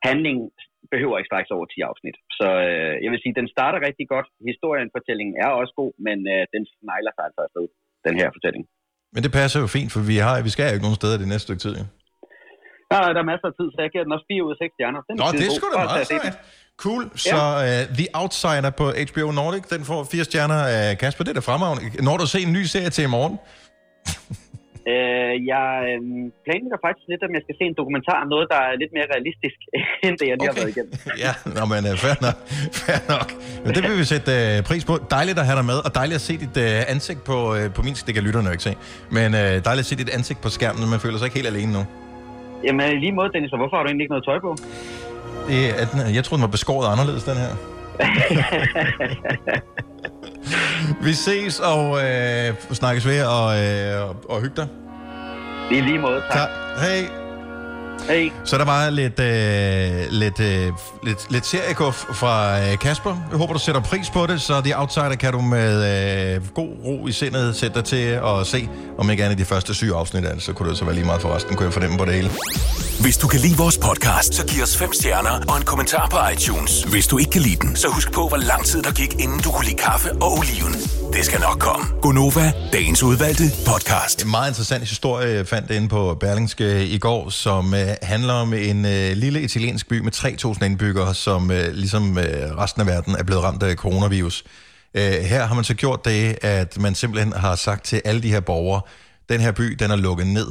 handlingen 0.07 0.45
behøver 0.93 1.15
ikke 1.17 1.32
strække 1.32 1.47
sig 1.47 1.57
over 1.57 1.67
10 1.73 1.89
afsnit. 1.89 2.17
Så 2.39 2.47
øh, 2.69 2.95
jeg 3.03 3.09
vil 3.11 3.21
sige, 3.23 3.39
den 3.41 3.47
starter 3.55 3.80
rigtig 3.88 4.07
godt. 4.13 4.28
Historien, 4.51 4.89
fortællingen 4.97 5.36
er 5.43 5.49
også 5.61 5.73
god, 5.82 5.91
men 6.07 6.17
øh, 6.34 6.41
den 6.53 6.63
snegler 6.73 7.13
sig 7.15 7.23
altså 7.28 7.41
afsted, 7.47 7.65
den 8.07 8.15
her 8.21 8.30
fortælling. 8.36 8.63
Men 9.13 9.21
det 9.26 9.32
passer 9.39 9.59
jo 9.63 9.67
fint, 9.78 9.91
for 9.95 10.01
vi, 10.11 10.17
har, 10.26 10.34
vi 10.47 10.51
skal 10.53 10.65
jo 10.67 10.76
ikke 10.78 10.88
nogen 10.88 11.01
steder 11.01 11.17
det 11.23 11.30
næste 11.34 11.47
stykke 11.47 11.63
tid. 11.65 11.76
Ja. 11.82 11.86
Der, 12.95 13.13
der 13.15 13.21
er 13.25 13.29
masser 13.33 13.47
af 13.51 13.55
tid, 13.59 13.67
så 13.73 13.79
jeg 13.85 13.89
giver 13.93 14.03
den 14.07 14.13
også 14.17 14.27
4 14.31 14.43
ud 14.47 14.51
af 14.55 14.59
6 14.63 14.73
stjerner. 14.75 14.99
Den 15.07 15.13
Nå, 15.21 15.25
det 15.39 15.45
er 15.49 15.53
sgu 15.57 15.65
da 15.73 15.77
meget 15.91 16.07
sejt. 16.13 16.37
Cool. 16.83 17.03
Så 17.27 17.39
uh, 17.69 17.95
The 17.99 18.07
Outsider 18.21 18.71
på 18.81 18.85
HBO 19.09 19.27
Nordic, 19.39 19.63
den 19.73 19.81
får 19.89 19.99
fire 20.13 20.23
stjerner 20.29 20.61
af 20.77 20.97
Kasper. 21.01 21.23
Det 21.23 21.31
er 21.33 21.39
da 21.41 21.45
fremragende. 21.51 21.83
Når 22.07 22.15
du 22.21 22.25
ser 22.31 22.39
en 22.47 22.53
ny 22.59 22.63
serie 22.73 22.89
til 22.95 23.03
i 23.09 23.11
morgen? 23.17 23.35
Øh, 24.93 25.33
jeg 25.53 25.67
øh, 25.89 25.99
planlægger 26.45 26.79
faktisk 26.85 27.05
lidt, 27.11 27.21
om 27.27 27.31
jeg 27.37 27.43
skal 27.45 27.55
se 27.59 27.63
en 27.71 27.77
dokumentar 27.81 28.17
om 28.23 28.29
noget, 28.33 28.45
der 28.53 28.59
er 28.67 28.73
lidt 28.81 28.91
mere 28.97 29.07
realistisk, 29.13 29.59
end 30.05 30.13
det, 30.19 30.25
jeg 30.31 30.37
lige 30.37 30.49
okay. 30.49 30.51
har 30.51 30.57
været 30.59 30.71
igennem. 30.75 30.93
Ja, 31.25 31.31
nå, 31.57 31.63
men 31.73 31.81
uh, 31.89 31.95
fair 32.03 32.17
nok. 32.25 32.37
Fair 32.83 33.01
nok. 33.13 33.29
Men 33.63 33.69
det 33.75 33.81
vil 33.87 33.95
vi 34.01 34.07
sætte 34.13 34.31
uh, 34.35 34.63
pris 34.69 34.83
på. 34.89 34.93
Dejligt 35.17 35.37
at 35.41 35.45
have 35.49 35.57
dig 35.59 35.67
med, 35.71 35.79
og 35.85 35.91
dejligt 35.99 36.17
at 36.21 36.25
se 36.29 36.33
dit 36.43 36.55
uh, 36.65 36.93
ansigt 36.93 37.21
på, 37.29 37.37
uh, 37.55 37.63
på 37.75 37.81
min... 37.85 37.93
Det 38.07 38.13
kan 38.17 38.23
lytterne 38.27 38.45
jo 38.49 38.53
ikke 38.55 38.67
se. 38.69 38.73
Men 39.17 39.27
uh, 39.41 39.53
dejligt 39.67 39.85
at 39.85 39.89
se 39.91 39.95
dit 40.03 40.11
ansigt 40.17 40.39
på 40.45 40.49
skærmen, 40.57 40.81
man 40.95 40.99
føler 41.05 41.17
sig 41.19 41.25
ikke 41.27 41.37
helt 41.39 41.51
alene 41.53 41.71
nu. 41.77 41.83
Jamen, 42.64 42.91
i 42.91 42.99
lige 42.99 43.12
måde, 43.12 43.30
Dennis, 43.34 43.51
og 43.51 43.58
hvorfor 43.58 43.76
har 43.76 43.84
du 43.84 43.88
egentlig 43.88 44.03
ikke 44.03 44.12
noget 44.12 44.26
tøj 44.26 44.39
på? 44.39 44.56
Det, 45.47 45.82
er, 45.82 45.86
den- 45.86 46.16
jeg 46.16 46.24
troede, 46.24 46.39
den 46.41 46.47
var 46.47 46.51
beskåret 46.51 46.91
anderledes, 46.91 47.24
den 47.24 47.38
her. 47.38 47.51
vi 51.06 51.14
ses 51.14 51.60
og 51.60 51.86
øh, 52.06 52.53
snakkes 52.72 53.08
ved 53.08 53.24
og, 53.26 53.47
øh, 53.64 54.16
og 54.30 54.41
hygge 54.41 54.56
dig. 54.56 54.68
I 55.72 55.82
lige 55.82 55.99
måde, 55.99 56.22
tak. 56.32 56.32
tak. 56.32 56.49
Hej. 56.80 57.24
Hey. 58.09 58.31
Så 58.43 58.57
der 58.57 58.65
var 58.65 58.89
lidt, 58.89 59.19
øh, 59.19 60.11
lidt, 60.11 60.39
øh, 60.39 60.73
lidt, 61.03 61.31
lidt 61.31 61.45
seriekuff 61.45 61.97
fra 62.13 62.59
øh, 62.59 62.79
Kasper. 62.79 63.17
Jeg 63.29 63.37
håber, 63.37 63.53
du 63.53 63.59
sætter 63.59 63.81
pris 63.81 64.09
på 64.09 64.25
det, 64.27 64.41
så 64.41 64.61
The 64.61 64.79
Outsider 64.79 65.15
kan 65.15 65.33
du 65.33 65.41
med 65.41 66.35
øh, 66.35 66.41
god 66.53 66.69
ro 66.85 67.07
i 67.07 67.11
sindet 67.11 67.55
sætte 67.55 67.75
dig 67.75 67.83
til 67.83 68.05
at 68.05 68.47
se. 68.47 68.69
Om 68.97 69.09
ikke 69.09 69.23
andet 69.23 69.37
de 69.37 69.45
første 69.45 69.73
syge 69.73 69.95
afsnit 69.95 70.25
af 70.25 70.33
det, 70.33 70.43
så 70.43 70.53
kunne 70.53 70.69
det 70.69 70.77
så 70.77 70.85
være 70.85 70.95
lige 70.95 71.05
meget 71.05 71.21
for 71.21 71.35
resten, 71.35 71.55
kunne 71.55 71.65
jeg 71.65 71.73
fornemme 71.73 71.97
på 71.97 72.05
det 72.05 72.13
hele. 72.13 72.29
Hvis 73.01 73.17
du 73.17 73.27
kan 73.27 73.39
lide 73.39 73.57
vores 73.57 73.77
podcast, 73.77 74.33
så 74.33 74.45
giv 74.47 74.63
os 74.63 74.77
fem 74.77 74.93
stjerner 74.93 75.45
og 75.49 75.57
en 75.57 75.63
kommentar 75.63 76.07
på 76.09 76.17
iTunes. 76.33 76.83
Hvis 76.83 77.07
du 77.07 77.17
ikke 77.17 77.31
kan 77.31 77.41
lide 77.41 77.55
den, 77.55 77.75
så 77.75 77.87
husk 77.87 78.11
på, 78.13 78.27
hvor 78.27 78.37
lang 78.37 78.65
tid 78.65 78.81
der 78.83 78.91
gik, 78.91 79.13
inden 79.13 79.39
du 79.39 79.51
kunne 79.51 79.65
lide 79.65 79.77
kaffe 79.77 80.11
og 80.11 80.31
oliven. 80.37 80.73
Det 81.13 81.25
skal 81.25 81.39
nok 81.39 81.59
komme. 81.59 81.85
Gonova, 82.01 82.53
dagens 82.73 83.03
udvalgte 83.03 83.43
podcast. 83.67 84.23
En 84.23 84.31
meget 84.31 84.49
interessant 84.49 84.83
historie 84.83 85.27
jeg 85.27 85.47
fandt 85.47 85.71
inde 85.71 85.87
på 85.87 86.17
Berlingske 86.19 86.87
i 86.87 86.97
går, 86.97 87.29
som 87.29 87.73
øh, 87.73 87.87
handler 88.01 88.33
om 88.33 88.53
en 88.53 88.85
øh, 88.85 89.11
lille 89.11 89.41
italiensk 89.41 89.87
by 89.87 89.99
med 89.99 90.11
3.000 90.15 90.65
indbyggere, 90.65 91.15
som 91.15 91.51
øh, 91.51 91.73
ligesom 91.73 92.17
øh, 92.17 92.57
resten 92.57 92.81
af 92.81 92.87
verden 92.87 93.15
er 93.15 93.23
blevet 93.23 93.43
ramt 93.43 93.63
af 93.63 93.75
coronavirus. 93.75 94.43
Øh, 94.93 95.01
her 95.01 95.45
har 95.45 95.55
man 95.55 95.63
så 95.63 95.73
gjort 95.73 96.05
det, 96.05 96.37
at 96.41 96.77
man 96.79 96.95
simpelthen 96.95 97.33
har 97.33 97.55
sagt 97.55 97.85
til 97.85 98.01
alle 98.05 98.21
de 98.21 98.29
her 98.29 98.39
borgere, 98.39 98.81
den 99.29 99.41
her 99.41 99.51
by, 99.51 99.63
den 99.63 99.91
er 99.91 99.95
lukket 99.95 100.27
ned 100.27 100.47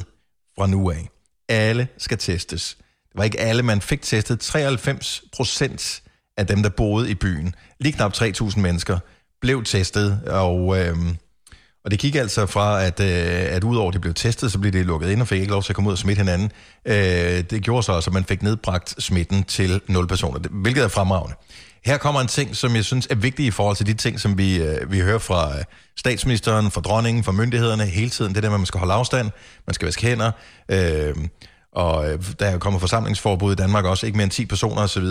fra 0.57 0.67
nu 0.67 0.91
af. 0.91 1.09
Alle 1.49 1.87
skal 1.97 2.17
testes. 2.17 2.77
Det 2.79 3.17
var 3.17 3.23
ikke 3.23 3.39
alle, 3.39 3.63
man 3.63 3.81
fik 3.81 4.01
testet. 4.01 4.39
93 4.39 5.23
procent 5.35 6.01
af 6.37 6.47
dem, 6.47 6.63
der 6.63 6.69
boede 6.69 7.11
i 7.11 7.13
byen, 7.13 7.55
lige 7.79 7.93
knap 7.93 8.13
3.000 8.13 8.59
mennesker, 8.59 8.99
blev 9.41 9.63
testet, 9.63 10.21
og... 10.27 10.79
Øh, 10.79 10.97
og 11.85 11.91
det 11.91 11.99
gik 11.99 12.15
altså 12.15 12.45
fra, 12.45 12.83
at, 12.83 12.99
øh, 12.99 13.55
at 13.55 13.63
udover 13.63 13.87
at 13.87 13.93
de 13.93 13.99
blev 13.99 14.13
testet, 14.13 14.51
så 14.51 14.59
blev 14.59 14.71
det 14.71 14.85
lukket 14.85 15.09
ind 15.09 15.21
og 15.21 15.27
fik 15.27 15.39
ikke 15.39 15.51
lov 15.51 15.63
til 15.63 15.71
at 15.71 15.75
komme 15.75 15.87
ud 15.87 15.91
og 15.91 15.97
smitte 15.97 16.19
hinanden. 16.19 16.51
Øh, 16.85 16.95
det 17.49 17.61
gjorde 17.63 17.83
så 17.83 17.91
også, 17.91 18.09
at 18.09 18.13
man 18.13 18.25
fik 18.25 18.43
nedbragt 18.43 19.03
smitten 19.03 19.43
til 19.43 19.81
0 19.87 20.07
personer, 20.07 20.39
hvilket 20.51 20.83
er 20.83 20.87
fremragende. 20.87 21.35
Her 21.85 21.97
kommer 21.97 22.21
en 22.21 22.27
ting, 22.27 22.55
som 22.55 22.75
jeg 22.75 22.85
synes 22.85 23.07
er 23.09 23.15
vigtig 23.15 23.45
i 23.45 23.51
forhold 23.51 23.75
til 23.75 23.85
de 23.85 23.93
ting, 23.93 24.19
som 24.19 24.37
vi, 24.37 24.57
øh, 24.57 24.91
vi 24.91 24.99
hører 24.99 25.19
fra 25.19 25.57
øh, 25.57 25.63
statsministeren, 25.97 26.71
fra 26.71 26.81
dronningen, 26.81 27.23
fra 27.23 27.31
myndighederne 27.31 27.85
hele 27.85 28.09
tiden. 28.09 28.35
Det 28.35 28.43
der 28.43 28.49
med, 28.49 28.55
at 28.55 28.59
man 28.59 28.65
skal 28.65 28.79
holde 28.79 28.93
afstand, 28.93 29.31
man 29.67 29.73
skal 29.73 29.85
vaske 29.85 30.01
hænder, 30.01 30.31
øh, 30.69 31.15
og 31.71 32.11
øh, 32.11 32.23
der 32.39 32.45
er 32.45 32.57
kommet 32.57 32.79
forsamlingsforbud 32.79 33.51
i 33.51 33.55
Danmark 33.55 33.85
også, 33.85 34.05
ikke 34.05 34.17
mere 34.17 34.23
end 34.23 34.31
10 34.31 34.45
personer 34.45 34.81
osv. 34.81 35.03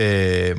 Øh, 0.00 0.56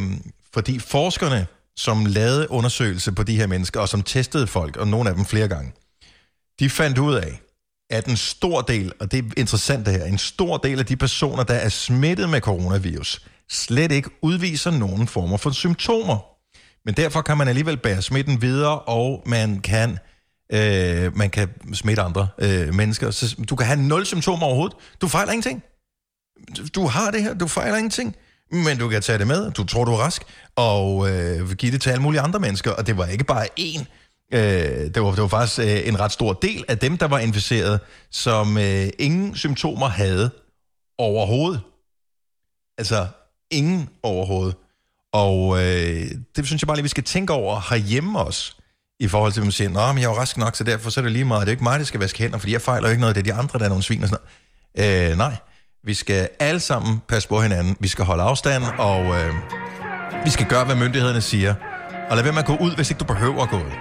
fordi 0.53 0.79
forskerne, 0.79 1.47
som 1.75 2.05
lavede 2.05 2.51
undersøgelse 2.51 3.11
på 3.11 3.23
de 3.23 3.35
her 3.35 3.47
mennesker, 3.47 3.79
og 3.79 3.89
som 3.89 4.03
testede 4.03 4.47
folk, 4.47 4.77
og 4.77 4.87
nogle 4.87 5.09
af 5.09 5.15
dem 5.15 5.25
flere 5.25 5.47
gange, 5.47 5.71
de 6.59 6.69
fandt 6.69 6.97
ud 6.97 7.15
af, 7.15 7.41
at 7.89 8.05
en 8.05 8.17
stor 8.17 8.61
del, 8.61 8.91
og 8.99 9.11
det 9.11 9.19
er 9.19 9.23
interessant 9.37 9.85
det 9.85 9.93
her, 9.93 10.05
en 10.05 10.17
stor 10.17 10.57
del 10.57 10.79
af 10.79 10.85
de 10.85 10.95
personer, 10.95 11.43
der 11.43 11.53
er 11.53 11.69
smittet 11.69 12.29
med 12.29 12.41
coronavirus, 12.41 13.21
slet 13.51 13.91
ikke 13.91 14.09
udviser 14.21 14.71
nogen 14.71 15.07
former 15.07 15.37
for 15.37 15.51
symptomer. 15.51 16.17
Men 16.85 16.93
derfor 16.93 17.21
kan 17.21 17.37
man 17.37 17.47
alligevel 17.47 17.77
bære 17.77 18.01
smitten 18.01 18.41
videre, 18.41 18.79
og 18.79 19.23
man 19.25 19.59
kan, 19.59 19.97
øh, 20.53 21.17
man 21.17 21.29
kan 21.29 21.49
smitte 21.73 22.01
andre 22.01 22.27
øh, 22.37 22.73
mennesker. 22.73 23.11
Så 23.11 23.35
du 23.49 23.55
kan 23.55 23.67
have 23.67 23.81
nul 23.81 24.05
symptomer 24.05 24.45
overhovedet. 24.45 24.77
Du 25.01 25.07
fejler 25.07 25.31
ingenting. 25.31 25.63
Du 26.75 26.87
har 26.87 27.11
det 27.11 27.23
her, 27.23 27.33
du 27.33 27.47
fejler 27.47 27.77
ingenting. 27.77 28.15
Men 28.51 28.77
du 28.77 28.89
kan 28.89 29.01
tage 29.01 29.17
det 29.17 29.27
med, 29.27 29.51
du 29.51 29.63
tror, 29.63 29.85
du 29.85 29.91
er 29.91 29.97
rask, 29.97 30.23
og 30.55 31.09
øh, 31.09 31.51
give 31.51 31.71
det 31.71 31.81
til 31.81 31.89
alle 31.89 32.01
mulige 32.01 32.21
andre 32.21 32.39
mennesker. 32.39 32.71
Og 32.71 32.87
det 32.87 32.97
var 32.97 33.05
ikke 33.05 33.23
bare 33.23 33.47
én. 33.59 33.85
Øh, 34.33 34.93
det, 34.93 35.01
var, 35.01 35.11
det 35.11 35.21
var 35.21 35.27
faktisk 35.27 35.59
øh, 35.59 35.87
en 35.87 35.99
ret 35.99 36.11
stor 36.11 36.33
del 36.33 36.65
af 36.67 36.77
dem, 36.77 36.97
der 36.97 37.07
var 37.07 37.19
inficeret, 37.19 37.79
som 38.11 38.57
øh, 38.57 38.89
ingen 38.99 39.35
symptomer 39.35 39.87
havde 39.87 40.31
overhovedet. 40.97 41.61
Altså, 42.77 43.07
ingen 43.51 43.89
overhovedet. 44.03 44.55
Og 45.13 45.57
øh, 45.57 46.11
det 46.35 46.45
synes 46.45 46.61
jeg 46.61 46.67
bare 46.67 46.77
lige, 46.77 46.83
vi 46.83 46.89
skal 46.89 47.03
tænke 47.03 47.33
over 47.33 47.61
herhjemme 47.69 48.19
også, 48.19 48.55
i 48.99 49.07
forhold 49.07 49.31
til, 49.31 49.39
at 49.39 49.45
man 49.45 49.51
siger, 49.51 49.69
Nå, 49.69 49.87
men 49.87 49.97
jeg 50.01 50.07
er 50.07 50.13
jo 50.13 50.19
rask 50.19 50.37
nok, 50.37 50.55
så 50.55 50.63
derfor 50.63 50.89
så 50.89 50.99
er 50.99 51.01
det 51.01 51.11
lige 51.11 51.25
meget. 51.25 51.41
Det 51.41 51.47
er 51.47 51.51
jo 51.51 51.55
ikke 51.55 51.63
mig, 51.63 51.79
der 51.79 51.85
skal 51.85 51.99
vaske 51.99 52.19
hænder, 52.19 52.37
fordi 52.37 52.51
jeg 52.53 52.61
fejler 52.61 52.87
jo 52.87 52.91
ikke 52.91 53.01
noget. 53.01 53.15
Det 53.15 53.21
er 53.27 53.33
de 53.33 53.39
andre, 53.39 53.59
der 53.59 53.65
er 53.65 53.69
nogle 53.69 53.83
svin 53.83 54.03
og 54.03 54.09
sådan 54.09 54.23
noget. 54.77 55.11
Øh, 55.11 55.17
nej, 55.17 55.35
vi 55.83 55.93
skal 55.93 56.29
alle 56.39 56.59
sammen 56.59 57.01
passe 57.07 57.29
på 57.29 57.41
hinanden. 57.41 57.77
Vi 57.79 57.87
skal 57.87 58.05
holde 58.05 58.23
afstand, 58.23 58.63
og 58.77 59.05
øh, 59.05 59.33
vi 60.25 60.29
skal 60.29 60.45
gøre, 60.45 60.65
hvad 60.65 60.75
myndighederne 60.75 61.21
siger. 61.21 61.55
Og 62.09 62.15
lad 62.15 62.23
være 62.23 62.33
med 62.33 62.41
at 62.41 62.47
gå 62.47 62.55
ud, 62.55 62.75
hvis 62.75 62.89
ikke 62.89 62.99
du 62.99 63.05
behøver 63.05 63.43
at 63.43 63.49
gå 63.49 63.57
ud. 63.57 63.71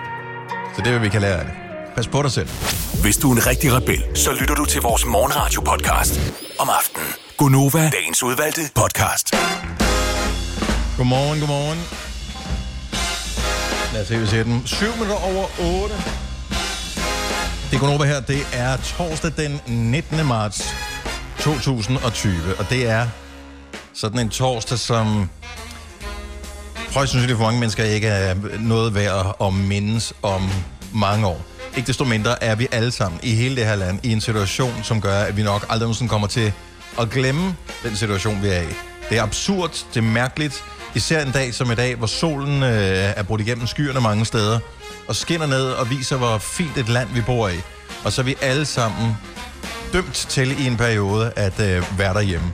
Så 0.77 0.83
det 0.85 0.93
er, 0.93 0.99
vi 0.99 1.09
kan 1.09 1.21
lære 1.21 1.39
af 1.39 1.45
det. 1.45 1.55
Pas 1.97 2.09
på 2.09 2.23
dig 2.23 2.31
selv. 2.31 2.49
Hvis 3.03 3.17
du 3.17 3.31
er 3.31 3.37
en 3.37 3.47
rigtig 3.47 3.73
rebel, 3.73 4.05
så 4.15 4.33
lytter 4.41 4.55
du 4.55 4.65
til 4.65 4.83
vores 4.83 5.05
morgenradio-podcast 5.05 6.21
om 6.59 6.69
aftenen. 6.69 7.30
Gunova, 7.41 7.91
dagens 7.91 8.23
udvalgte 8.23 8.61
podcast. 8.75 9.35
Godmorgen, 10.97 11.39
godmorgen. 11.41 11.79
Lad 13.93 14.03
os 14.03 14.09
se, 14.09 14.19
vi 14.19 14.27
ser 14.27 14.43
den. 14.43 14.63
7 14.67 14.87
minutter 14.93 15.15
over 15.15 15.47
8. 15.83 15.95
Det 17.71 17.81
går 17.81 17.89
over 17.89 18.05
her. 18.05 18.21
Det 18.21 18.47
er 18.53 18.77
torsdag 18.77 19.33
den 19.37 19.61
19. 19.67 20.27
marts 20.27 20.75
2020. 21.39 22.33
Og 22.59 22.71
det 22.71 22.89
er 22.89 23.07
sådan 23.93 24.19
en 24.19 24.29
torsdag, 24.29 24.79
som 24.79 25.31
højst 26.95 27.13
sandsynligt 27.13 27.37
for 27.37 27.45
mange 27.45 27.61
mennesker 27.61 27.85
ikke 27.85 28.09
er 28.09 28.35
noget 28.59 28.95
værd 28.95 29.37
at 29.41 29.55
mindes 29.55 30.13
om 30.23 30.51
mange 30.95 31.27
år. 31.27 31.41
Ikke 31.77 31.87
desto 31.87 32.05
mindre 32.05 32.45
er 32.45 32.55
vi 32.55 32.69
alle 32.73 32.91
sammen 32.91 33.21
i 33.23 33.35
hele 33.35 33.57
det 33.57 33.67
her 33.67 33.77
land 33.77 33.99
i 34.03 34.13
en 34.13 34.21
situation, 34.21 34.75
som 34.83 35.01
gør, 35.01 35.19
at 35.21 35.37
vi 35.37 35.43
nok 35.43 35.63
aldrig 35.63 35.81
nogensinde 35.81 36.09
kommer 36.09 36.29
til 36.29 36.53
at 37.01 37.11
glemme 37.11 37.57
den 37.83 37.97
situation, 37.97 38.43
vi 38.43 38.49
er 38.49 38.63
i. 38.63 38.75
Det 39.11 39.19
er 39.19 39.23
absurd, 39.23 39.85
det 39.95 39.97
er 39.97 40.05
mærkeligt, 40.05 40.65
især 40.95 41.23
en 41.23 41.33
dag 41.33 41.55
som 41.55 41.71
i 41.71 41.75
dag, 41.75 41.97
hvor 41.97 42.07
solen 42.07 42.63
øh, 42.63 43.13
er 43.17 43.23
brudt 43.23 43.41
igennem 43.41 43.67
skyerne 43.67 44.01
mange 44.01 44.27
steder, 44.27 44.59
og 45.09 45.17
skinner 45.17 45.47
ned 45.47 45.65
og 45.65 45.91
viser, 45.91 46.17
hvor 46.17 46.39
fint 46.39 46.77
et 46.77 46.89
land 46.89 47.09
vi 47.15 47.21
bor 47.21 47.49
i. 47.49 47.61
Og 48.05 48.13
så 48.13 48.21
er 48.21 48.25
vi 48.25 48.35
alle 48.41 48.65
sammen 48.65 49.17
dømt 49.93 50.15
til 50.15 50.61
i 50.61 50.67
en 50.67 50.77
periode 50.77 51.33
at 51.37 51.61
øh, 51.61 51.99
være 51.99 52.15
derhjemme. 52.15 52.53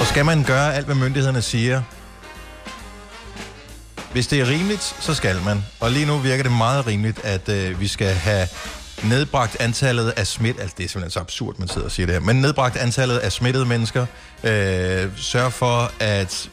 Og 0.00 0.06
skal 0.06 0.24
man 0.24 0.44
gøre 0.44 0.74
alt, 0.74 0.86
hvad 0.86 0.94
myndighederne 0.94 1.42
siger? 1.42 1.82
Hvis 4.12 4.26
det 4.26 4.40
er 4.40 4.48
rimeligt, 4.48 4.82
så 5.00 5.14
skal 5.14 5.42
man. 5.44 5.64
Og 5.80 5.90
lige 5.90 6.06
nu 6.06 6.18
virker 6.18 6.42
det 6.42 6.52
meget 6.52 6.86
rimeligt, 6.86 7.24
at 7.24 7.48
øh, 7.48 7.80
vi 7.80 7.88
skal 7.88 8.14
have 8.14 8.48
nedbragt 9.04 9.56
antallet 9.60 10.10
af 10.10 10.26
smittede, 10.26 10.62
Altså, 10.62 10.74
det 10.78 10.84
er 10.84 10.88
simpelthen 10.88 11.10
så 11.10 11.20
absurd, 11.20 11.58
man 11.58 11.68
sidder 11.68 11.84
og 11.84 11.90
siger 11.90 12.06
det 12.06 12.14
her. 12.14 12.20
Men 12.20 12.36
nedbragt 12.36 12.76
antallet 12.76 13.18
af 13.18 13.32
smittede 13.32 13.66
mennesker. 13.66 14.06
Øh, 14.44 15.08
sørg 15.16 15.52
for, 15.52 15.92
at 16.00 16.50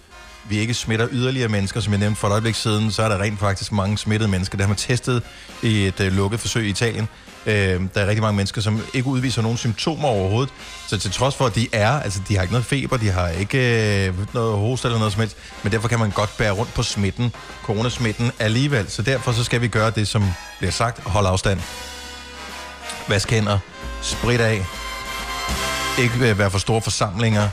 vi 0.50 0.58
ikke 0.58 0.74
smitter 0.74 1.08
yderligere 1.12 1.50
mennesker. 1.50 1.80
Som 1.80 1.94
jeg 1.94 2.00
nævnte 2.00 2.20
for 2.20 2.28
et 2.28 2.32
øjeblik 2.32 2.56
siden, 2.56 2.91
så 2.91 3.04
er 3.04 3.10
der 3.10 3.22
rent 3.22 3.39
faktisk 3.39 3.72
mange 3.72 3.98
smittede 3.98 4.32
mennesker. 4.32 4.58
Det 4.58 4.64
har 4.64 4.68
man 4.68 4.78
testet 4.78 5.24
i 5.62 5.88
et 5.88 6.00
øh, 6.00 6.14
lukket 6.14 6.39
forsøg 6.39 6.66
i 6.66 6.70
Italien. 6.70 7.08
Øh, 7.46 7.82
der 7.94 8.02
er 8.02 8.08
rigtig 8.08 8.22
mange 8.22 8.36
mennesker, 8.36 8.62
som 8.62 8.82
ikke 8.94 9.08
udviser 9.08 9.41
nogen 9.41 9.58
symptomer 9.58 10.08
overhovedet. 10.08 10.54
Så 10.88 10.98
til 10.98 11.12
trods 11.12 11.36
for, 11.36 11.46
at 11.46 11.56
de 11.56 11.68
er, 11.72 11.91
altså 11.91 12.20
de 12.28 12.36
har 12.36 12.41
ikke 12.41 12.54
noget 12.54 12.66
feber, 12.66 12.98
de 12.98 13.10
har 13.10 13.30
ikke 13.30 14.08
øh, 14.08 14.34
noget 14.34 14.58
hoste 14.58 14.88
eller 14.88 14.98
noget 14.98 15.14
som 15.14 15.20
helst, 15.20 15.38
men 15.64 15.72
derfor 15.72 15.88
kan 15.88 16.00
man 16.00 16.12
godt 16.12 16.38
bære 16.38 16.52
rundt 16.52 16.74
på 16.74 16.84
smitten, 16.84 17.34
coronasmitten 17.64 18.32
alligevel. 18.39 18.89
Så 18.89 19.02
derfor 19.02 19.32
så 19.32 19.44
skal 19.44 19.62
vi 19.62 19.68
gøre 19.68 19.91
det, 19.91 20.08
som 20.08 20.24
bliver 20.60 20.72
sagt, 20.72 21.00
holde 21.04 21.30
afstand. 21.30 21.60
Vask 23.10 23.32
hænder, 23.32 23.60
sprit 24.01 24.39
af, 24.39 24.66
ikke 25.99 26.30
øh, 26.30 26.39
være 26.39 26.51
for 26.51 26.60
store 26.60 26.82
forsamlinger, 26.82 27.49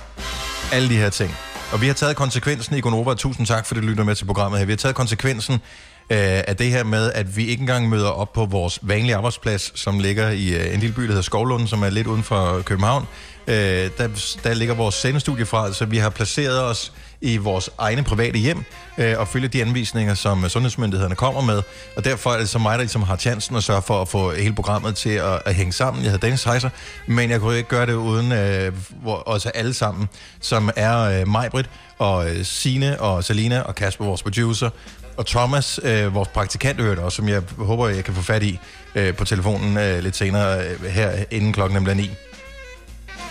alle 0.73 0.89
de 0.89 0.97
her 0.97 1.11
ting. 1.11 1.37
Og 1.73 1.81
vi 1.81 1.87
har 1.87 1.95
taget 1.95 2.17
konsekvensen 2.17 2.77
i 2.77 2.81
Gonova, 2.81 3.15
tusind 3.15 3.47
tak 3.47 3.67
for, 3.67 3.75
at 3.75 3.83
du 3.83 3.87
lytter 3.87 4.05
med 4.05 4.15
til 4.15 4.25
programmet 4.25 4.59
her. 4.59 4.67
Vi 4.67 4.73
har 4.73 4.77
taget 4.77 4.97
konsekvensen 4.97 5.55
øh, 5.55 6.19
af 6.49 6.57
det 6.57 6.67
her 6.67 6.85
med, 6.85 7.13
at 7.13 7.37
vi 7.37 7.47
ikke 7.47 7.61
engang 7.61 7.89
møder 7.89 8.09
op 8.09 8.33
på 8.33 8.45
vores 8.45 8.79
vanlige 8.83 9.17
arbejdsplads, 9.17 9.81
som 9.81 9.99
ligger 9.99 10.31
i 10.31 10.55
øh, 10.55 10.75
en 10.75 10.81
lille 10.81 10.95
by, 10.95 11.03
der 11.03 11.09
hedder 11.09 11.23
Skovlund, 11.23 11.69
som 11.69 11.83
er 11.83 11.91
lidt 11.91 12.07
uden 12.07 12.23
for 12.23 12.63
København. 12.63 13.07
Øh, 13.47 13.55
der, 13.99 14.37
der 14.45 14.55
ligger 14.55 14.75
vores 14.75 14.95
sendestudie 14.95 15.47
fra, 15.47 15.73
så 15.73 15.85
vi 15.85 15.99
har 15.99 16.11
placeret 16.11 16.63
os 16.63 16.93
i 17.21 17.37
vores 17.37 17.71
egne 17.79 18.03
private 18.03 18.39
hjem 18.39 18.65
øh, 18.99 19.19
og 19.19 19.29
følge 19.29 19.49
de 19.49 19.63
anvisninger, 19.63 20.15
som 20.15 20.49
sundhedsmyndighederne 20.49 21.15
kommer 21.15 21.41
med. 21.41 21.63
Og 21.97 22.05
derfor 22.05 22.31
er 22.31 22.39
det 22.39 22.49
så 22.49 22.59
mig, 22.59 22.73
der 22.73 22.83
ligesom 22.85 23.03
har 23.03 23.17
chancen 23.17 23.57
at 23.57 23.65
sørge 23.65 23.83
for 23.83 24.03
at 24.03 24.09
få 24.09 24.33
hele 24.33 24.55
programmet 24.55 24.97
til 24.97 25.11
at, 25.11 25.43
at 25.47 25.55
hænge 25.55 25.73
sammen. 25.73 26.03
Jeg 26.03 26.11
hedder 26.11 26.27
Dennis 26.27 26.45
Heiser, 26.45 26.71
men 27.07 27.31
jeg 27.31 27.41
kunne 27.41 27.57
ikke 27.57 27.69
gøre 27.69 27.87
det 27.87 27.95
uden 27.95 28.33
øh, 28.33 28.73
hvor, 29.03 29.15
også 29.17 29.49
alle 29.49 29.75
sammen, 29.75 30.09
som 30.41 30.71
er 30.77 31.21
øh, 31.21 31.29
Majbrit 31.29 31.71
og 31.99 32.31
øh, 32.31 32.45
Sine 32.45 33.01
og 33.01 33.25
Salina 33.25 33.61
og 33.61 33.75
Kasper, 33.75 34.05
vores 34.05 34.23
producer, 34.23 34.71
og 35.17 35.27
Thomas, 35.27 35.81
øh, 35.83 36.15
vores 36.15 36.29
praktikant, 36.29 36.81
hørte 36.81 37.01
også, 37.01 37.17
som 37.17 37.29
jeg 37.29 37.43
håber, 37.59 37.89
jeg 37.89 38.05
kan 38.05 38.15
få 38.15 38.23
fat 38.23 38.43
i 38.43 38.59
øh, 38.95 39.17
på 39.17 39.25
telefonen 39.25 39.77
øh, 39.77 40.03
lidt 40.03 40.17
senere 40.17 40.69
øh, 40.69 40.85
her, 40.85 41.25
inden 41.31 41.53
klokken 41.53 41.89
er 41.89 41.95
ni. 41.95 42.11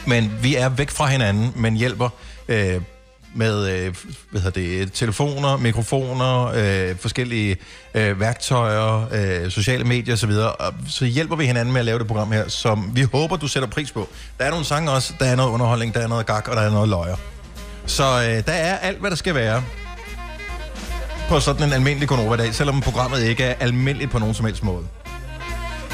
Men 0.07 0.31
vi 0.41 0.55
er 0.55 0.69
væk 0.69 0.89
fra 0.89 1.07
hinanden, 1.07 1.53
men 1.55 1.75
hjælper 1.75 2.09
øh, 2.47 2.81
med 3.35 3.69
øh, 3.69 3.95
hvad 4.31 4.41
hedder 4.41 4.61
det, 4.61 4.93
telefoner, 4.93 5.57
mikrofoner, 5.57 6.45
øh, 6.45 6.95
forskellige 6.97 7.57
øh, 7.93 8.19
værktøjer, 8.19 9.09
øh, 9.11 9.51
sociale 9.51 9.83
medier 9.83 10.13
osv. 10.13 10.31
Og 10.31 10.73
så 10.87 11.05
hjælper 11.05 11.35
vi 11.35 11.45
hinanden 11.45 11.73
med 11.73 11.79
at 11.79 11.85
lave 11.85 11.99
det 11.99 12.07
program 12.07 12.31
her, 12.31 12.47
som 12.47 12.91
vi 12.93 13.01
håber, 13.01 13.37
du 13.37 13.47
sætter 13.47 13.69
pris 13.69 13.91
på. 13.91 14.07
Der 14.39 14.45
er 14.45 14.49
nogle 14.49 14.65
sange 14.65 14.91
også, 14.91 15.13
der 15.19 15.25
er 15.25 15.35
noget 15.35 15.49
underholdning, 15.49 15.93
der 15.93 15.99
er 15.99 16.07
noget 16.07 16.25
gak, 16.25 16.47
og 16.47 16.55
der 16.55 16.61
er 16.61 16.71
noget 16.71 16.89
løjer. 16.89 17.15
Så 17.85 18.03
øh, 18.03 18.45
der 18.45 18.53
er 18.53 18.77
alt, 18.77 18.99
hvad 18.99 19.09
der 19.09 19.15
skal 19.15 19.35
være 19.35 19.63
på 21.29 21.39
sådan 21.39 21.67
en 21.67 21.73
almindelig 21.73 22.09
Gonova-dag, 22.09 22.55
selvom 22.55 22.81
programmet 22.81 23.23
ikke 23.23 23.43
er 23.43 23.53
almindeligt 23.59 24.11
på 24.11 24.19
nogen 24.19 24.35
som 24.35 24.45
helst 24.45 24.63
måde. 24.63 24.83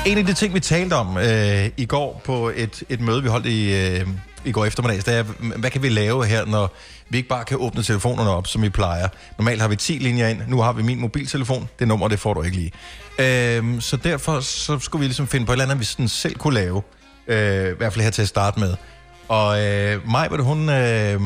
En 0.06 0.18
af 0.18 0.26
de 0.26 0.34
ting, 0.34 0.54
vi 0.54 0.60
talte 0.60 0.94
om 0.94 1.18
øh, 1.18 1.70
i 1.78 1.86
går 1.86 2.22
på 2.26 2.52
et, 2.56 2.84
et 2.90 3.02
møde, 3.02 3.24
vi 3.24 3.30
holdt 3.30 3.46
i, 3.46 3.76
øh, 3.76 4.08
i 4.46 4.52
går 4.52 4.66
eftermiddags, 4.66 5.04
det 5.04 5.14
er, 5.14 5.24
hvad 5.40 5.70
kan 5.70 5.84
vi 5.84 5.90
lave 5.90 6.26
her, 6.26 6.46
når 6.46 6.74
vi 7.10 7.18
ikke 7.18 7.30
bare 7.30 7.46
kan 7.46 7.58
åbne 7.60 7.84
telefonerne 7.84 8.30
op, 8.30 8.48
som 8.48 8.62
vi 8.62 8.70
plejer. 8.70 9.08
Normalt 9.38 9.62
har 9.62 9.68
vi 9.68 9.76
10 9.76 9.94
linjer 9.94 10.28
ind, 10.28 10.42
nu 10.48 10.62
har 10.62 10.74
vi 10.74 10.84
min 10.84 11.00
mobiltelefon, 11.00 11.70
det 11.80 11.88
nummer, 11.88 12.08
det 12.08 12.20
får 12.20 12.34
du 12.34 12.42
ikke 12.42 12.58
lige. 12.58 12.72
Øhm, 13.20 13.82
så 13.82 13.98
derfor 13.98 14.40
så 14.40 14.80
skulle 14.80 15.00
vi 15.00 15.06
ligesom 15.06 15.28
finde 15.28 15.46
på 15.46 15.52
et 15.52 15.54
eller 15.54 15.66
andet, 15.66 15.80
vi 15.80 15.86
sådan 15.86 16.08
selv 16.08 16.36
kunne 16.36 16.54
lave, 16.54 16.82
øh, 17.28 17.72
i 17.72 17.74
hvert 17.78 17.94
fald 17.94 18.04
her 18.04 18.12
til 18.12 18.22
at 18.22 18.28
starte 18.28 18.60
med. 18.60 18.76
Og 19.28 19.64
øh, 19.64 20.10
Maj, 20.10 20.28
hun, 20.28 20.70
øh, 20.70 21.22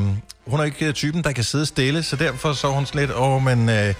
hun 0.47 0.59
er 0.59 0.63
ikke 0.63 0.85
øh, 0.85 0.93
typen, 0.93 1.23
der 1.23 1.31
kan 1.31 1.43
sidde 1.43 1.65
stille, 1.65 2.03
så 2.03 2.15
derfor 2.15 2.53
så 2.53 2.67
hun 2.67 2.85
sådan 2.85 3.01
lidt, 3.01 3.11
åh, 3.17 3.43
men 3.43 3.69
øh, 3.69 3.93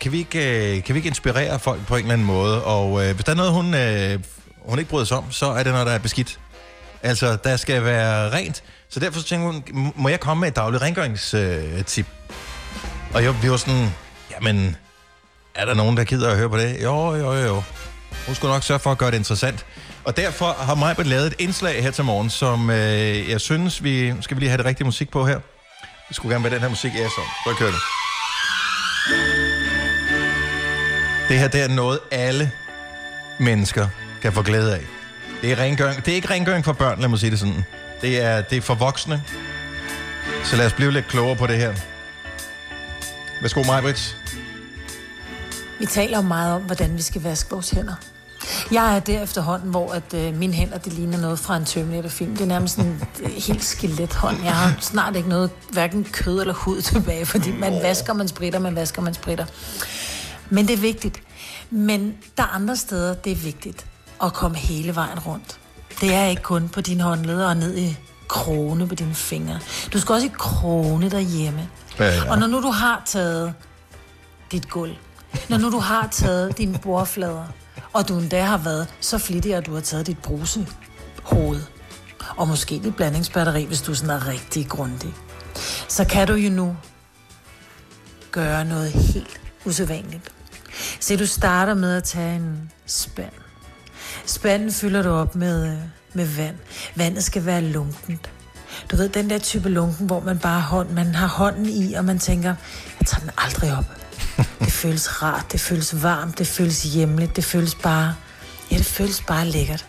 kan, 0.00 0.12
vi 0.12 0.18
ikke, 0.18 0.76
øh, 0.76 0.84
kan 0.84 0.94
vi 0.94 0.98
ikke 0.98 1.08
inspirere 1.08 1.58
folk 1.58 1.86
på 1.86 1.96
en 1.96 2.00
eller 2.00 2.12
anden 2.12 2.26
måde? 2.26 2.64
Og 2.64 3.06
øh, 3.06 3.14
hvis 3.14 3.24
der 3.24 3.32
er 3.32 3.36
noget, 3.36 3.52
hun, 3.52 3.74
øh, 3.74 4.18
hun 4.58 4.78
ikke 4.78 4.90
bryder 4.90 5.04
sig 5.04 5.16
om, 5.16 5.24
så 5.30 5.46
er 5.46 5.62
det, 5.62 5.72
når 5.72 5.84
der 5.84 5.92
er 5.92 5.98
beskidt. 5.98 6.38
Altså, 7.02 7.36
der 7.44 7.56
skal 7.56 7.84
være 7.84 8.32
rent. 8.32 8.62
Så 8.88 9.00
derfor 9.00 9.20
så 9.20 9.26
tænker 9.26 9.46
hun, 9.46 9.92
må 9.96 10.08
jeg 10.08 10.20
komme 10.20 10.40
med 10.40 10.48
et 10.48 10.56
dagligt 10.56 10.82
rengøringstip? 10.82 12.06
Og 13.14 13.24
jeg, 13.24 13.42
vi 13.42 13.50
var 13.50 13.56
sådan, 13.56 13.90
jamen, 14.30 14.76
er 15.54 15.64
der 15.64 15.74
nogen, 15.74 15.96
der 15.96 16.04
gider 16.04 16.30
at 16.30 16.36
høre 16.36 16.48
på 16.50 16.58
det? 16.58 16.82
Jo, 16.82 17.14
jo, 17.14 17.32
jo. 17.34 17.62
Hun 18.26 18.34
skulle 18.34 18.52
nok 18.52 18.62
sørge 18.62 18.78
for 18.78 18.90
at 18.90 18.98
gøre 18.98 19.10
det 19.10 19.16
interessant. 19.16 19.66
Og 20.04 20.16
derfor 20.16 20.52
har 20.52 20.74
Majbert 20.74 21.06
lavet 21.06 21.26
et 21.26 21.34
indslag 21.38 21.82
her 21.82 21.90
til 21.90 22.04
morgen, 22.04 22.30
som 22.30 22.70
øh, 22.70 23.30
jeg 23.30 23.40
synes, 23.40 23.84
vi... 23.84 24.14
Skal 24.20 24.36
vi 24.36 24.40
lige 24.40 24.50
have 24.50 24.58
det 24.58 24.66
rigtige 24.66 24.84
musik 24.84 25.10
på 25.10 25.26
her? 25.26 25.40
Det 26.08 26.16
skulle 26.16 26.34
gerne 26.34 26.44
være 26.44 26.54
den 26.54 26.60
her 26.60 26.68
musik, 26.68 26.92
ja, 26.94 27.08
så. 27.08 27.20
Så 27.46 27.54
kører 27.58 27.70
det. 27.70 27.80
Det 31.28 31.38
her, 31.38 31.48
det 31.48 31.62
er 31.62 31.68
noget, 31.68 31.98
alle 32.10 32.50
mennesker 33.40 33.88
kan 34.22 34.32
få 34.32 34.42
glæde 34.42 34.74
af. 34.74 35.01
Det 35.42 35.52
er, 35.52 35.58
rengøring. 35.58 36.04
det 36.04 36.12
er 36.12 36.14
ikke 36.14 36.30
rengøring 36.30 36.64
for 36.64 36.72
børn, 36.72 37.00
lad 37.00 37.08
mig 37.08 37.18
sige 37.18 37.30
det 37.30 37.38
sådan. 37.38 37.64
Det 38.00 38.20
er, 38.20 38.40
det 38.40 38.58
er 38.58 38.62
for 38.62 38.74
voksne. 38.74 39.22
Så 40.44 40.56
lad 40.56 40.66
os 40.66 40.72
blive 40.72 40.92
lidt 40.92 41.08
klogere 41.08 41.36
på 41.36 41.46
det 41.46 41.56
her. 41.56 41.74
Værsgo, 43.40 43.62
Majbrits. 43.62 44.16
Vi 45.78 45.86
taler 45.86 46.18
jo 46.18 46.22
meget 46.22 46.54
om, 46.54 46.62
hvordan 46.62 46.96
vi 46.96 47.02
skal 47.02 47.22
vaske 47.22 47.50
vores 47.50 47.70
hænder. 47.70 47.94
Jeg 48.72 48.96
er 48.96 49.00
der 49.00 49.22
efterhånden, 49.22 49.70
hvor 49.70 49.92
at, 49.92 50.14
øh, 50.14 50.34
mine 50.34 50.52
hænder, 50.52 50.78
det 50.78 50.92
ligner 50.92 51.18
noget 51.18 51.38
fra 51.38 51.56
en 51.56 51.64
Terminator-film. 51.64 52.32
Det 52.32 52.40
er 52.40 52.46
nærmest 52.46 52.76
sådan 52.76 52.90
en 52.90 53.02
øh, 53.22 53.30
helt 53.30 53.64
skelethånd. 53.64 54.44
Jeg 54.44 54.52
har 54.52 54.76
snart 54.80 55.16
ikke 55.16 55.28
noget, 55.28 55.50
hverken 55.72 56.04
kød 56.04 56.40
eller 56.40 56.54
hud 56.54 56.82
tilbage, 56.82 57.26
fordi 57.26 57.52
man 57.52 57.72
vasker, 57.82 58.12
man 58.12 58.28
spritter, 58.28 58.58
man 58.58 58.76
vasker, 58.76 59.02
man 59.02 59.14
spritter. 59.14 59.46
Men 60.50 60.68
det 60.68 60.74
er 60.74 60.80
vigtigt. 60.80 61.22
Men 61.70 62.14
der 62.36 62.42
er 62.42 62.54
andre 62.54 62.76
steder, 62.76 63.14
det 63.14 63.32
er 63.32 63.36
vigtigt 63.36 63.86
at 64.22 64.32
komme 64.32 64.56
hele 64.56 64.94
vejen 64.94 65.18
rundt. 65.18 65.58
Det 66.00 66.14
er 66.14 66.24
ikke 66.24 66.42
kun 66.42 66.68
på 66.68 66.80
dine 66.80 67.02
håndleder 67.02 67.48
og 67.48 67.56
ned 67.56 67.76
i 67.76 67.98
krone 68.28 68.88
på 68.88 68.94
dine 68.94 69.14
fingre. 69.14 69.60
Du 69.92 70.00
skal 70.00 70.12
også 70.12 70.26
i 70.26 70.30
krone 70.38 71.10
derhjemme. 71.10 71.68
Ja, 71.98 72.04
ja. 72.04 72.30
Og 72.30 72.38
når 72.38 72.46
nu 72.46 72.62
du 72.62 72.70
har 72.70 73.02
taget 73.06 73.54
dit 74.52 74.70
gulv, 74.70 74.94
når 75.48 75.58
nu 75.58 75.70
du 75.70 75.78
har 75.78 76.08
taget 76.10 76.58
dine 76.58 76.78
bordflader, 76.78 77.44
og 77.92 78.08
du 78.08 78.18
endda 78.18 78.42
har 78.42 78.58
været 78.58 78.88
så 79.00 79.18
flittig, 79.18 79.54
at 79.54 79.66
du 79.66 79.74
har 79.74 79.80
taget 79.80 80.06
dit 80.06 80.18
brusehoved, 80.18 81.62
og 82.36 82.48
måske 82.48 82.80
dit 82.84 82.96
blandingsbatteri, 82.96 83.64
hvis 83.64 83.82
du 83.82 83.94
sådan 83.94 84.10
er 84.10 84.28
rigtig 84.28 84.68
grundig, 84.68 85.14
så 85.88 86.04
kan 86.04 86.26
du 86.26 86.34
jo 86.34 86.50
nu 86.50 86.76
gøre 88.30 88.64
noget 88.64 88.92
helt 88.92 89.40
usædvanligt. 89.64 90.32
Se, 91.00 91.16
du 91.16 91.26
starter 91.26 91.74
med 91.74 91.96
at 91.96 92.04
tage 92.04 92.36
en 92.36 92.70
spand. 92.86 93.32
Spanden 94.26 94.72
fylder 94.72 95.02
du 95.02 95.08
op 95.08 95.34
med, 95.36 95.66
øh, 95.66 95.78
med 96.12 96.26
vand. 96.26 96.56
Vandet 96.94 97.24
skal 97.24 97.46
være 97.46 97.60
lunkent. 97.60 98.30
Du 98.90 98.96
ved, 98.96 99.08
den 99.08 99.30
der 99.30 99.38
type 99.38 99.68
lunken, 99.68 100.06
hvor 100.06 100.20
man 100.20 100.38
bare 100.38 100.60
hånd, 100.60 100.90
man 100.90 101.14
har 101.14 101.26
hånden 101.26 101.66
i, 101.66 101.94
og 101.94 102.04
man 102.04 102.18
tænker, 102.18 102.54
jeg 103.00 103.06
tager 103.06 103.20
den 103.20 103.30
aldrig 103.38 103.76
op. 103.76 103.84
Det 104.64 104.72
føles 104.72 105.22
rart, 105.22 105.52
det 105.52 105.60
føles 105.60 106.02
varmt, 106.02 106.38
det 106.38 106.46
føles 106.46 106.82
hjemligt, 106.82 107.36
det 107.36 107.44
føles 107.44 107.74
bare, 107.74 108.14
ja, 108.70 108.76
det 108.76 108.86
føles 108.86 109.22
bare 109.26 109.46
lækkert. 109.46 109.86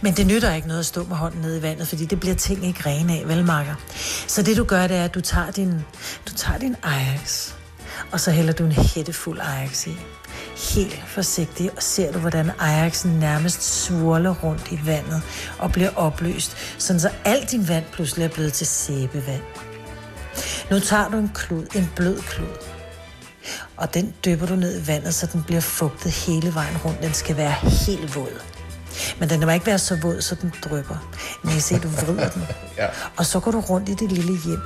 Men 0.00 0.14
det 0.14 0.26
nytter 0.26 0.54
ikke 0.54 0.68
noget 0.68 0.80
at 0.80 0.86
stå 0.86 1.04
med 1.04 1.16
hånden 1.16 1.40
nede 1.40 1.58
i 1.58 1.62
vandet, 1.62 1.88
fordi 1.88 2.04
det 2.04 2.20
bliver 2.20 2.34
ting 2.34 2.66
ikke 2.66 2.82
rene 2.86 3.12
af, 3.12 3.28
vel, 3.28 3.44
Marker? 3.44 3.74
Så 4.26 4.42
det 4.42 4.56
du 4.56 4.64
gør, 4.64 4.86
det 4.86 4.96
er, 4.96 5.04
at 5.04 5.14
du 5.14 5.20
tager 5.20 5.50
din, 5.50 5.72
du 6.28 6.34
tager 6.36 6.58
din 6.58 6.76
Ajax, 6.82 7.52
og 8.12 8.20
så 8.20 8.30
hælder 8.30 8.52
du 8.52 8.64
en 8.64 8.72
hættefuld 8.72 9.40
Ajax 9.40 9.86
i. 9.86 9.96
Helt 10.62 11.02
forsigtigt, 11.06 11.72
og 11.76 11.82
ser 11.82 12.12
du, 12.12 12.18
hvordan 12.18 12.50
Ajaxen 12.58 13.10
nærmest 13.10 13.84
swirler 13.84 14.34
rundt 14.34 14.72
i 14.72 14.80
vandet 14.86 15.22
og 15.58 15.72
bliver 15.72 15.90
opløst, 15.96 16.56
sådan 16.78 17.00
så 17.00 17.10
alt 17.24 17.50
din 17.50 17.68
vand 17.68 17.84
pludselig 17.92 18.24
er 18.24 18.28
blevet 18.28 18.52
til 18.52 18.66
sæbevand. 18.66 19.42
Nu 20.70 20.80
tager 20.80 21.08
du 21.08 21.16
en 21.16 21.30
klud, 21.34 21.66
en 21.74 21.92
blød 21.96 22.18
klud, 22.22 22.56
og 23.76 23.94
den 23.94 24.14
dypper 24.24 24.46
du 24.46 24.56
ned 24.56 24.82
i 24.82 24.86
vandet, 24.86 25.14
så 25.14 25.26
den 25.32 25.42
bliver 25.42 25.60
fugtet 25.60 26.12
hele 26.12 26.54
vejen 26.54 26.76
rundt. 26.84 27.02
Den 27.02 27.14
skal 27.14 27.36
være 27.36 27.52
helt 27.52 28.16
våd. 28.16 28.40
Men 29.18 29.30
den 29.30 29.40
må 29.40 29.50
ikke 29.50 29.66
være 29.66 29.78
så 29.78 29.98
våd, 30.02 30.20
så 30.20 30.34
den 30.34 30.52
drypper. 30.64 30.96
Men 31.42 31.54
jeg 31.54 31.62
ser, 31.62 31.78
du 31.78 31.88
vrider 31.88 32.28
den. 32.28 32.42
Ja. 32.78 32.86
Og 33.16 33.26
så 33.26 33.40
går 33.40 33.50
du 33.50 33.60
rundt 33.60 33.88
i 33.88 33.94
dit 33.94 34.12
lille 34.12 34.38
hjem. 34.44 34.60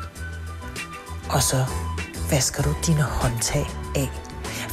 Og 1.29 1.43
så 1.43 1.65
vasker 2.31 2.63
du 2.63 2.75
dine 2.87 3.03
håndtag 3.03 3.67
af. 3.97 4.26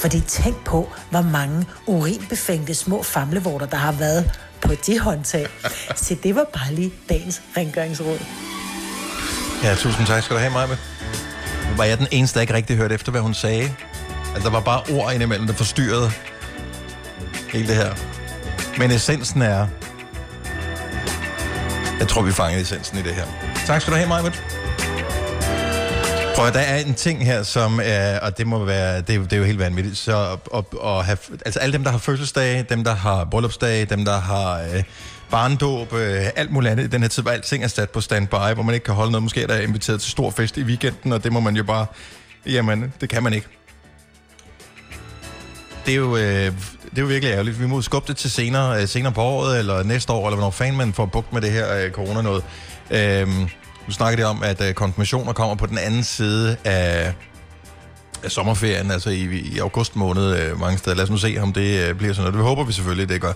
Fordi 0.04 0.20
tænk 0.20 0.66
på, 0.66 0.90
hvor 1.10 1.22
mange 1.22 1.66
urinbefængte 1.88 2.74
små 2.74 3.04
famlevorter, 3.04 3.66
der 3.66 3.78
har 3.78 3.92
været 3.92 4.32
på 4.62 4.74
de 4.88 5.00
håndtag. 5.00 5.48
Så 5.96 6.16
det 6.24 6.36
var 6.36 6.46
bare 6.54 6.74
lige 6.74 6.94
dagens 7.10 7.42
rengøringsråd. 7.58 8.20
Ja, 9.64 9.76
tusind 9.76 10.08
tak 10.08 10.24
skal 10.24 10.36
du 10.36 10.40
have, 10.40 10.54
Maja. 10.54 10.68
Var 11.78 11.84
jeg 11.84 11.98
den 11.98 12.08
eneste, 12.12 12.36
der 12.36 12.42
ikke 12.42 12.54
rigtig 12.54 12.78
hørte 12.78 12.96
efter, 12.96 13.12
hvad 13.12 13.22
hun 13.22 13.34
sagde? 13.34 13.76
Altså, 14.34 14.44
der 14.44 14.50
var 14.50 14.60
bare 14.60 14.82
ord 14.96 15.14
indimellem, 15.14 15.48
der 15.48 15.54
forstyrrede 15.54 16.12
hele 17.50 17.68
det 17.68 17.76
her. 17.76 17.96
Men 18.78 18.92
essensen 18.92 19.42
er... 19.42 19.68
Jeg 22.00 22.08
tror, 22.08 22.22
vi 22.22 22.32
fangede 22.32 22.62
essensen 22.62 22.98
i 22.98 23.02
det 23.02 23.16
her. 23.16 23.26
Tak 23.66 23.82
skal 23.82 23.94
du 23.94 23.98
have, 23.98 24.10
Maja. 24.10 24.32
Prøv 26.36 26.48
at, 26.48 26.54
der 26.54 26.60
er 26.60 26.80
en 26.80 26.94
ting 26.94 27.26
her, 27.26 27.44
som 27.44 27.80
er, 27.84 28.20
og 28.20 28.38
det 28.38 28.48
må 28.48 28.66
være, 28.66 28.98
det, 28.98 29.08
det 29.08 29.34
er 29.34 29.38
jo 29.38 29.44
helt 29.44 29.60
vanvittigt, 29.60 29.98
så 29.98 30.38
at, 30.54 30.64
at 30.84 31.06
have, 31.06 31.18
altså 31.46 31.60
alle 31.60 31.74
dem, 31.74 31.84
der 31.84 31.92
har 31.92 31.98
fødselsdage, 31.98 32.66
dem, 32.70 32.84
der 32.84 32.96
har 32.96 33.26
bryllupsdage, 33.26 33.86
dem, 33.86 34.06
der 34.06 34.20
har 34.20 34.62
øh, 34.62 34.84
barndåb, 35.32 35.94
øh, 35.94 36.26
alt 36.36 36.52
muligt 36.52 36.72
andet 36.72 36.84
i 36.84 36.88
den 36.88 37.02
her 37.02 37.10
tid, 37.10 37.24
hvor 37.24 37.32
alting 37.32 37.64
er 37.64 37.68
sat 37.68 37.90
på 37.90 38.02
standby, 38.02 38.54
hvor 38.54 38.62
man 38.64 38.74
ikke 38.74 38.84
kan 38.84 38.94
holde 38.94 39.12
noget, 39.12 39.24
måske 39.24 39.44
er 39.44 39.48
der 39.48 39.60
inviteret 39.60 40.02
til 40.02 40.12
stor 40.12 40.32
fest 40.32 40.58
i 40.58 40.64
weekenden, 40.64 41.14
og 41.14 41.24
det 41.24 41.32
må 41.32 41.40
man 41.40 41.56
jo 41.56 41.64
bare, 41.64 41.86
jamen, 42.46 42.94
det 43.02 43.10
kan 43.10 43.24
man 43.24 43.34
ikke. 43.34 43.48
Det 45.86 45.92
er 45.92 45.98
jo, 45.98 46.18
øh, 46.18 46.52
det 46.90 46.98
er 46.98 47.02
jo 47.02 47.06
virkelig 47.08 47.32
ærgerligt. 47.32 47.62
Vi 47.62 47.68
må 47.68 47.82
skubbe 47.82 48.08
det 48.08 48.18
til 48.18 48.32
senere, 48.32 48.82
øh, 48.82 48.88
senere 48.88 49.14
på 49.14 49.22
året, 49.22 49.60
eller 49.60 49.84
næste 49.84 50.14
år, 50.14 50.28
eller 50.28 50.36
hvornår 50.36 50.52
fanden 50.52 50.78
man 50.78 50.94
får 50.94 51.06
bukt 51.06 51.34
med 51.34 51.42
det 51.42 51.52
her 51.52 51.78
øh, 51.78 51.92
corona 51.92 52.22
noget. 52.22 52.44
Øh, 52.92 53.28
nu 53.88 53.94
snakker 53.94 54.24
de 54.24 54.24
om, 54.24 54.44
at 54.44 54.62
øh, 54.62 54.74
konfirmationer 54.74 55.34
kommer 55.34 55.56
på 55.56 55.66
den 55.66 55.78
anden 55.78 56.04
side 56.04 56.58
af, 56.64 57.14
af 58.24 58.32
sommerferien, 58.32 58.92
altså 58.92 59.10
i, 59.10 59.40
i 59.56 59.60
august 59.60 59.96
måned 59.96 60.38
øh, 60.38 60.60
mange 60.60 60.78
steder. 60.78 60.96
Lad 60.96 61.04
os 61.04 61.10
nu 61.10 61.18
se, 61.18 61.38
om 61.40 61.54
det 61.54 61.90
øh, 61.90 61.96
bliver 61.96 62.14
sådan 62.14 62.24
noget. 62.24 62.34
Det 62.34 62.44
håber 62.44 62.64
vi 62.64 62.74
selvfølgelig, 62.74 63.10
det 63.10 63.22
gør. 63.22 63.34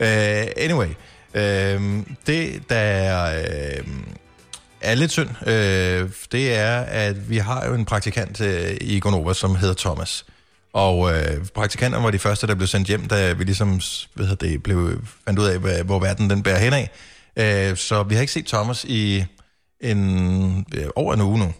Øh, 0.00 0.46
anyway, 0.56 0.88
øh, 1.34 2.02
det 2.26 2.62
der 2.68 2.76
er... 2.76 3.40
Øh, 3.40 3.86
er 4.80 4.94
lidt 4.94 5.12
synd, 5.12 5.48
øh, 5.48 6.10
det 6.32 6.54
er, 6.54 6.80
at 6.80 7.30
vi 7.30 7.38
har 7.38 7.66
jo 7.66 7.74
en 7.74 7.84
praktikant 7.84 8.40
øh, 8.40 8.76
i 8.80 9.00
Gonova, 9.00 9.34
som 9.34 9.56
hedder 9.56 9.74
Thomas. 9.74 10.24
Og 10.72 11.12
øh, 11.12 11.46
praktikanterne 11.54 12.04
var 12.04 12.10
de 12.10 12.18
første, 12.18 12.46
der 12.46 12.54
blev 12.54 12.66
sendt 12.66 12.88
hjem, 12.88 13.08
da 13.08 13.32
vi 13.32 13.44
ligesom 13.44 13.80
hvad 14.14 14.26
hedder 14.26 14.46
det, 14.46 14.62
blev, 14.62 15.02
fandt 15.24 15.38
ud 15.38 15.46
af, 15.46 15.58
hvad, 15.58 15.84
hvor 15.84 15.98
verden 15.98 16.30
den 16.30 16.42
bærer 16.42 16.58
hen 16.58 16.72
af. 16.72 16.90
Øh, 17.36 17.76
så 17.76 18.02
vi 18.02 18.14
har 18.14 18.20
ikke 18.20 18.32
set 18.32 18.46
Thomas 18.46 18.84
i 18.84 19.24
en, 19.80 20.66
øh, 20.74 20.86
over 20.96 21.14
en 21.14 21.20
uge 21.20 21.38
nu. 21.38 21.52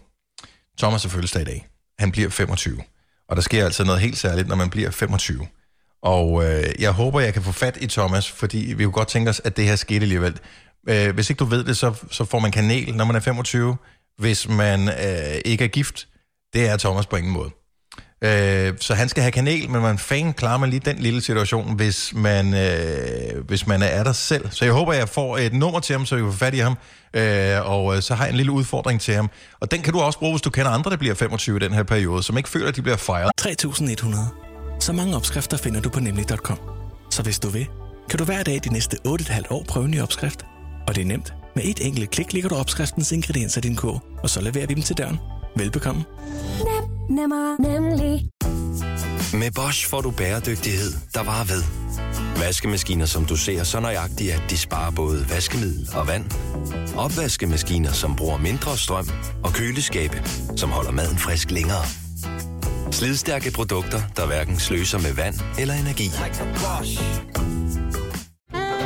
Thomas 0.77 1.05
er 1.05 1.09
fødselsdag 1.09 1.41
i 1.41 1.45
dag. 1.45 1.67
Han 1.99 2.11
bliver 2.11 2.29
25. 2.29 2.81
Og 3.29 3.35
der 3.35 3.41
sker 3.41 3.65
altså 3.65 3.83
noget 3.83 4.01
helt 4.01 4.17
særligt, 4.17 4.47
når 4.47 4.55
man 4.55 4.69
bliver 4.69 4.91
25. 4.91 5.47
Og 6.01 6.45
øh, 6.45 6.65
jeg 6.79 6.91
håber, 6.91 7.19
jeg 7.19 7.33
kan 7.33 7.43
få 7.43 7.51
fat 7.51 7.77
i 7.81 7.87
Thomas, 7.87 8.31
fordi 8.31 8.73
vi 8.77 8.83
kunne 8.83 8.93
godt 8.93 9.07
tænke 9.07 9.29
os, 9.29 9.41
at 9.43 9.57
det 9.57 9.65
her 9.65 9.75
skete 9.75 10.01
alligevel. 10.01 10.39
Øh, 10.89 11.13
hvis 11.13 11.29
ikke 11.29 11.39
du 11.39 11.45
ved 11.45 11.63
det, 11.63 11.77
så, 11.77 11.93
så 12.11 12.25
får 12.25 12.39
man 12.39 12.51
kanel, 12.51 12.95
når 12.95 13.05
man 13.05 13.15
er 13.15 13.19
25. 13.19 13.77
Hvis 14.17 14.49
man 14.49 14.89
øh, 14.89 15.41
ikke 15.45 15.63
er 15.63 15.67
gift, 15.67 16.07
det 16.53 16.67
er 16.67 16.77
Thomas 16.77 17.05
på 17.05 17.15
ingen 17.15 17.33
måde. 17.33 17.49
Øh, 18.21 18.73
så 18.79 18.93
han 18.93 19.09
skal 19.09 19.23
have 19.23 19.31
kanel, 19.31 19.69
men 19.69 19.81
man 19.81 19.97
fan 19.97 20.33
klarer 20.33 20.57
man 20.57 20.69
lige 20.69 20.79
den 20.79 20.97
lille 20.97 21.21
situation, 21.21 21.75
hvis 21.75 22.13
man, 22.15 22.53
øh, 22.53 23.45
hvis 23.47 23.67
man 23.67 23.81
er 23.81 24.03
der 24.03 24.13
selv. 24.13 24.51
Så 24.51 24.65
jeg 24.65 24.73
håber, 24.73 24.93
jeg 24.93 25.09
får 25.09 25.37
et 25.37 25.53
nummer 25.53 25.79
til 25.79 25.93
ham, 25.93 26.05
så 26.05 26.15
vi 26.15 26.21
kan 26.21 26.31
få 26.31 26.37
fat 26.37 26.53
i 26.53 26.57
ham. 26.57 26.77
Øh, 27.13 27.71
og 27.71 27.95
øh, 27.95 28.01
så 28.01 28.15
har 28.15 28.23
jeg 28.23 28.31
en 28.31 28.37
lille 28.37 28.51
udfordring 28.51 29.01
til 29.01 29.13
ham. 29.13 29.29
Og 29.59 29.71
den 29.71 29.81
kan 29.81 29.93
du 29.93 29.99
også 29.99 30.19
bruge, 30.19 30.33
hvis 30.33 30.41
du 30.41 30.49
kender 30.49 30.71
andre, 30.71 30.91
der 30.91 30.97
bliver 30.97 31.15
25 31.15 31.55
i 31.55 31.59
den 31.59 31.73
her 31.73 31.83
periode, 31.83 32.23
som 32.23 32.37
ikke 32.37 32.49
føler, 32.49 32.67
at 32.67 32.75
de 32.75 32.81
bliver 32.81 32.97
fejret. 32.97 33.31
3100. 33.37 34.27
Så 34.79 34.93
mange 34.93 35.15
opskrifter 35.15 35.57
finder 35.57 35.81
du 35.81 35.89
på 35.89 35.99
nemlig.com. 35.99 36.59
Så 37.11 37.23
hvis 37.23 37.39
du 37.39 37.49
vil, 37.49 37.67
kan 38.09 38.19
du 38.19 38.25
hver 38.25 38.43
dag 38.43 38.59
de 38.63 38.73
næste 38.73 38.97
8,5 39.07 39.41
år 39.49 39.65
prøve 39.67 39.85
en 39.85 39.91
ny 39.91 40.01
opskrift. 40.01 40.45
Og 40.87 40.95
det 40.95 41.01
er 41.01 41.05
nemt. 41.05 41.33
Med 41.55 41.63
et 41.63 41.85
enkelt 41.85 42.09
klik 42.09 42.33
ligger 42.33 42.49
du 42.49 42.55
opskriftens 42.55 43.11
ingredienser 43.11 43.61
i 43.61 43.61
din 43.61 43.75
kog, 43.75 44.01
og 44.23 44.29
så 44.29 44.41
leverer 44.41 44.67
vi 44.67 44.73
dem 44.73 44.83
til 44.83 44.97
døren. 44.97 45.19
Velbekomme. 45.55 46.03
Nem, 46.59 46.98
nemmer, 47.09 47.61
nemlig. 47.61 48.29
Med 49.33 49.51
Bosch 49.51 49.89
får 49.89 50.01
du 50.01 50.11
bæredygtighed, 50.11 50.91
der 51.13 51.23
varer 51.23 51.43
ved. 51.43 51.63
Vaskemaskiner, 52.39 53.05
som 53.05 53.25
du 53.25 53.35
ser 53.35 53.63
så 53.63 53.79
nøjagtigt, 53.79 54.33
at 54.33 54.43
de 54.49 54.57
sparer 54.57 54.91
både 54.91 55.25
vaskemiddel 55.29 55.89
og 55.95 56.07
vand. 56.07 56.25
Opvaskemaskiner, 56.97 57.91
som 57.91 58.15
bruger 58.15 58.37
mindre 58.37 58.77
strøm. 58.77 59.09
Og 59.43 59.53
køleskabe, 59.53 60.23
som 60.55 60.69
holder 60.69 60.91
maden 60.91 61.17
frisk 61.17 61.51
længere. 61.51 61.85
Slidstærke 62.91 63.51
produkter, 63.51 64.01
der 64.15 64.25
hverken 64.25 64.59
sløser 64.59 64.99
med 64.99 65.13
vand 65.13 65.35
eller 65.59 65.73
energi. 65.73 66.09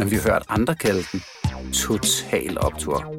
men 0.00 0.10
vi 0.10 0.16
har 0.16 0.22
hørt 0.22 0.42
andre 0.48 0.74
kalde 0.74 1.04
den 1.12 1.22
Total 1.72 2.58
Optor. 2.58 3.14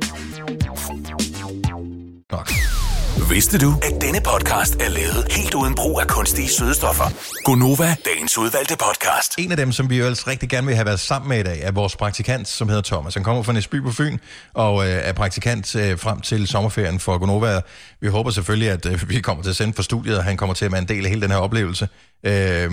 Vidste 3.30 3.58
du, 3.58 3.74
at 3.84 4.02
denne 4.02 4.22
podcast 4.26 4.76
er 4.76 4.90
lavet 4.90 5.28
helt 5.32 5.54
uden 5.54 5.76
brug 5.76 6.02
af 6.02 6.08
kunstige 6.08 6.50
sødestoffer? 6.50 7.04
Gonova, 7.44 7.96
dagens 8.06 8.38
udvalgte 8.38 8.76
podcast. 8.78 9.36
En 9.38 9.52
af 9.52 9.58
dem, 9.58 9.72
som 9.72 9.90
vi 9.90 9.98
jo 9.98 10.04
ellers 10.04 10.28
rigtig 10.28 10.50
gerne 10.50 10.68
vil 10.68 10.76
have 10.76 10.86
været 10.86 11.00
sammen 11.00 11.30
med 11.30 11.40
i 11.40 11.44
dag, 11.44 11.60
er 11.62 11.72
vores 11.72 11.96
praktikant, 11.96 12.48
som 12.48 12.68
hedder 12.70 12.82
Thomas. 12.82 13.14
Han 13.14 13.24
kommer 13.24 13.44
fra 13.44 13.54
Næsby 13.54 13.82
på 13.82 13.92
Fyn, 13.92 14.18
og 14.54 14.88
øh, 14.88 14.94
er 14.94 15.14
praktikant 15.14 15.76
øh, 15.76 16.00
frem 16.00 16.22
til 16.22 16.48
sommerferien 16.48 17.00
for 17.00 17.18
Gonova. 17.18 17.62
Vi 18.02 18.08
håber 18.08 18.30
selvfølgelig, 18.30 18.70
at 18.70 18.86
øh, 18.86 19.10
vi 19.10 19.20
kommer 19.20 19.44
til 19.44 19.50
at 19.50 19.56
sende 19.56 19.74
for 19.74 19.84
studiet, 19.84 20.18
og 20.18 20.24
han 20.24 20.38
kommer 20.38 20.54
til 20.54 20.66
at 20.66 20.72
være 20.72 20.82
en 20.82 20.88
del 20.88 21.04
af 21.04 21.10
hele 21.10 21.22
den 21.22 21.32
her 21.32 21.38
oplevelse. 21.38 21.88
Øh, 22.24 22.72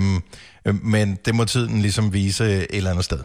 men 0.83 1.17
det 1.25 1.35
må 1.35 1.45
tiden 1.45 1.81
ligesom 1.81 2.13
vise 2.13 2.45
et 2.45 2.67
eller 2.71 2.91
andet 2.91 3.05
sted. 3.05 3.19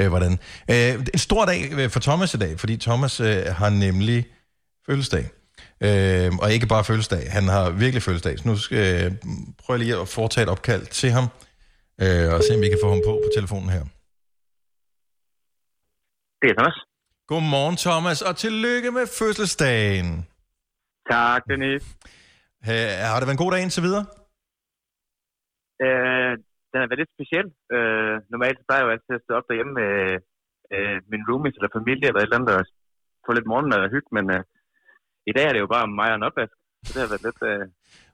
Øh, 0.00 0.08
hvordan. 0.08 0.32
Øh, 0.70 0.94
en 1.14 1.18
stor 1.18 1.44
dag 1.44 1.72
øh, 1.72 1.90
for 1.90 2.00
Thomas 2.00 2.34
i 2.34 2.38
dag, 2.38 2.60
fordi 2.60 2.76
Thomas 2.76 3.20
øh, 3.20 3.44
har 3.60 3.70
nemlig 3.70 4.26
fødselsdag. 4.86 5.24
Øh, 5.86 6.30
og 6.42 6.52
ikke 6.52 6.66
bare 6.66 6.84
fødselsdag, 6.84 7.32
han 7.32 7.44
har 7.48 7.70
virkelig 7.70 8.02
fødselsdag. 8.02 8.38
Så 8.38 8.48
nu 8.48 8.56
skal 8.56 8.78
jeg 8.78 9.12
prøve 9.58 9.78
lige 9.78 10.00
at 10.00 10.08
foretage 10.08 10.42
et 10.42 10.48
opkald 10.48 10.86
til 10.86 11.10
ham, 11.10 11.24
øh, 12.02 12.34
og 12.34 12.40
se 12.42 12.54
om 12.54 12.60
vi 12.60 12.68
kan 12.68 12.78
få 12.84 12.88
ham 12.90 13.02
på 13.06 13.12
på 13.24 13.30
telefonen 13.36 13.70
her. 13.70 13.84
Det 16.42 16.48
er 16.50 16.54
Thomas. 16.58 16.78
Godmorgen 17.30 17.76
Thomas, 17.76 18.22
og 18.22 18.36
tillykke 18.36 18.90
med 18.90 19.06
fødselsdagen. 19.18 20.26
Tak, 21.10 21.42
Dennis. 21.50 21.84
Ha, 22.62 22.74
har 23.10 23.18
det 23.18 23.26
været 23.26 23.38
en 23.38 23.44
god 23.44 23.52
dag 23.52 23.62
indtil 23.62 23.82
videre? 23.82 24.04
Øh, 25.86 26.38
den 26.70 26.78
har 26.80 26.88
været 26.90 27.02
lidt 27.02 27.14
speciel. 27.16 27.46
Øh, 27.74 28.14
normalt 28.32 28.56
så 28.58 28.64
plejer 28.66 28.80
jeg 28.80 28.86
jo 28.88 28.94
altid 28.94 29.12
at 29.18 29.24
stå 29.24 29.32
op 29.38 29.46
derhjemme 29.50 29.74
med 29.80 29.92
øh, 30.74 30.96
min 31.12 31.22
roomies 31.28 31.56
eller 31.58 31.76
familie 31.78 32.06
eller 32.08 32.20
et 32.20 32.26
eller 32.28 32.38
andet, 32.40 32.54
og 32.58 32.64
få 33.26 33.30
lidt 33.34 33.50
morgenmad 33.52 33.80
og 33.86 33.90
hygge, 33.94 34.10
men 34.16 34.24
øh, 34.36 34.42
i 35.30 35.32
dag 35.36 35.44
er 35.48 35.52
det 35.54 35.64
jo 35.64 35.70
bare 35.76 35.86
mig 36.00 36.08
og 36.12 36.16
en 36.18 36.28
opvask, 36.28 36.54
så 36.86 36.90
det 36.94 37.00
har 37.04 37.10
været 37.12 37.26
lidt, 37.28 37.40
øh, 37.50 37.62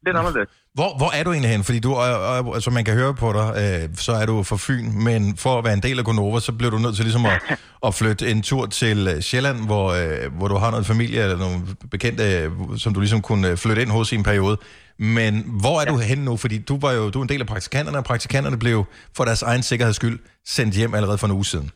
lidt 0.07 0.17
anderledes. 0.21 0.51
Hvor, 0.79 0.91
hvor 1.01 1.11
er 1.19 1.23
du 1.25 1.31
egentlig 1.33 1.53
hen? 1.55 1.65
Fordi 1.69 1.81
du, 1.87 1.93
er- 2.07 2.23
er- 2.37 2.61
som 2.67 2.73
man 2.79 2.85
kan 2.89 2.95
høre 3.01 3.15
på 3.25 3.29
dig, 3.39 3.49
øh, 3.63 3.85
så 4.07 4.13
er 4.21 4.27
du 4.31 4.37
fra 4.51 4.59
Fyn, 4.67 4.87
men 5.09 5.21
for 5.45 5.53
at 5.59 5.65
være 5.67 5.77
en 5.81 5.87
del 5.89 5.99
af 6.01 6.05
Gonova, 6.09 6.39
så 6.49 6.53
bliver 6.59 6.73
du 6.75 6.79
nødt 6.85 6.97
til 6.97 7.05
ligesom 7.09 7.27
at, 7.33 7.39
at 7.87 7.93
flytte 8.01 8.23
en 8.33 8.41
tur 8.51 8.65
til 8.81 8.99
øh, 9.13 9.19
Sjælland, 9.29 9.59
hvor, 9.71 9.87
øh, 10.01 10.25
hvor 10.39 10.49
du 10.53 10.57
har 10.63 10.71
noget 10.75 10.87
familie 10.95 11.21
eller 11.25 11.39
nogle 11.45 11.59
bekendte, 11.95 12.25
øh, 12.39 12.51
som 12.83 12.91
du 12.95 13.01
ligesom 13.05 13.23
kunne 13.29 13.47
øh, 13.51 13.57
flytte 13.63 13.83
ind 13.83 13.91
hos 13.97 14.13
i 14.13 14.17
en 14.21 14.27
periode. 14.31 14.57
Men 14.99 15.33
hvor 15.61 15.77
er 15.81 15.85
ja. 15.87 15.93
du 15.93 15.97
hen 16.11 16.19
nu? 16.29 16.37
Fordi 16.37 16.57
du 16.71 16.79
var 16.85 16.93
jo 16.93 17.11
du 17.11 17.19
er 17.19 17.23
en 17.23 17.29
del 17.29 17.41
af 17.41 17.47
praktikanterne, 17.47 17.99
og 17.99 18.05
praktikanterne 18.05 18.59
blev 18.59 18.85
for 19.17 19.25
deres 19.25 19.43
egen 19.43 19.63
sikkerheds 19.63 19.97
skyld 19.97 20.19
sendt 20.45 20.75
hjem 20.75 20.95
allerede 20.95 21.19
for 21.19 21.27
en 21.27 21.33
uge 21.33 21.45
siden. 21.45 21.71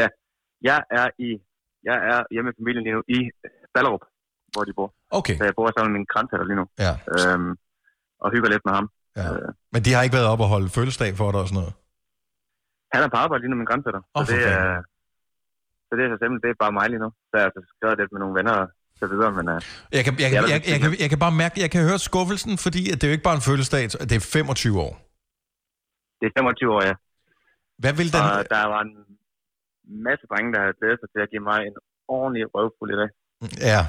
Ja, 0.00 0.08
jeg 0.62 0.78
er 0.90 1.08
i 1.18 1.28
jeg 1.88 1.96
er 2.10 2.18
hjemme 2.32 2.46
med 2.48 2.56
familien 2.60 2.82
lige 2.86 2.96
nu 2.98 3.02
i 3.18 3.18
Ballerup, 3.74 4.04
hvor 4.52 4.64
de 4.68 4.72
bor. 4.78 4.88
Okay. 5.18 5.36
Så 5.38 5.44
jeg 5.48 5.54
bor 5.58 5.68
sammen 5.76 5.92
med 5.92 5.98
min 5.98 6.08
grænsetter 6.12 6.46
lige 6.50 6.58
nu. 6.60 6.66
Ja. 6.84 6.92
Øhm, 7.14 7.52
og 8.22 8.28
hygger 8.34 8.48
lidt 8.54 8.64
med 8.66 8.74
ham. 8.78 8.86
Ja. 9.18 9.26
Men 9.72 9.80
de 9.84 9.90
har 9.94 10.02
ikke 10.02 10.16
været 10.18 10.32
op 10.32 10.40
og 10.44 10.48
holde 10.54 10.68
fødselsdag 10.76 11.10
for 11.20 11.28
dig 11.32 11.40
og 11.44 11.48
sådan 11.48 11.60
noget? 11.60 11.74
Han 12.92 13.00
er 13.04 13.08
på 13.14 13.18
arbejde 13.24 13.40
lige 13.42 13.50
nu 13.50 13.56
med 13.56 13.62
min 13.64 13.70
grænsetter. 13.72 14.02
Åh, 14.16 14.24
så, 14.26 14.32
det 14.32 14.40
er, 14.56 14.82
så 15.86 15.92
det 15.96 16.02
er 16.04 16.10
så 16.12 16.16
simpelthen, 16.20 16.42
det 16.44 16.50
er 16.50 16.62
bare 16.64 16.76
mig 16.78 16.86
lige 16.92 17.02
nu. 17.04 17.10
Så 17.28 17.34
jeg 17.40 17.44
har 17.46 17.52
skrevet 17.74 17.96
lidt 18.00 18.12
med 18.12 18.20
nogle 18.22 18.36
venner 18.38 18.56
så 19.00 19.06
videre, 19.12 19.32
men... 19.38 19.48
Uh, 19.48 19.60
Jeg 19.92 20.04
kan, 20.04 20.12
jeg, 20.24 20.32
jeg, 20.32 20.42
jeg, 20.52 20.62
jeg, 20.72 20.80
kan, 20.80 20.90
jeg 21.02 21.08
kan 21.12 21.18
bare 21.18 21.34
mærke, 21.42 21.60
jeg 21.60 21.70
kan 21.70 21.82
høre 21.88 21.98
skuffelsen, 21.98 22.58
fordi 22.58 22.82
at 22.90 22.96
det 22.98 23.04
er 23.04 23.08
jo 23.08 23.16
ikke 23.16 23.28
bare 23.30 23.38
en 23.40 23.46
fødselsdag, 23.50 23.82
det 24.10 24.12
er 24.12 24.20
25 24.20 24.80
år. 24.80 24.92
Det 26.20 26.26
er 26.30 26.34
25 26.38 26.72
år, 26.74 26.82
ja. 26.88 26.94
Hvad 27.82 27.92
vil 27.98 28.12
den... 28.12 28.20
Og 28.20 28.44
der 28.54 28.66
var 28.74 28.80
en 28.88 28.94
masse 30.08 30.24
drenge, 30.30 30.52
der 30.54 30.60
havde 30.64 30.76
glædet 30.80 30.98
sig 31.02 31.08
til 31.14 31.20
at 31.26 31.28
give 31.32 31.44
mig 31.50 31.58
en 31.70 31.76
ordentlig 32.08 32.44
røvfuld 32.54 32.90
i 32.94 32.98
dag. 33.00 33.10
Ja, 33.72 33.82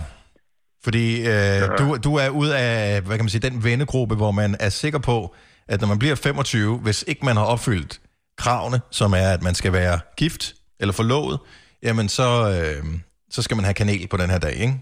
fordi 0.86 1.06
øh, 1.34 1.62
du, 1.80 1.86
du 2.08 2.16
er 2.16 2.30
ud 2.30 2.49
af, 2.49 3.01
hvad 3.01 3.16
kan 3.18 3.26
man 3.26 3.30
sige, 3.30 3.49
den 3.49 3.64
vennegruppe, 3.64 4.16
hvor 4.16 4.32
man 4.32 4.56
er 4.60 4.70
sikker 4.70 4.99
på, 4.99 5.36
at 5.68 5.82
når 5.82 5.88
man 5.88 5.99
bliver 5.99 6.16
25, 6.16 6.78
hvis 6.78 7.03
ikke 7.08 7.26
man 7.26 7.36
har 7.38 7.45
opfyldt 7.45 8.01
kravene, 8.38 8.82
som 8.91 9.14
er, 9.14 9.30
at 9.34 9.43
man 9.43 9.56
skal 9.56 9.74
være 9.74 9.99
gift 10.18 10.56
eller 10.80 10.93
forlovet, 10.93 11.39
jamen 11.84 12.10
så, 12.10 12.28
øh, 12.56 12.86
så 13.30 13.41
skal 13.41 13.56
man 13.58 13.64
have 13.66 13.74
kanel 13.74 14.08
på 14.08 14.18
den 14.18 14.30
her 14.30 14.39
dag, 14.39 14.53
ikke? 14.53 14.74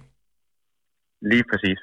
Lige 1.32 1.45
præcis. 1.51 1.80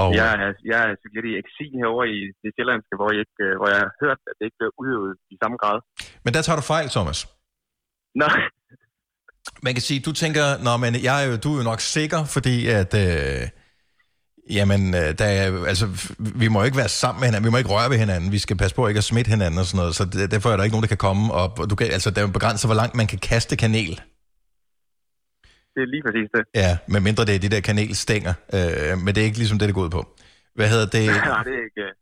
Og, 0.00 0.08
Jeg 0.20 0.28
er, 0.44 0.50
jeg 0.72 0.78
er 0.86 0.90
så 1.02 1.08
lidt 1.14 1.26
i 1.30 1.32
eksil 1.42 1.72
herovre 1.80 2.06
i 2.16 2.18
det 2.42 2.50
sjællandske, 2.54 2.94
hvor 2.98 3.08
jeg, 3.14 3.20
ikke, 3.24 3.40
øh, 3.46 3.52
hvor 3.58 3.68
jeg 3.72 3.80
har 3.84 3.92
hørt, 4.02 4.20
at 4.30 4.34
det 4.38 4.44
ikke 4.48 4.58
bliver 4.60 4.74
udøvet 4.80 5.12
i 5.34 5.36
samme 5.42 5.56
grad. 5.62 5.78
Men 6.24 6.30
der 6.34 6.42
tager 6.42 6.58
du 6.60 6.64
fejl, 6.74 6.86
Thomas. 6.96 7.18
Nå, 8.20 8.28
Man 9.66 9.74
kan 9.76 9.84
sige, 9.88 10.00
du 10.08 10.12
tænker, 10.22 10.44
Nå, 10.66 10.72
men 10.84 10.92
jeg 11.08 11.16
er 11.20 11.26
jo, 11.30 11.34
du 11.44 11.48
er 11.52 11.58
jo 11.60 11.64
nok 11.72 11.80
sikker, 11.96 12.20
fordi 12.36 12.56
at... 12.80 12.92
Øh, 13.04 13.42
Jamen, 14.50 14.94
øh, 14.94 15.18
der 15.18 15.24
er, 15.24 15.64
altså, 15.66 15.86
vi 16.18 16.48
må 16.48 16.62
ikke 16.62 16.76
være 16.76 16.88
sammen 16.88 17.20
med 17.20 17.28
hinanden, 17.28 17.46
vi 17.46 17.50
må 17.50 17.58
ikke 17.58 17.70
røre 17.70 17.90
ved 17.90 17.98
hinanden, 17.98 18.32
vi 18.32 18.38
skal 18.38 18.56
passe 18.56 18.76
på 18.76 18.88
ikke 18.88 18.98
at 18.98 19.04
smitte 19.04 19.28
hinanden 19.28 19.58
og 19.60 19.66
sådan 19.66 19.78
noget, 19.78 19.94
så 19.94 20.04
derfor 20.30 20.50
er 20.50 20.56
der 20.56 20.64
ikke 20.64 20.74
nogen, 20.74 20.82
der 20.82 20.88
kan 20.88 20.96
komme 21.08 21.32
op. 21.32 21.58
Og 21.58 21.70
du 21.70 21.74
kan, 21.74 21.86
altså, 21.90 22.10
der 22.10 22.22
er 22.22 22.26
begrænset, 22.26 22.68
hvor 22.68 22.74
langt 22.74 22.94
man 22.94 23.06
kan 23.06 23.18
kaste 23.18 23.56
kanel. 23.56 24.00
Det 25.74 25.82
er 25.82 25.86
lige 25.86 26.02
præcis 26.06 26.28
det. 26.34 26.42
Ja, 26.54 26.78
med 26.86 27.00
mindre 27.00 27.24
det 27.24 27.34
er 27.34 27.38
de 27.38 27.48
der 27.48 27.60
kanelstænger, 27.60 28.34
øh, 28.54 28.98
men 28.98 29.14
det 29.14 29.18
er 29.20 29.24
ikke 29.24 29.38
ligesom 29.38 29.58
det, 29.58 29.66
det 29.68 29.74
går 29.74 29.82
ud 29.82 29.90
på. 29.90 30.08
Hvad 30.54 30.68
hedder 30.68 30.86
det? 30.86 31.06
Nej, 31.32 31.42
det 31.42 31.52
er 31.52 31.64
ikke... 31.64 31.80
øh, 31.80 31.92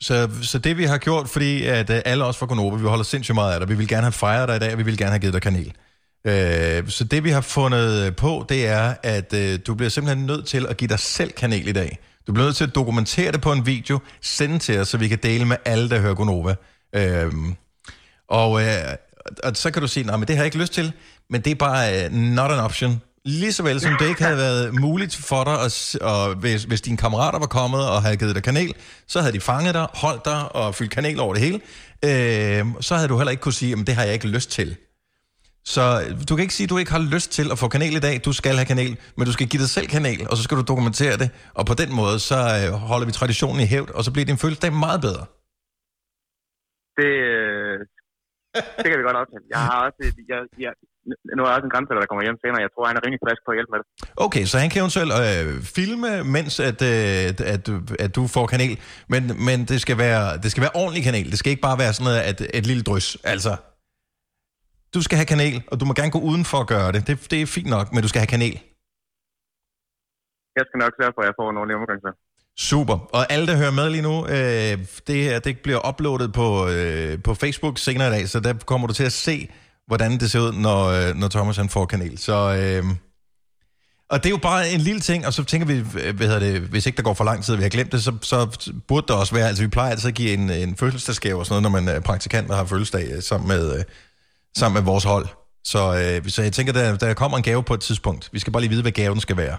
Så, 0.00 0.28
så 0.42 0.58
det 0.58 0.78
vi 0.78 0.84
har 0.84 0.98
gjort, 0.98 1.28
fordi 1.28 1.64
at 1.66 1.90
øh, 1.90 2.02
alle 2.04 2.24
os 2.24 2.36
fra 2.38 2.46
Konoba, 2.46 2.76
vi 2.76 2.82
holder 2.88 3.04
sindssygt 3.04 3.34
meget 3.34 3.52
af 3.54 3.60
dig, 3.60 3.68
vi 3.68 3.74
vil 3.74 3.88
gerne 3.88 4.02
have 4.02 4.12
fejret 4.12 4.48
dig 4.48 4.56
i 4.56 4.58
dag, 4.58 4.72
og 4.72 4.78
vi 4.78 4.82
vil 4.82 4.98
gerne 4.98 5.10
have 5.10 5.20
givet 5.20 5.34
dig 5.34 5.42
kanel. 5.42 5.72
Øh, 6.26 6.88
så 6.88 7.04
det, 7.04 7.24
vi 7.24 7.30
har 7.30 7.40
fundet 7.40 8.16
på, 8.16 8.46
det 8.48 8.66
er, 8.66 8.94
at 9.02 9.34
øh, 9.34 9.58
du 9.66 9.74
bliver 9.74 9.90
simpelthen 9.90 10.26
nødt 10.26 10.46
til 10.46 10.66
at 10.66 10.76
give 10.76 10.88
dig 10.88 10.98
selv 10.98 11.32
kanel 11.32 11.68
i 11.68 11.72
dag. 11.72 11.98
Du 12.26 12.32
bliver 12.32 12.46
nødt 12.46 12.56
til 12.56 12.64
at 12.64 12.74
dokumentere 12.74 13.32
det 13.32 13.40
på 13.40 13.52
en 13.52 13.66
video, 13.66 13.98
sende 14.20 14.58
til 14.58 14.78
os, 14.80 14.88
så 14.88 14.98
vi 14.98 15.08
kan 15.08 15.18
dele 15.22 15.44
med 15.44 15.56
alle, 15.64 15.90
der 15.90 16.00
hører 16.00 16.14
Gonova. 16.14 16.54
Øh, 16.96 17.32
og, 18.28 18.62
øh, 18.62 18.68
og 19.44 19.56
så 19.56 19.70
kan 19.70 19.82
du 19.82 19.88
sige, 19.88 20.06
nej, 20.06 20.16
men 20.16 20.28
det 20.28 20.36
har 20.36 20.42
jeg 20.42 20.46
ikke 20.46 20.58
lyst 20.58 20.72
til, 20.72 20.92
men 21.30 21.40
det 21.40 21.50
er 21.50 21.54
bare 21.54 22.06
uh, 22.06 22.12
not 22.12 22.50
an 22.50 22.58
option. 22.58 23.02
Lige 23.26 23.52
så 23.52 23.62
vel 23.62 23.80
som 23.80 23.96
det 23.98 24.08
ikke 24.08 24.22
havde 24.22 24.36
været 24.36 24.74
muligt 24.80 25.16
for 25.16 25.44
dig, 25.44 25.60
at, 25.60 25.96
og 26.00 26.34
hvis, 26.34 26.64
hvis 26.64 26.80
dine 26.80 26.96
kammerater 26.96 27.38
var 27.38 27.46
kommet 27.46 27.90
og 27.90 28.02
havde 28.02 28.16
givet 28.16 28.34
dig 28.34 28.42
kanel, 28.42 28.74
så 29.06 29.20
havde 29.20 29.32
de 29.32 29.40
fanget 29.40 29.74
dig, 29.74 29.86
holdt 29.94 30.24
dig 30.24 30.56
og 30.56 30.74
fyldt 30.74 30.90
kanel 30.90 31.20
over 31.20 31.34
det 31.34 31.42
hele. 31.42 31.60
Øh, 32.04 32.66
så 32.80 32.94
havde 32.94 33.08
du 33.08 33.16
heller 33.16 33.30
ikke 33.30 33.40
kunne 33.40 33.52
sige, 33.52 33.72
at 33.72 33.86
det 33.86 33.94
har 33.94 34.04
jeg 34.04 34.14
ikke 34.14 34.28
lyst 34.28 34.50
til. 34.50 34.76
Så 35.64 36.04
øh, 36.06 36.28
du 36.28 36.36
kan 36.36 36.42
ikke 36.42 36.54
sige, 36.54 36.64
at 36.64 36.70
du 36.70 36.78
ikke 36.78 36.92
har 36.92 36.98
lyst 37.14 37.30
til 37.30 37.52
at 37.52 37.58
få 37.58 37.68
kanel 37.68 37.96
i 37.96 38.00
dag. 38.00 38.20
Du 38.24 38.32
skal 38.32 38.54
have 38.54 38.66
kanel, 38.66 38.98
men 39.16 39.26
du 39.26 39.32
skal 39.32 39.46
give 39.46 39.60
dig 39.60 39.70
selv 39.70 39.86
kanel, 39.86 40.30
og 40.30 40.36
så 40.36 40.42
skal 40.42 40.56
du 40.56 40.62
dokumentere 40.62 41.16
det. 41.16 41.30
Og 41.54 41.66
på 41.66 41.74
den 41.74 41.94
måde, 41.94 42.18
så 42.18 42.34
øh, 42.34 42.72
holder 42.72 43.06
vi 43.06 43.12
traditionen 43.12 43.60
i 43.60 43.66
hævd, 43.66 43.90
og 43.90 44.04
så 44.04 44.12
bliver 44.12 44.26
din 44.26 44.38
fødselsdag 44.38 44.72
meget 44.72 45.00
bedre. 45.00 45.24
Det, 46.98 47.12
øh, 47.30 47.78
det 48.82 48.86
kan 48.90 48.98
vi 49.00 49.04
godt 49.08 49.18
aftale. 49.22 49.44
Jeg 49.54 49.60
har 49.70 49.78
også, 49.86 49.98
et- 50.08 50.26
jeg, 50.32 50.38
jeg, 50.64 50.72
nu 51.36 51.40
er 51.42 51.48
jeg 51.48 51.56
også 51.56 51.66
en 51.70 51.74
grænse, 51.74 51.90
der 52.00 52.08
kommer 52.10 52.24
hjem 52.26 52.38
senere. 52.44 52.60
Jeg 52.66 52.72
tror, 52.74 52.84
han 52.90 52.96
er 52.98 53.02
rimelig 53.04 53.22
frisk 53.26 53.40
på 53.46 53.50
at 53.52 53.56
hjælpe 53.58 53.72
med 53.74 53.78
det. 53.82 53.86
Okay, 54.26 54.44
så 54.50 54.54
han 54.62 54.68
kan 54.70 54.78
eventuelt 54.84 55.12
øh, 55.24 55.46
filme, 55.78 56.10
mens 56.36 56.52
at, 56.70 56.78
øh, 56.92 57.24
at, 57.54 57.64
at 58.04 58.10
du 58.18 58.22
får 58.36 58.44
kanel, 58.54 58.72
men, 59.12 59.22
men 59.46 59.58
det, 59.70 59.78
skal 59.84 59.96
være, 60.06 60.24
det 60.42 60.48
skal 60.52 60.62
være 60.66 60.74
ordentlig 60.82 61.02
kanel. 61.08 61.26
Det 61.32 61.38
skal 61.40 61.50
ikke 61.54 61.66
bare 61.68 61.78
være 61.82 61.92
sådan 61.96 62.06
noget, 62.10 62.20
at 62.30 62.38
et 62.58 62.64
lille 62.70 62.82
drys. 62.88 63.08
Altså, 63.34 63.52
du 64.94 65.00
skal 65.06 65.16
have 65.20 65.28
kanel, 65.34 65.56
og 65.70 65.76
du 65.80 65.84
må 65.88 65.92
gerne 66.00 66.12
gå 66.16 66.20
uden 66.30 66.44
for 66.52 66.58
at 66.64 66.68
gøre 66.74 66.88
det. 66.94 67.00
det. 67.08 67.14
Det 67.30 67.38
er 67.42 67.46
fint 67.56 67.70
nok, 67.76 67.86
men 67.92 68.00
du 68.04 68.08
skal 68.12 68.20
have 68.24 68.32
kanel. 68.36 68.56
Jeg 70.58 70.64
skal 70.68 70.78
nok 70.84 70.92
sørge 71.00 71.12
for, 71.14 71.20
at 71.22 71.28
jeg 71.30 71.34
får 71.40 71.46
en 71.50 71.56
ordentlig 71.60 71.76
omgang 71.80 71.98
så. 72.06 72.10
Super. 72.58 72.98
Og 73.12 73.32
alle, 73.32 73.46
der 73.46 73.56
hører 73.56 73.70
med 73.70 73.90
lige 73.90 74.02
nu, 74.02 74.26
øh, 74.26 74.78
det 75.06 75.24
her 75.24 75.38
det 75.38 75.58
bliver 75.58 75.88
uploadet 75.88 76.32
på, 76.32 76.68
øh, 76.68 77.22
på 77.22 77.34
Facebook 77.34 77.78
senere 77.78 78.08
i 78.08 78.10
dag, 78.10 78.28
så 78.28 78.40
der 78.40 78.54
kommer 78.66 78.86
du 78.86 78.94
til 78.94 79.04
at 79.04 79.12
se, 79.12 79.48
hvordan 79.86 80.12
det 80.12 80.30
ser 80.30 80.40
ud, 80.40 80.52
når, 80.52 80.80
øh, 80.86 81.14
når 81.14 81.28
Thomas 81.28 81.56
han 81.56 81.68
får 81.68 81.86
kanel. 81.86 82.18
Så, 82.18 82.32
øh, 82.32 82.84
og 84.10 84.18
det 84.18 84.26
er 84.26 84.30
jo 84.30 84.36
bare 84.36 84.68
en 84.68 84.80
lille 84.80 85.00
ting, 85.00 85.26
og 85.26 85.32
så 85.32 85.44
tænker 85.44 85.66
vi, 85.66 85.76
øh, 85.78 86.16
hvad 86.16 86.26
hedder 86.26 86.38
det, 86.38 86.60
hvis 86.60 86.86
ikke 86.86 86.96
der 86.96 87.02
går 87.02 87.14
for 87.14 87.24
lang 87.24 87.44
tid, 87.44 87.54
og 87.54 87.58
vi 87.58 87.62
har 87.62 87.70
glemt 87.70 87.92
det, 87.92 88.02
så, 88.02 88.12
så 88.22 88.38
burde 88.88 89.06
der 89.08 89.14
også 89.14 89.34
være, 89.34 89.48
altså 89.48 89.62
vi 89.62 89.68
plejer 89.68 89.90
altid 89.90 90.08
at 90.08 90.14
give 90.14 90.32
en, 90.32 90.50
en 90.50 90.76
fødselsdagsgave 90.76 91.38
og 91.38 91.46
sådan 91.46 91.62
noget, 91.62 91.72
når 91.72 91.80
man 91.80 91.96
er 91.96 92.00
praktikant 92.00 92.50
og 92.50 92.56
har 92.56 92.64
fødselsdag 92.64 93.06
øh, 93.16 93.22
sammen 93.22 93.48
med, 93.48 93.78
øh, 93.78 93.84
sammen 94.56 94.82
med 94.82 94.92
vores 94.92 95.04
hold. 95.04 95.26
Så, 95.64 95.82
øh, 96.00 96.28
så 96.28 96.42
jeg 96.42 96.52
tænker, 96.52 96.72
der, 96.72 96.96
der 96.96 97.14
kommer 97.14 97.36
en 97.36 97.42
gave 97.42 97.62
på 97.62 97.74
et 97.74 97.80
tidspunkt. 97.80 98.30
Vi 98.32 98.38
skal 98.38 98.52
bare 98.52 98.60
lige 98.60 98.70
vide, 98.70 98.82
hvad 98.82 98.92
gaven 98.92 99.20
skal 99.20 99.36
være. 99.36 99.56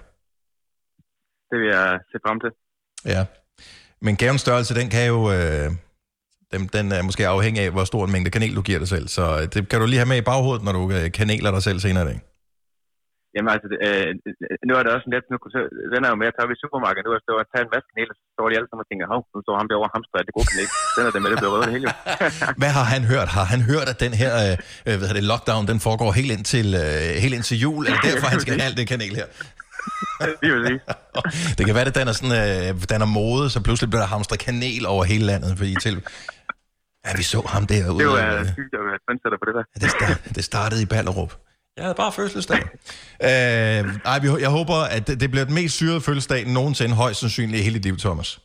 Det 1.50 1.58
vil 1.60 1.68
jeg 1.68 2.00
se 2.12 2.18
frem 2.26 2.40
til. 2.40 2.52
Ja. 3.06 3.26
Men 4.02 4.16
gavens 4.16 4.42
størrelse, 4.42 4.76
den 4.76 4.90
kan 4.90 5.08
jo... 5.08 5.32
Øh, 5.32 5.72
den, 6.52 6.62
den 6.78 6.92
er 6.92 7.02
måske 7.02 7.28
afhængig 7.28 7.64
af, 7.64 7.72
hvor 7.72 7.84
stor 7.84 8.06
en 8.06 8.12
mængde 8.12 8.32
kanel 8.32 8.56
du 8.56 8.62
giver 8.62 8.80
dig 8.80 8.88
selv. 8.88 9.08
Så 9.08 9.24
øh, 9.40 9.44
det 9.54 9.70
kan 9.70 9.80
du 9.80 9.86
lige 9.86 10.02
have 10.04 10.12
med 10.14 10.18
i 10.18 10.30
baghovedet, 10.30 10.64
når 10.66 10.74
du 10.80 10.84
øh, 10.98 11.12
kaneler 11.12 11.52
dig 11.52 11.64
selv 11.64 11.80
senere 11.80 12.04
i 12.06 12.08
dag. 12.08 12.20
Jamen 13.36 13.52
altså, 13.56 13.68
øh, 13.88 14.10
nu 14.68 14.72
er 14.78 14.82
det 14.84 14.92
også 14.98 15.08
lidt, 15.16 15.26
nu 15.32 15.38
så, 15.56 15.60
den 15.94 16.02
er 16.06 16.10
jo 16.14 16.18
med 16.22 16.28
at 16.32 16.36
tage 16.38 16.56
i 16.56 16.62
supermarkedet, 16.64 17.06
nu 17.06 17.12
er 17.12 17.18
jeg 17.18 17.46
at 17.46 17.52
tage 17.54 17.64
en 17.68 17.72
vask 17.76 17.88
kanel, 17.92 18.10
og 18.14 18.18
så 18.20 18.24
står 18.36 18.46
de 18.50 18.56
alle 18.58 18.68
sammen 18.70 18.84
og 18.86 18.90
tænker, 18.90 19.06
hov, 19.14 19.22
nu 19.34 19.40
står 19.46 19.56
ham 19.62 19.68
derovre 19.72 19.92
hamster, 19.96 20.18
det 20.28 20.34
gode 20.38 20.50
kanel. 20.52 20.70
Den 20.96 21.02
er 21.08 21.12
det 21.16 21.22
med, 21.24 21.30
det 21.34 21.40
bliver 21.42 21.54
rødt 21.56 21.72
hele. 21.76 21.88
Hvad 22.62 22.72
har 22.78 22.86
han 22.94 23.02
hørt? 23.14 23.30
Har 23.38 23.46
han 23.54 23.62
hørt, 23.72 23.88
at 23.94 23.98
den 24.06 24.14
her 24.22 24.34
øh, 24.46 24.54
øh, 24.88 24.96
hvad 25.00 25.10
det, 25.18 25.24
lockdown, 25.32 25.64
den 25.72 25.80
foregår 25.88 26.10
helt 26.20 26.32
ind 26.36 26.44
til, 26.54 26.68
øh, 26.84 27.08
helt 27.24 27.34
ind 27.38 27.46
til 27.50 27.58
jul? 27.64 27.82
Er 27.88 27.94
det 27.96 28.04
derfor, 28.10 28.28
han 28.36 28.42
skal 28.44 28.54
have 28.58 28.68
alt 28.70 28.78
det 28.80 28.86
kanel 28.94 29.14
her? 29.20 29.28
Lige 30.42 30.54
præcis. 30.56 30.82
Det 31.58 31.66
kan 31.66 31.76
være, 31.76 31.86
at 31.86 31.96
den 31.96 32.08
er, 32.08 32.12
sådan, 32.12 32.72
øh, 32.76 32.82
den 32.90 33.02
er 33.02 33.06
mode, 33.06 33.50
så 33.50 33.62
pludselig 33.62 33.90
bliver 33.90 34.02
der 34.02 34.08
hamstret 34.08 34.40
kanel 34.40 34.86
over 34.86 35.04
hele 35.04 35.26
landet. 35.26 35.58
Fordi 35.58 35.76
til... 35.82 36.04
Ja, 37.06 37.12
vi 37.18 37.24
så 37.24 37.42
ham 37.48 37.68
derude. 37.68 38.00
Det 38.00 38.08
var 38.08 38.40
øh, 38.40 38.46
sygt 38.46 38.74
at 38.74 38.86
være 38.90 39.00
trendsetter 39.08 39.38
på 39.42 39.46
det 39.48 39.56
der. 39.56 39.64
Det, 39.82 39.90
start, 39.92 40.36
det 40.36 40.44
startede 40.44 40.82
i 40.82 40.86
Ballerup. 40.86 41.34
Jeg 41.78 41.84
havde 41.84 41.96
bare 41.96 42.12
fødselsdag. 42.12 42.62
øh, 43.28 43.30
ej, 44.06 44.20
jeg 44.40 44.50
håber, 44.50 44.76
at 44.76 45.08
det, 45.08 45.20
det 45.20 45.32
bliver 45.32 45.46
den 45.46 45.54
mest 45.54 45.76
syrede 45.76 46.02
fødselsdag 46.02 46.48
nogensinde 46.48 46.96
højst 46.96 47.20
sandsynligt 47.20 47.60
i 47.60 47.64
hele 47.64 47.74
dit 47.74 47.86
liv, 47.86 47.98
Thomas. 47.98 48.40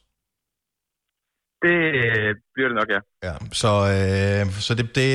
Det 1.65 1.79
øh, 2.03 2.35
bliver 2.55 2.69
det 2.71 2.77
nok, 2.81 2.89
ja. 2.97 3.01
Ja, 3.29 3.35
så, 3.63 3.73
øh, 3.95 4.53
så 4.67 4.75
det, 4.79 4.87
det, 4.99 5.11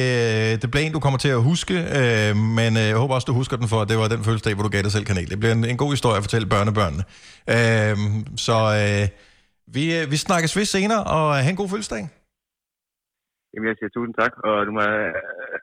det 0.62 0.72
bliver 0.72 0.84
en, 0.86 0.94
du 0.98 1.00
kommer 1.00 1.20
til 1.20 1.30
at 1.38 1.44
huske, 1.52 1.76
øh, 2.00 2.36
men 2.60 2.72
øh, 2.82 2.88
jeg 2.92 2.98
håber 3.02 3.14
også, 3.16 3.26
du 3.26 3.34
husker 3.42 3.58
den 3.58 3.68
for, 3.68 3.80
at 3.82 3.90
det 3.90 3.98
var 3.98 4.08
den 4.08 4.24
fødselsdag, 4.24 4.54
hvor 4.54 4.64
du 4.64 4.70
gav 4.70 4.82
dig 4.82 4.92
selv 4.92 5.06
kanel. 5.06 5.30
Det 5.30 5.40
bliver 5.40 5.54
en, 5.54 5.66
en 5.66 5.78
god 5.78 5.92
historie 5.96 6.18
at 6.18 6.24
fortælle 6.24 6.54
børnebørnene. 6.56 7.04
Øh, 7.56 7.96
så 8.46 8.58
øh, 8.82 9.06
vi, 9.76 9.84
øh, 9.98 10.12
vi 10.12 10.18
snakkes 10.28 10.58
ved 10.58 10.66
senere, 10.66 11.04
og 11.04 11.36
have 11.36 11.50
en 11.56 11.62
god 11.62 11.70
fødselsdag. 11.70 12.04
Jamen, 13.54 13.68
jeg 13.70 13.76
siger 13.80 13.92
tusind 13.96 14.16
tak, 14.22 14.34
og 14.48 14.56
du 14.68 14.72
må, 14.78 14.82
øh, 14.82 15.14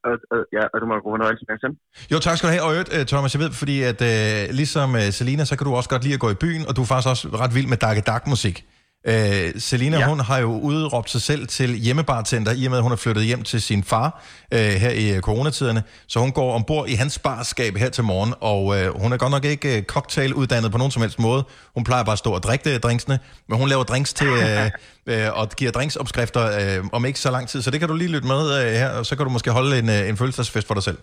og, 0.09 0.15
og, 0.33 0.39
ja, 0.57 0.65
og 0.73 0.77
du 0.83 0.87
må 0.91 0.95
gå 1.07 1.17
nøje 1.17 1.37
til 1.39 1.47
selv. 1.65 1.75
Jo, 2.13 2.19
tak 2.19 2.37
skal 2.37 2.47
du 2.49 2.53
have. 2.55 2.65
Og 2.67 2.73
øvrigt, 2.75 2.93
øh, 2.97 3.03
Thomas, 3.13 3.35
jeg 3.35 3.43
ved, 3.45 3.51
fordi 3.63 3.77
at 3.91 4.01
øh, 4.13 4.41
ligesom 4.61 4.89
øh, 5.01 5.09
Selina, 5.19 5.45
så 5.45 5.55
kan 5.57 5.65
du 5.67 5.73
også 5.75 5.91
godt 5.95 6.05
lide 6.05 6.15
at 6.19 6.25
gå 6.25 6.31
i 6.37 6.39
byen, 6.45 6.63
og 6.69 6.73
du 6.77 6.81
er 6.83 6.89
faktisk 6.91 7.09
også 7.13 7.25
ret 7.43 7.55
vild 7.57 7.69
med 7.73 7.79
Dark 7.85 8.07
Dark 8.07 8.25
musik. 8.35 8.57
Øh, 9.05 9.53
Selina, 9.59 9.99
ja. 9.99 10.09
hun 10.09 10.21
har 10.21 10.39
jo 10.39 10.59
udråbt 10.59 11.11
sig 11.11 11.23
selv 11.23 11.47
til 11.47 11.75
hjemmebartender, 11.75 12.53
i 12.53 12.65
og 12.65 12.71
med, 12.71 12.79
at 12.79 12.83
hun 12.83 12.93
er 12.93 12.97
flyttet 12.97 13.25
hjem 13.25 13.43
til 13.43 13.63
sin 13.63 13.85
far 13.85 14.23
øh, 14.53 14.59
her 14.61 14.91
i 14.91 15.11
øh, 15.11 15.21
coronatiderne. 15.21 15.83
Så 16.09 16.21
hun 16.21 16.33
går 16.33 16.55
ombord 16.55 16.89
i 16.89 16.95
hans 16.95 17.19
barskab 17.19 17.77
her 17.77 17.89
til 17.89 18.05
morgen, 18.05 18.35
og 18.41 18.81
øh, 18.81 19.01
hun 19.01 19.13
er 19.13 19.17
godt 19.17 19.31
nok 19.31 19.45
ikke 19.45 19.77
øh, 19.77 19.83
cocktailuddannet 19.83 20.73
på 20.73 20.79
nogen 20.79 20.91
som 20.91 21.03
helst 21.03 21.19
måde. 21.19 21.45
Hun 21.75 21.85
plejer 21.85 22.05
bare 22.05 22.13
at 22.13 22.19
stå 22.19 22.33
og 22.33 22.43
drikke 22.43 22.73
det, 22.73 22.83
drinksene, 22.83 23.19
men 23.49 23.59
hun 23.59 23.69
laver 23.69 23.83
drinks 23.85 24.13
til, 24.13 24.27
øh, 24.27 24.71
øh, 25.07 25.29
og 25.33 25.49
giver 25.51 25.71
drinksopskrifter 25.71 26.79
øh, 26.79 26.85
om 26.93 27.05
ikke 27.05 27.21
så 27.21 27.31
lang 27.31 27.49
tid. 27.49 27.63
Så 27.63 27.71
det 27.71 27.81
kan 27.81 27.89
du 27.89 27.95
lige 27.95 28.11
lytte 28.11 28.29
med 28.29 28.65
øh, 28.65 28.73
her, 28.73 28.89
og 28.89 29.07
så 29.07 29.17
kan 29.17 29.27
du 29.27 29.31
måske 29.31 29.51
holde 29.51 29.79
en, 29.79 29.89
øh, 29.89 30.09
en 30.09 30.17
fødselsdagsfest 30.17 30.67
for 30.67 30.75
dig 30.75 30.83
selv. 30.83 30.99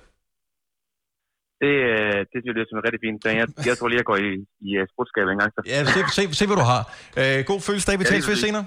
Det, 1.63 1.73
øh, 1.91 2.17
det 2.31 2.37
synes 2.41 2.45
jeg, 2.47 2.55
det 2.57 2.79
er 2.81 2.85
rigtig 2.87 3.03
fint. 3.07 3.17
Så 3.23 3.27
jeg, 3.39 3.47
jeg 3.69 3.75
tror 3.77 3.87
lige, 3.91 3.99
jeg 4.01 4.07
går 4.11 4.19
i, 4.27 4.31
i 4.67 4.69
uh, 4.79 4.83
sprutskabet 4.91 5.29
en 5.35 5.39
gang. 5.41 5.51
Så. 5.55 5.59
Ja, 5.73 5.79
se, 5.95 5.99
se, 6.17 6.23
se 6.39 6.43
hvad 6.49 6.57
du 6.63 6.67
har. 6.73 6.81
Øh, 7.21 7.37
god 7.51 7.59
fødselsdag, 7.67 7.95
vi 7.99 8.03
Ja, 8.05 8.09
tales 8.11 8.27
ved 8.31 8.39
senere. 8.47 8.65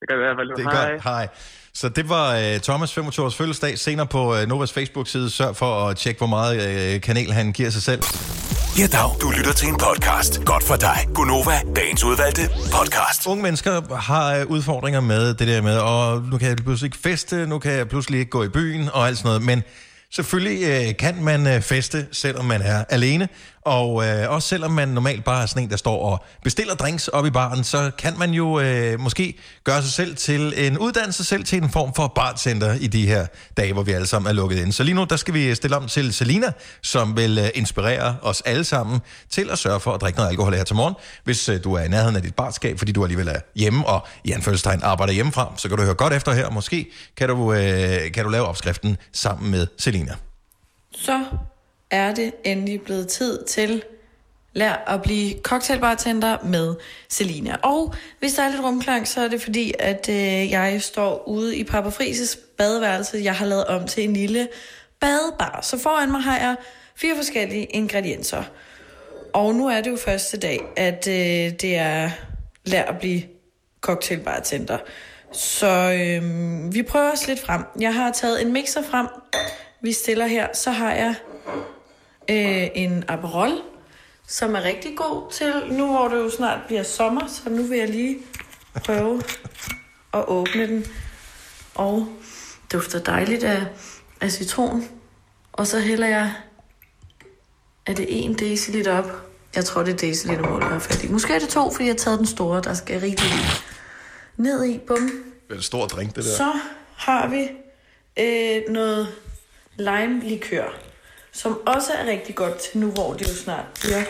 Det 0.00 0.04
gør 0.08 0.16
vi 0.18 0.22
i 0.22 0.26
hvert 0.28 0.38
fald. 0.40 0.48
Det 0.58 0.64
er 0.66 0.74
godt. 0.80 1.02
Hej. 1.10 1.24
Så 1.80 1.88
det 1.88 2.08
var 2.08 2.26
uh, 2.42 2.60
Thomas 2.68 2.94
25 2.94 3.26
års 3.26 3.36
fødselsdag. 3.36 3.72
Senere 3.78 4.06
på 4.16 4.22
uh, 4.34 4.42
Novas 4.52 4.72
Facebook-side. 4.72 5.30
Sørg 5.30 5.56
for 5.56 5.70
at 5.86 5.96
tjekke, 5.96 6.18
hvor 6.18 6.32
meget 6.36 6.54
uh, 6.66 7.00
kanel 7.00 7.32
han 7.32 7.52
giver 7.52 7.70
sig 7.76 7.82
selv. 7.90 8.02
Ja, 8.80 8.86
dag. 8.96 9.10
Du 9.22 9.28
lytter 9.38 9.54
til 9.60 9.68
en 9.72 9.78
podcast. 9.86 10.32
Godt 10.44 10.64
for 10.70 10.76
dig. 10.88 10.98
Gunova, 11.14 11.56
dagens 11.76 12.04
udvalgte 12.04 12.42
podcast. 12.76 13.20
Unge 13.30 13.42
mennesker 13.42 13.72
har 14.10 14.26
uh, 14.44 14.50
udfordringer 14.50 15.00
med 15.00 15.34
det 15.34 15.46
der 15.48 15.62
med, 15.62 15.78
og 15.78 16.22
nu 16.30 16.38
kan 16.38 16.48
jeg 16.48 16.56
pludselig 16.56 16.88
ikke 16.88 17.02
feste, 17.08 17.46
nu 17.46 17.58
kan 17.58 17.72
jeg 17.72 17.88
pludselig 17.88 18.18
ikke 18.20 18.30
gå 18.30 18.42
i 18.42 18.48
byen 18.58 18.88
og 18.94 19.06
alt 19.06 19.18
sådan 19.18 19.28
noget. 19.28 19.42
Men 19.50 19.58
selvfølgelig 20.10 20.88
øh, 20.88 20.96
kan 20.96 21.22
man 21.22 21.46
øh, 21.46 21.60
feste, 21.60 22.06
selvom 22.12 22.44
man 22.44 22.62
er 22.62 22.84
alene. 22.88 23.28
Og 23.66 24.06
øh, 24.06 24.30
også 24.30 24.48
selvom 24.48 24.70
man 24.70 24.88
normalt 24.88 25.24
bare 25.24 25.42
er 25.42 25.46
sådan 25.46 25.62
en, 25.62 25.70
der 25.70 25.76
står 25.76 26.10
og 26.12 26.24
bestiller 26.42 26.74
drinks 26.74 27.08
op 27.08 27.26
i 27.26 27.30
baren, 27.30 27.64
så 27.64 27.90
kan 27.98 28.18
man 28.18 28.30
jo 28.30 28.60
øh, 28.60 29.00
måske 29.00 29.38
gøre 29.64 29.82
sig 29.82 29.92
selv 29.92 30.16
til 30.16 30.54
en 30.56 30.78
uddannelse 30.78 31.24
selv 31.24 31.44
til 31.44 31.62
en 31.62 31.70
form 31.70 31.94
for 31.94 32.06
bartender 32.06 32.74
i 32.74 32.86
de 32.86 33.06
her 33.06 33.26
dage, 33.56 33.72
hvor 33.72 33.82
vi 33.82 33.92
alle 33.92 34.06
sammen 34.06 34.28
er 34.28 34.32
lukket 34.32 34.58
ind. 34.58 34.72
Så 34.72 34.82
lige 34.82 34.94
nu, 34.94 35.04
der 35.04 35.16
skal 35.16 35.34
vi 35.34 35.54
stille 35.54 35.76
om 35.76 35.86
til 35.86 36.14
Selina, 36.14 36.52
som 36.82 37.16
vil 37.16 37.38
øh, 37.38 37.48
inspirere 37.54 38.16
os 38.22 38.40
alle 38.40 38.64
sammen 38.64 39.00
til 39.30 39.50
at 39.50 39.58
sørge 39.58 39.80
for 39.80 39.92
at 39.92 40.00
drikke 40.00 40.18
noget 40.18 40.30
alkohol 40.30 40.54
her 40.54 40.64
til 40.64 40.76
morgen. 40.76 40.94
Hvis 41.24 41.48
øh, 41.48 41.64
du 41.64 41.74
er 41.74 41.82
i 41.82 41.88
nærheden 41.88 42.16
af 42.16 42.22
dit 42.22 42.34
barskab, 42.34 42.78
fordi 42.78 42.92
du 42.92 43.04
alligevel 43.04 43.28
er 43.28 43.40
hjemme 43.54 43.86
og 43.86 44.06
i 44.24 44.32
anførselstegn 44.32 44.80
arbejder 44.82 45.12
hjemmefra, 45.12 45.52
så 45.56 45.68
kan 45.68 45.78
du 45.78 45.84
høre 45.84 45.94
godt 45.94 46.12
efter 46.12 46.32
her. 46.32 46.50
Måske 46.50 46.86
kan 47.16 47.28
du, 47.28 47.52
øh, 47.52 48.12
kan 48.12 48.24
du 48.24 48.30
lave 48.30 48.46
opskriften 48.46 48.96
sammen 49.12 49.50
med 49.50 49.66
Selina. 49.78 50.14
Så 50.94 51.24
er 51.90 52.14
det 52.14 52.32
endelig 52.44 52.82
blevet 52.82 53.08
tid 53.08 53.44
til 53.44 53.84
lær 54.56 54.84
at 54.86 55.02
blive 55.02 55.34
cocktailbartender 55.42 56.36
med 56.44 56.74
Selina. 57.08 57.56
Og 57.62 57.94
hvis 58.18 58.34
der 58.34 58.42
er 58.42 58.48
lidt 58.48 58.62
rumklang, 58.62 59.08
så 59.08 59.20
er 59.20 59.28
det 59.28 59.42
fordi, 59.42 59.72
at 59.78 60.08
øh, 60.08 60.50
jeg 60.50 60.82
står 60.82 61.28
ude 61.28 61.56
i 61.56 61.64
Papa 61.64 61.88
Frises 61.88 62.38
badeværelse. 62.58 63.20
Jeg 63.22 63.34
har 63.34 63.46
lavet 63.46 63.64
om 63.64 63.86
til 63.86 64.04
en 64.04 64.12
lille 64.12 64.48
badebar. 65.00 65.60
Så 65.62 65.78
foran 65.78 66.10
mig 66.10 66.20
har 66.20 66.38
jeg 66.38 66.56
fire 66.94 67.16
forskellige 67.16 67.64
ingredienser. 67.64 68.42
Og 69.32 69.54
nu 69.54 69.68
er 69.68 69.80
det 69.80 69.90
jo 69.90 69.96
første 69.96 70.36
dag, 70.36 70.60
at 70.76 71.08
øh, 71.08 71.52
det 71.60 71.76
er 71.76 72.10
lær 72.64 72.82
at 72.82 72.98
blive 72.98 73.22
cocktailbartender. 73.80 74.78
Så 75.32 75.92
øh, 75.92 76.22
vi 76.74 76.82
prøver 76.82 77.12
os 77.12 77.26
lidt 77.26 77.40
frem. 77.40 77.62
Jeg 77.80 77.94
har 77.94 78.12
taget 78.12 78.42
en 78.42 78.52
mixer 78.52 78.82
frem. 78.82 79.06
Vi 79.80 79.92
stiller 79.92 80.26
her. 80.26 80.46
Så 80.54 80.70
har 80.70 80.92
jeg 80.92 81.14
øh, 82.30 82.68
en 82.74 83.04
Aperol, 83.08 83.62
som 84.26 84.54
er 84.54 84.62
rigtig 84.62 84.96
god 84.96 85.30
til, 85.32 85.52
nu 85.70 85.86
hvor 85.86 86.08
det 86.08 86.16
jo 86.16 86.30
snart 86.30 86.58
bliver 86.66 86.82
sommer, 86.82 87.26
så 87.26 87.50
nu 87.50 87.62
vil 87.62 87.78
jeg 87.78 87.88
lige 87.88 88.18
prøve 88.84 89.22
at 90.14 90.24
åbne 90.28 90.66
den. 90.66 90.84
Og 91.74 92.08
dufter 92.72 92.98
dejligt 92.98 93.44
af, 93.44 93.66
af 94.20 94.32
citron. 94.32 94.84
Og 95.52 95.66
så 95.66 95.80
hælder 95.80 96.06
jeg 96.06 96.32
Er 97.86 97.94
det 97.94 98.30
1 98.30 98.40
deciliter 98.40 98.98
op? 98.98 99.10
Jeg 99.56 99.64
tror, 99.64 99.82
det 99.82 99.92
er 99.92 99.96
deciliter 99.96 100.42
mål, 100.50 100.62
jeg 100.62 100.70
har 100.70 100.78
fat 100.78 101.04
i. 101.04 101.08
Måske 101.08 101.34
er 101.34 101.38
det 101.38 101.48
to, 101.48 101.72
fordi 101.72 101.84
jeg 101.84 101.92
har 101.92 101.98
taget 101.98 102.18
den 102.18 102.26
store, 102.26 102.60
der 102.62 102.74
skal 102.74 103.00
rigtig 103.00 103.30
ned 104.36 104.64
i. 104.64 104.78
Bum. 104.78 104.98
Det 104.98 105.52
er 105.52 105.54
en 105.54 105.62
stor 105.62 105.86
drink, 105.86 106.16
det 106.16 106.24
der. 106.24 106.30
Så 106.36 106.52
har 106.96 107.28
vi 107.28 107.48
øh, 108.22 108.62
noget 108.72 109.08
lime-likør, 109.76 110.68
som 111.36 111.60
også 111.66 111.92
er 111.92 112.06
rigtig 112.06 112.34
godt 112.34 112.56
til 112.58 112.78
nu, 112.78 112.90
hvor 112.90 113.14
det 113.14 113.28
jo 113.28 113.34
snart 113.34 113.64
bliver 113.80 114.02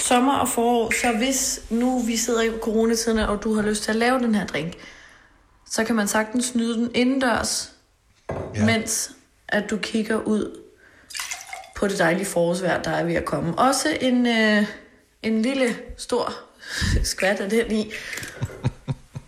sommer 0.00 0.34
og 0.34 0.48
forår. 0.48 0.92
Så 1.02 1.16
hvis 1.16 1.60
nu 1.70 1.98
vi 1.98 2.16
sidder 2.16 2.42
i 2.42 2.50
coronatiden, 2.60 3.18
og 3.18 3.42
du 3.42 3.54
har 3.54 3.62
lyst 3.62 3.82
til 3.82 3.90
at 3.90 3.96
lave 3.96 4.18
den 4.18 4.34
her 4.34 4.46
drink, 4.46 4.74
så 5.70 5.84
kan 5.84 5.94
man 5.94 6.08
sagtens 6.08 6.54
nyde 6.54 6.74
den 6.74 6.90
indendørs, 6.94 7.72
ja. 8.30 8.64
mens 8.64 9.10
at 9.48 9.70
du 9.70 9.76
kigger 9.76 10.16
ud 10.16 10.60
på 11.76 11.88
det 11.88 11.98
dejlige 11.98 12.24
forårsvejr, 12.26 12.82
der 12.82 12.90
er 12.90 13.04
ved 13.04 13.14
at 13.14 13.24
komme. 13.24 13.58
Også 13.58 13.96
en, 14.00 14.26
øh, 14.26 14.66
en 15.22 15.42
lille, 15.42 15.76
stor 15.96 16.34
skvat 17.12 17.40
af 17.40 17.50
den 17.50 17.72
i. 17.72 17.92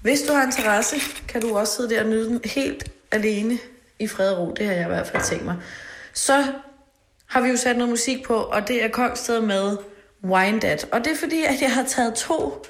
Hvis 0.03 0.23
du 0.23 0.33
har 0.33 0.43
en 0.43 0.53
terrasse, 0.53 0.97
kan 1.29 1.41
du 1.41 1.57
også 1.57 1.77
sidde 1.77 1.91
der 1.91 2.03
og 2.03 2.09
nyde 2.09 2.29
den 2.29 2.41
helt 2.45 2.85
alene 3.11 3.59
i 3.99 4.09
fred 4.09 4.33
og 4.33 4.39
ro. 4.39 4.53
Det 4.53 4.67
har 4.67 4.73
jeg 4.73 4.85
i 4.85 4.89
hvert 4.89 5.07
fald 5.07 5.23
tænkt 5.23 5.45
mig. 5.45 5.57
Så 6.13 6.45
har 7.35 7.41
vi 7.41 7.49
jo 7.49 7.57
sat 7.57 7.77
noget 7.77 7.91
musik 7.91 8.27
på, 8.27 8.35
og 8.35 8.69
det 8.69 8.85
er 8.85 8.89
Kongsted 8.89 9.41
med 9.41 9.77
Wine. 10.25 10.79
Og 10.93 11.05
det 11.05 11.13
er 11.13 11.17
fordi, 11.21 11.43
at 11.45 11.63
jeg 11.63 11.75
har 11.75 11.85
taget 11.85 12.15
to, 12.15 12.65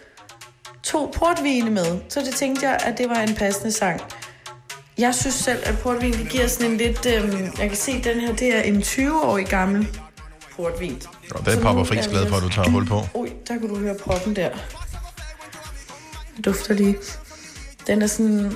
to 0.82 1.12
portvine 1.14 1.70
med. 1.70 2.00
Så 2.08 2.20
det 2.20 2.34
tænkte 2.34 2.68
jeg, 2.68 2.78
at 2.84 2.98
det 2.98 3.08
var 3.08 3.20
en 3.20 3.34
passende 3.34 3.72
sang. 3.72 4.00
Jeg 4.98 5.14
synes 5.14 5.34
selv, 5.34 5.58
at 5.64 5.78
portvin 5.82 6.12
det 6.12 6.28
giver 6.30 6.46
sådan 6.46 6.70
en 6.70 6.76
lidt... 6.76 7.06
Øhm, 7.06 7.42
jeg 7.58 7.68
kan 7.68 7.76
se, 7.76 7.92
at 7.92 8.04
den 8.04 8.20
her, 8.20 8.36
det 8.36 8.56
er 8.56 8.60
en 8.60 8.80
20-årig 8.82 9.46
gammel 9.46 9.88
portvin. 10.56 11.02
Og 11.34 11.46
det 11.46 11.58
er 11.58 11.62
Papa 11.62 11.82
Friis 11.82 12.08
glad 12.08 12.26
for, 12.28 12.36
at 12.36 12.42
du 12.42 12.48
tager 12.48 12.70
hul 12.70 12.86
på. 12.86 13.00
Ui, 13.20 13.32
der 13.48 13.58
kunne 13.58 13.70
du 13.70 13.78
høre 13.78 13.94
proppen 13.94 14.36
der. 14.36 14.50
Den 16.36 16.42
dufter 16.42 16.74
lige. 16.74 16.96
Den 17.86 18.02
er 18.02 18.06
sådan... 18.06 18.52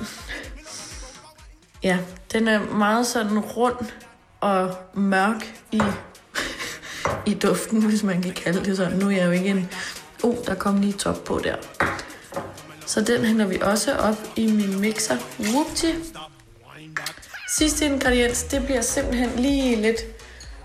Ja, 1.83 1.97
den 2.33 2.47
er 2.47 2.59
meget 2.59 3.07
sådan 3.07 3.39
rund 3.39 3.85
og 4.39 4.75
mørk 4.93 5.53
i, 5.71 5.81
i 7.25 7.33
duften, 7.33 7.81
hvis 7.81 8.03
man 8.03 8.21
kan 8.21 8.33
kalde 8.33 8.65
det 8.65 8.77
sådan. 8.77 8.97
Nu 8.97 9.07
er 9.07 9.11
jeg 9.11 9.25
jo 9.25 9.31
ikke 9.31 9.49
en... 9.49 9.69
Oh, 10.23 10.35
der 10.45 10.55
kom 10.55 10.81
lige 10.81 10.93
top 10.93 11.23
på 11.23 11.41
der. 11.43 11.55
Så 12.85 13.01
den 13.01 13.25
hælder 13.25 13.45
vi 13.45 13.59
også 13.61 13.95
op 13.95 14.17
i 14.35 14.51
min 14.51 14.79
mixer. 14.79 15.17
Whoopty. 15.39 15.91
Sidste 17.57 17.85
ingrediens, 17.85 18.43
det 18.43 18.65
bliver 18.65 18.81
simpelthen 18.81 19.29
lige 19.35 19.75
lidt 19.75 20.01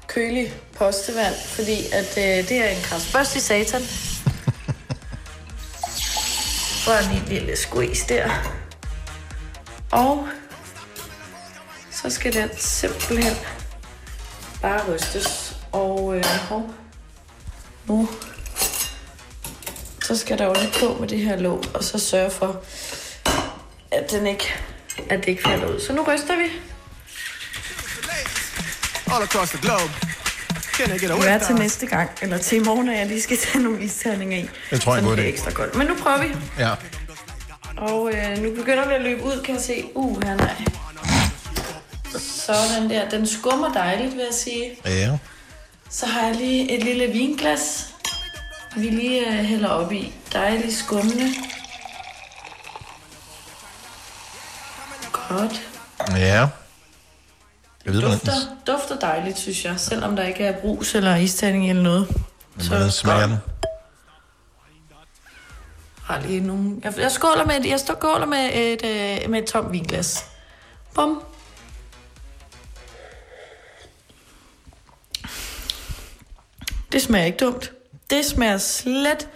kølig 0.07 0.55
postevand, 0.79 1.35
fordi 1.49 1.87
at 1.93 2.19
øh, 2.19 2.49
det 2.49 2.65
er 2.65 2.69
en 2.69 2.83
krasbørs 2.83 3.37
i 3.37 3.41
satan. 3.41 3.83
Bare 6.87 7.03
lige 7.03 7.23
en 7.23 7.29
lille 7.29 7.57
squeeze 7.57 8.09
der. 8.09 8.31
Og 9.91 10.29
så 11.91 12.11
skal 12.11 12.35
den 12.35 12.49
simpelthen 12.57 13.37
bare 14.65 14.95
rystes. 14.95 15.57
Og 15.73 16.17
øh, 16.17 16.25
hov. 16.25 16.71
nu 17.87 18.09
så 20.03 20.17
skal 20.17 20.39
der 20.39 20.45
jo 20.45 20.55
lidt 20.61 20.77
på 20.81 20.97
med 21.01 21.09
det 21.09 21.19
her 21.19 21.37
låg, 21.37 21.65
og 21.75 21.85
så 21.85 21.99
sørge 21.99 22.31
for, 22.31 22.63
at, 23.91 24.11
den 24.11 24.27
ikke, 24.27 24.55
at 25.11 25.19
det 25.21 25.29
ikke 25.29 25.43
falder 25.43 25.67
ud. 25.67 25.81
Så 25.81 25.93
nu 25.93 26.03
ryster 26.03 26.37
vi. 26.37 26.45
Det 31.23 31.31
er 31.31 31.39
til 31.39 31.55
næste 31.55 31.87
gang, 31.87 32.11
eller 32.23 32.39
til 32.39 32.61
i 32.61 32.65
morgen, 32.65 32.89
at 32.89 32.99
jeg 32.99 33.07
lige 33.07 33.23
skal 33.23 33.37
tage 33.37 33.65
nogle 33.65 33.83
isterninger 33.83 34.39
i. 34.39 34.49
Det 34.71 34.81
tror 34.81 34.95
jeg 34.95 35.05
er 35.05 35.09
god 35.09 35.17
det 35.17 35.29
ekstra 35.29 35.51
godt. 35.51 35.75
Men 35.75 35.87
nu 35.87 35.95
prøver 35.95 36.23
vi. 36.23 36.35
Ja. 36.59 36.71
Og 37.77 38.13
øh, 38.15 38.39
nu 38.39 38.55
begynder 38.55 38.89
vi 38.89 38.95
at 38.95 39.03
løbe 39.03 39.23
ud, 39.23 39.43
kan 39.45 39.55
jeg 39.55 39.63
se. 39.63 39.85
Uh, 39.95 40.25
her 40.25 40.37
nej. 40.37 40.65
Sådan 42.19 42.91
der. 42.91 43.09
Den 43.09 43.27
skummer 43.27 43.73
dejligt, 43.73 44.17
vil 44.17 44.25
jeg 44.25 44.35
sige. 44.35 44.77
Ja. 44.85 45.19
Så 45.91 46.07
har 46.07 46.27
jeg 46.27 46.37
lige 46.37 46.73
et 46.79 46.85
lille 46.85 47.07
vinglas, 47.07 47.89
vi 48.77 48.89
lige 48.91 49.27
øh, 49.29 49.45
hælder 49.45 49.69
op 49.69 49.93
i. 49.93 50.15
Dejligt 50.33 50.75
skummende. 50.77 51.29
Godt. 55.13 55.63
Ja. 56.17 56.49
Jeg 57.85 57.93
ved, 57.93 58.03
Dufter, 58.03 58.33
dufter 58.67 58.99
dejligt, 58.99 59.39
synes 59.39 59.65
jeg. 59.65 59.81
Selvom 59.81 60.17
der 60.17 60.23
ikke 60.25 60.45
er 60.45 60.61
brus 60.61 60.95
eller 60.95 61.17
isterning 61.17 61.71
eller 61.71 61.83
noget. 61.83 62.09
hvordan 62.69 62.91
smager 62.91 63.27
den. 63.27 63.37
har 66.05 66.21
lige 66.21 66.41
nogle... 66.41 66.77
Jeg, 66.85 66.95
jeg 66.99 67.13
skåler 67.13 67.45
med, 67.47 67.57
et- 67.61 67.67
jeg 67.67 67.81
står 67.81 67.95
skåler 67.95 68.27
med 68.27 68.51
et, 68.55 68.85
øh, 69.25 69.31
med 69.31 69.43
et 69.43 69.47
tomt 69.49 69.73
vinglas. 69.73 70.25
Bum. 70.95 71.23
Det 76.95 77.03
smager 77.03 77.25
ikke 77.27 77.39
dumt. 77.39 77.73
Det 78.11 78.25
smager 78.25 78.59
slet 78.59 79.29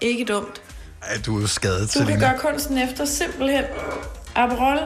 ikke 0.00 0.24
dumt. 0.24 0.62
Ej, 1.02 1.18
du 1.26 1.42
er 1.42 1.46
skadet, 1.46 1.94
Du 1.94 1.98
kan 1.98 2.06
Selina. 2.06 2.28
gøre 2.28 2.38
kunsten 2.38 2.78
efter 2.78 3.04
simpelthen 3.04 3.64
Aperol, 4.34 4.78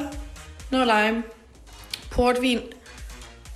noget 0.70 0.86
lime, 0.86 1.22
portvin 2.10 2.60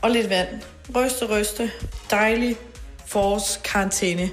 og 0.03 0.11
lidt 0.11 0.29
vand. 0.31 0.49
Ryste, 0.97 1.25
ryste. 1.27 1.71
Dejlig 2.11 2.57
forårs 3.07 3.61
karantæne 3.65 4.31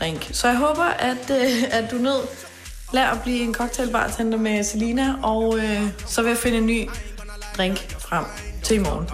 drink. 0.00 0.28
Så 0.32 0.48
jeg 0.48 0.56
håber, 0.56 0.84
at, 0.84 1.30
øh, 1.30 1.62
at 1.70 1.90
du 1.90 1.96
nød 1.96 2.20
lær 2.92 3.06
at 3.10 3.22
blive 3.22 3.40
en 3.42 3.54
cocktailbartender 3.54 4.38
med 4.38 4.64
Selina, 4.64 5.14
og 5.22 5.58
øh, 5.58 5.82
så 6.06 6.22
vil 6.22 6.28
jeg 6.28 6.38
finde 6.38 6.58
en 6.58 6.66
ny 6.66 6.88
drink 7.56 7.96
frem 7.98 8.24
til 8.62 8.76
i 8.76 8.78
morgen. 8.78 9.06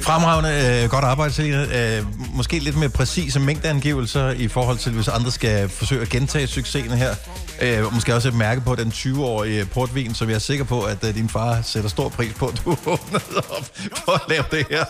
Fremragende 0.00 0.82
øh, 0.82 0.90
godt 0.90 1.04
arbejde, 1.04 1.34
Selina. 1.34 1.96
Øh, 1.98 2.04
måske 2.34 2.58
lidt 2.58 2.76
mere 2.76 2.88
præcise 2.88 3.40
mængdeangivelser 3.40 4.30
i 4.30 4.48
forhold 4.48 4.78
til, 4.78 4.92
hvis 4.92 5.08
andre 5.08 5.30
skal 5.30 5.68
forsøge 5.68 6.02
at 6.02 6.08
gentage 6.08 6.46
succesen 6.46 6.90
her. 6.90 7.14
Øh, 7.60 7.94
måske 7.94 8.14
også 8.14 8.28
et 8.28 8.34
mærke 8.34 8.60
på 8.60 8.74
den 8.74 8.92
20-årige 8.94 9.64
portvin, 9.64 10.14
så 10.14 10.24
vi 10.24 10.32
er 10.32 10.38
sikker 10.38 10.64
på, 10.64 10.82
at 10.82 11.04
øh, 11.04 11.14
din 11.14 11.28
far 11.28 11.62
sætter 11.62 11.90
stor 11.90 12.08
pris 12.08 12.34
på, 12.34 12.46
at 12.46 12.62
du 12.64 12.70
åbnede 12.92 13.42
op 13.50 13.70
for 14.04 14.12
at 14.12 14.20
lave 14.28 14.44
det 14.50 14.66
her. 14.70 14.84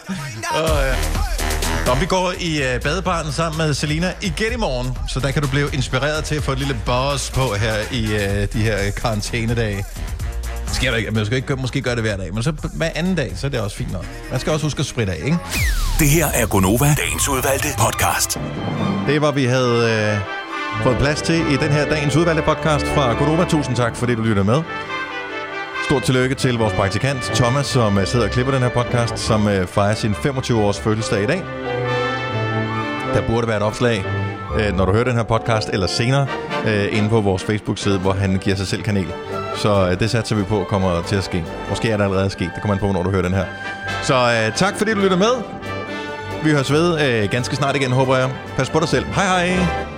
Og, 0.50 0.70
øh, 0.70 0.86
ja. 0.86 0.94
Nå, 1.86 1.94
vi 1.94 2.06
går 2.06 2.32
i 2.40 2.62
øh, 2.62 2.80
badebaren 2.80 3.32
sammen 3.32 3.58
med 3.58 3.74
Selina 3.74 4.12
igen 4.22 4.52
i 4.52 4.56
morgen, 4.56 4.98
så 5.08 5.20
der 5.20 5.30
kan 5.30 5.42
du 5.42 5.48
blive 5.48 5.70
inspireret 5.72 6.24
til 6.24 6.34
at 6.34 6.42
få 6.42 6.52
et 6.52 6.58
lille 6.58 6.76
buzz 6.86 7.30
på 7.30 7.54
her 7.54 7.74
i 7.92 8.04
øh, 8.14 8.48
de 8.52 8.58
her 8.58 8.90
karantænedage. 8.90 9.84
Det 10.68 10.76
sker 10.76 10.90
der 10.90 10.96
ikke. 10.96 11.10
Man 11.10 11.26
skal 11.26 11.36
ikke 11.36 11.48
gøre- 11.48 11.56
måske 11.60 11.80
gøre 11.80 11.94
det 11.94 12.02
hver 12.02 12.16
dag, 12.16 12.34
men 12.34 12.42
så 12.42 12.52
hver 12.74 12.88
anden 12.94 13.14
dag, 13.14 13.32
så 13.36 13.46
er 13.46 13.50
det 13.50 13.60
også 13.60 13.76
fint 13.76 13.92
nok. 13.92 14.04
Man 14.30 14.40
skal 14.40 14.52
også 14.52 14.66
huske 14.66 14.80
at 14.80 14.86
spritte 14.86 15.12
af, 15.12 15.20
ikke? 15.24 15.38
Det 15.98 16.08
her 16.08 16.26
er 16.34 16.46
Gonova, 16.46 16.94
dagens 16.98 17.28
udvalgte 17.28 17.68
podcast. 17.78 18.40
Det 19.06 19.20
var, 19.22 19.30
vi 19.30 19.44
havde 19.44 20.12
øh, 20.12 20.18
fået 20.82 20.98
plads 20.98 21.22
til 21.22 21.34
i 21.52 21.56
den 21.56 21.72
her 21.72 21.88
dagens 21.88 22.16
udvalgte 22.16 22.42
podcast 22.42 22.86
fra 22.86 23.12
Godova. 23.12 23.44
Tusind 23.44 23.76
tak, 23.76 23.96
fordi 23.96 24.14
du 24.14 24.22
lytter 24.22 24.42
med. 24.42 24.62
Stort 25.84 26.02
tillykke 26.02 26.34
til 26.34 26.58
vores 26.58 26.72
praktikant 26.72 27.22
Thomas, 27.22 27.66
som 27.66 27.98
øh, 27.98 28.06
sidder 28.06 28.24
og 28.26 28.30
klipper 28.32 28.52
den 28.52 28.62
her 28.62 28.68
podcast, 28.70 29.18
som 29.18 29.48
øh, 29.48 29.66
fejrer 29.66 29.94
sin 29.94 30.12
25-års 30.12 30.80
fødselsdag 30.80 31.22
i 31.22 31.26
dag. 31.26 31.42
Der 33.14 33.26
burde 33.26 33.46
være 33.48 33.56
et 33.56 33.62
opslag, 33.62 34.04
øh, 34.60 34.76
når 34.76 34.84
du 34.84 34.92
hører 34.92 35.04
den 35.04 35.16
her 35.16 35.22
podcast, 35.22 35.68
eller 35.72 35.86
senere, 35.86 36.26
øh, 36.66 36.88
inde 36.98 37.08
på 37.08 37.20
vores 37.20 37.42
Facebook-side, 37.44 37.98
hvor 37.98 38.12
han 38.12 38.38
giver 38.38 38.56
sig 38.56 38.66
selv 38.66 38.82
kanel. 38.82 39.06
Så 39.58 39.88
øh, 39.90 40.00
det 40.00 40.10
satser 40.10 40.36
vi 40.36 40.42
på 40.42 40.66
kommer 40.68 41.02
til 41.02 41.16
at 41.16 41.24
ske. 41.24 41.44
Måske 41.68 41.90
er 41.90 41.96
det 41.96 42.04
allerede 42.04 42.30
sket. 42.30 42.50
Det 42.54 42.62
kommer 42.62 42.74
an 42.74 42.80
på, 42.80 42.92
når 42.92 43.02
du 43.02 43.10
hører 43.10 43.22
den 43.22 43.34
her. 43.34 43.44
Så 44.02 44.14
øh, 44.14 44.54
tak, 44.56 44.78
fordi 44.78 44.94
du 44.94 45.00
lytter 45.00 45.16
med. 45.16 45.42
Vi 46.44 46.50
høres 46.50 46.72
ved 46.72 47.22
øh, 47.22 47.30
ganske 47.30 47.56
snart 47.56 47.76
igen, 47.76 47.92
håber 47.92 48.16
jeg. 48.16 48.30
Pas 48.56 48.70
på 48.70 48.80
dig 48.80 48.88
selv. 48.88 49.04
Hej 49.04 49.46
hej! 49.46 49.97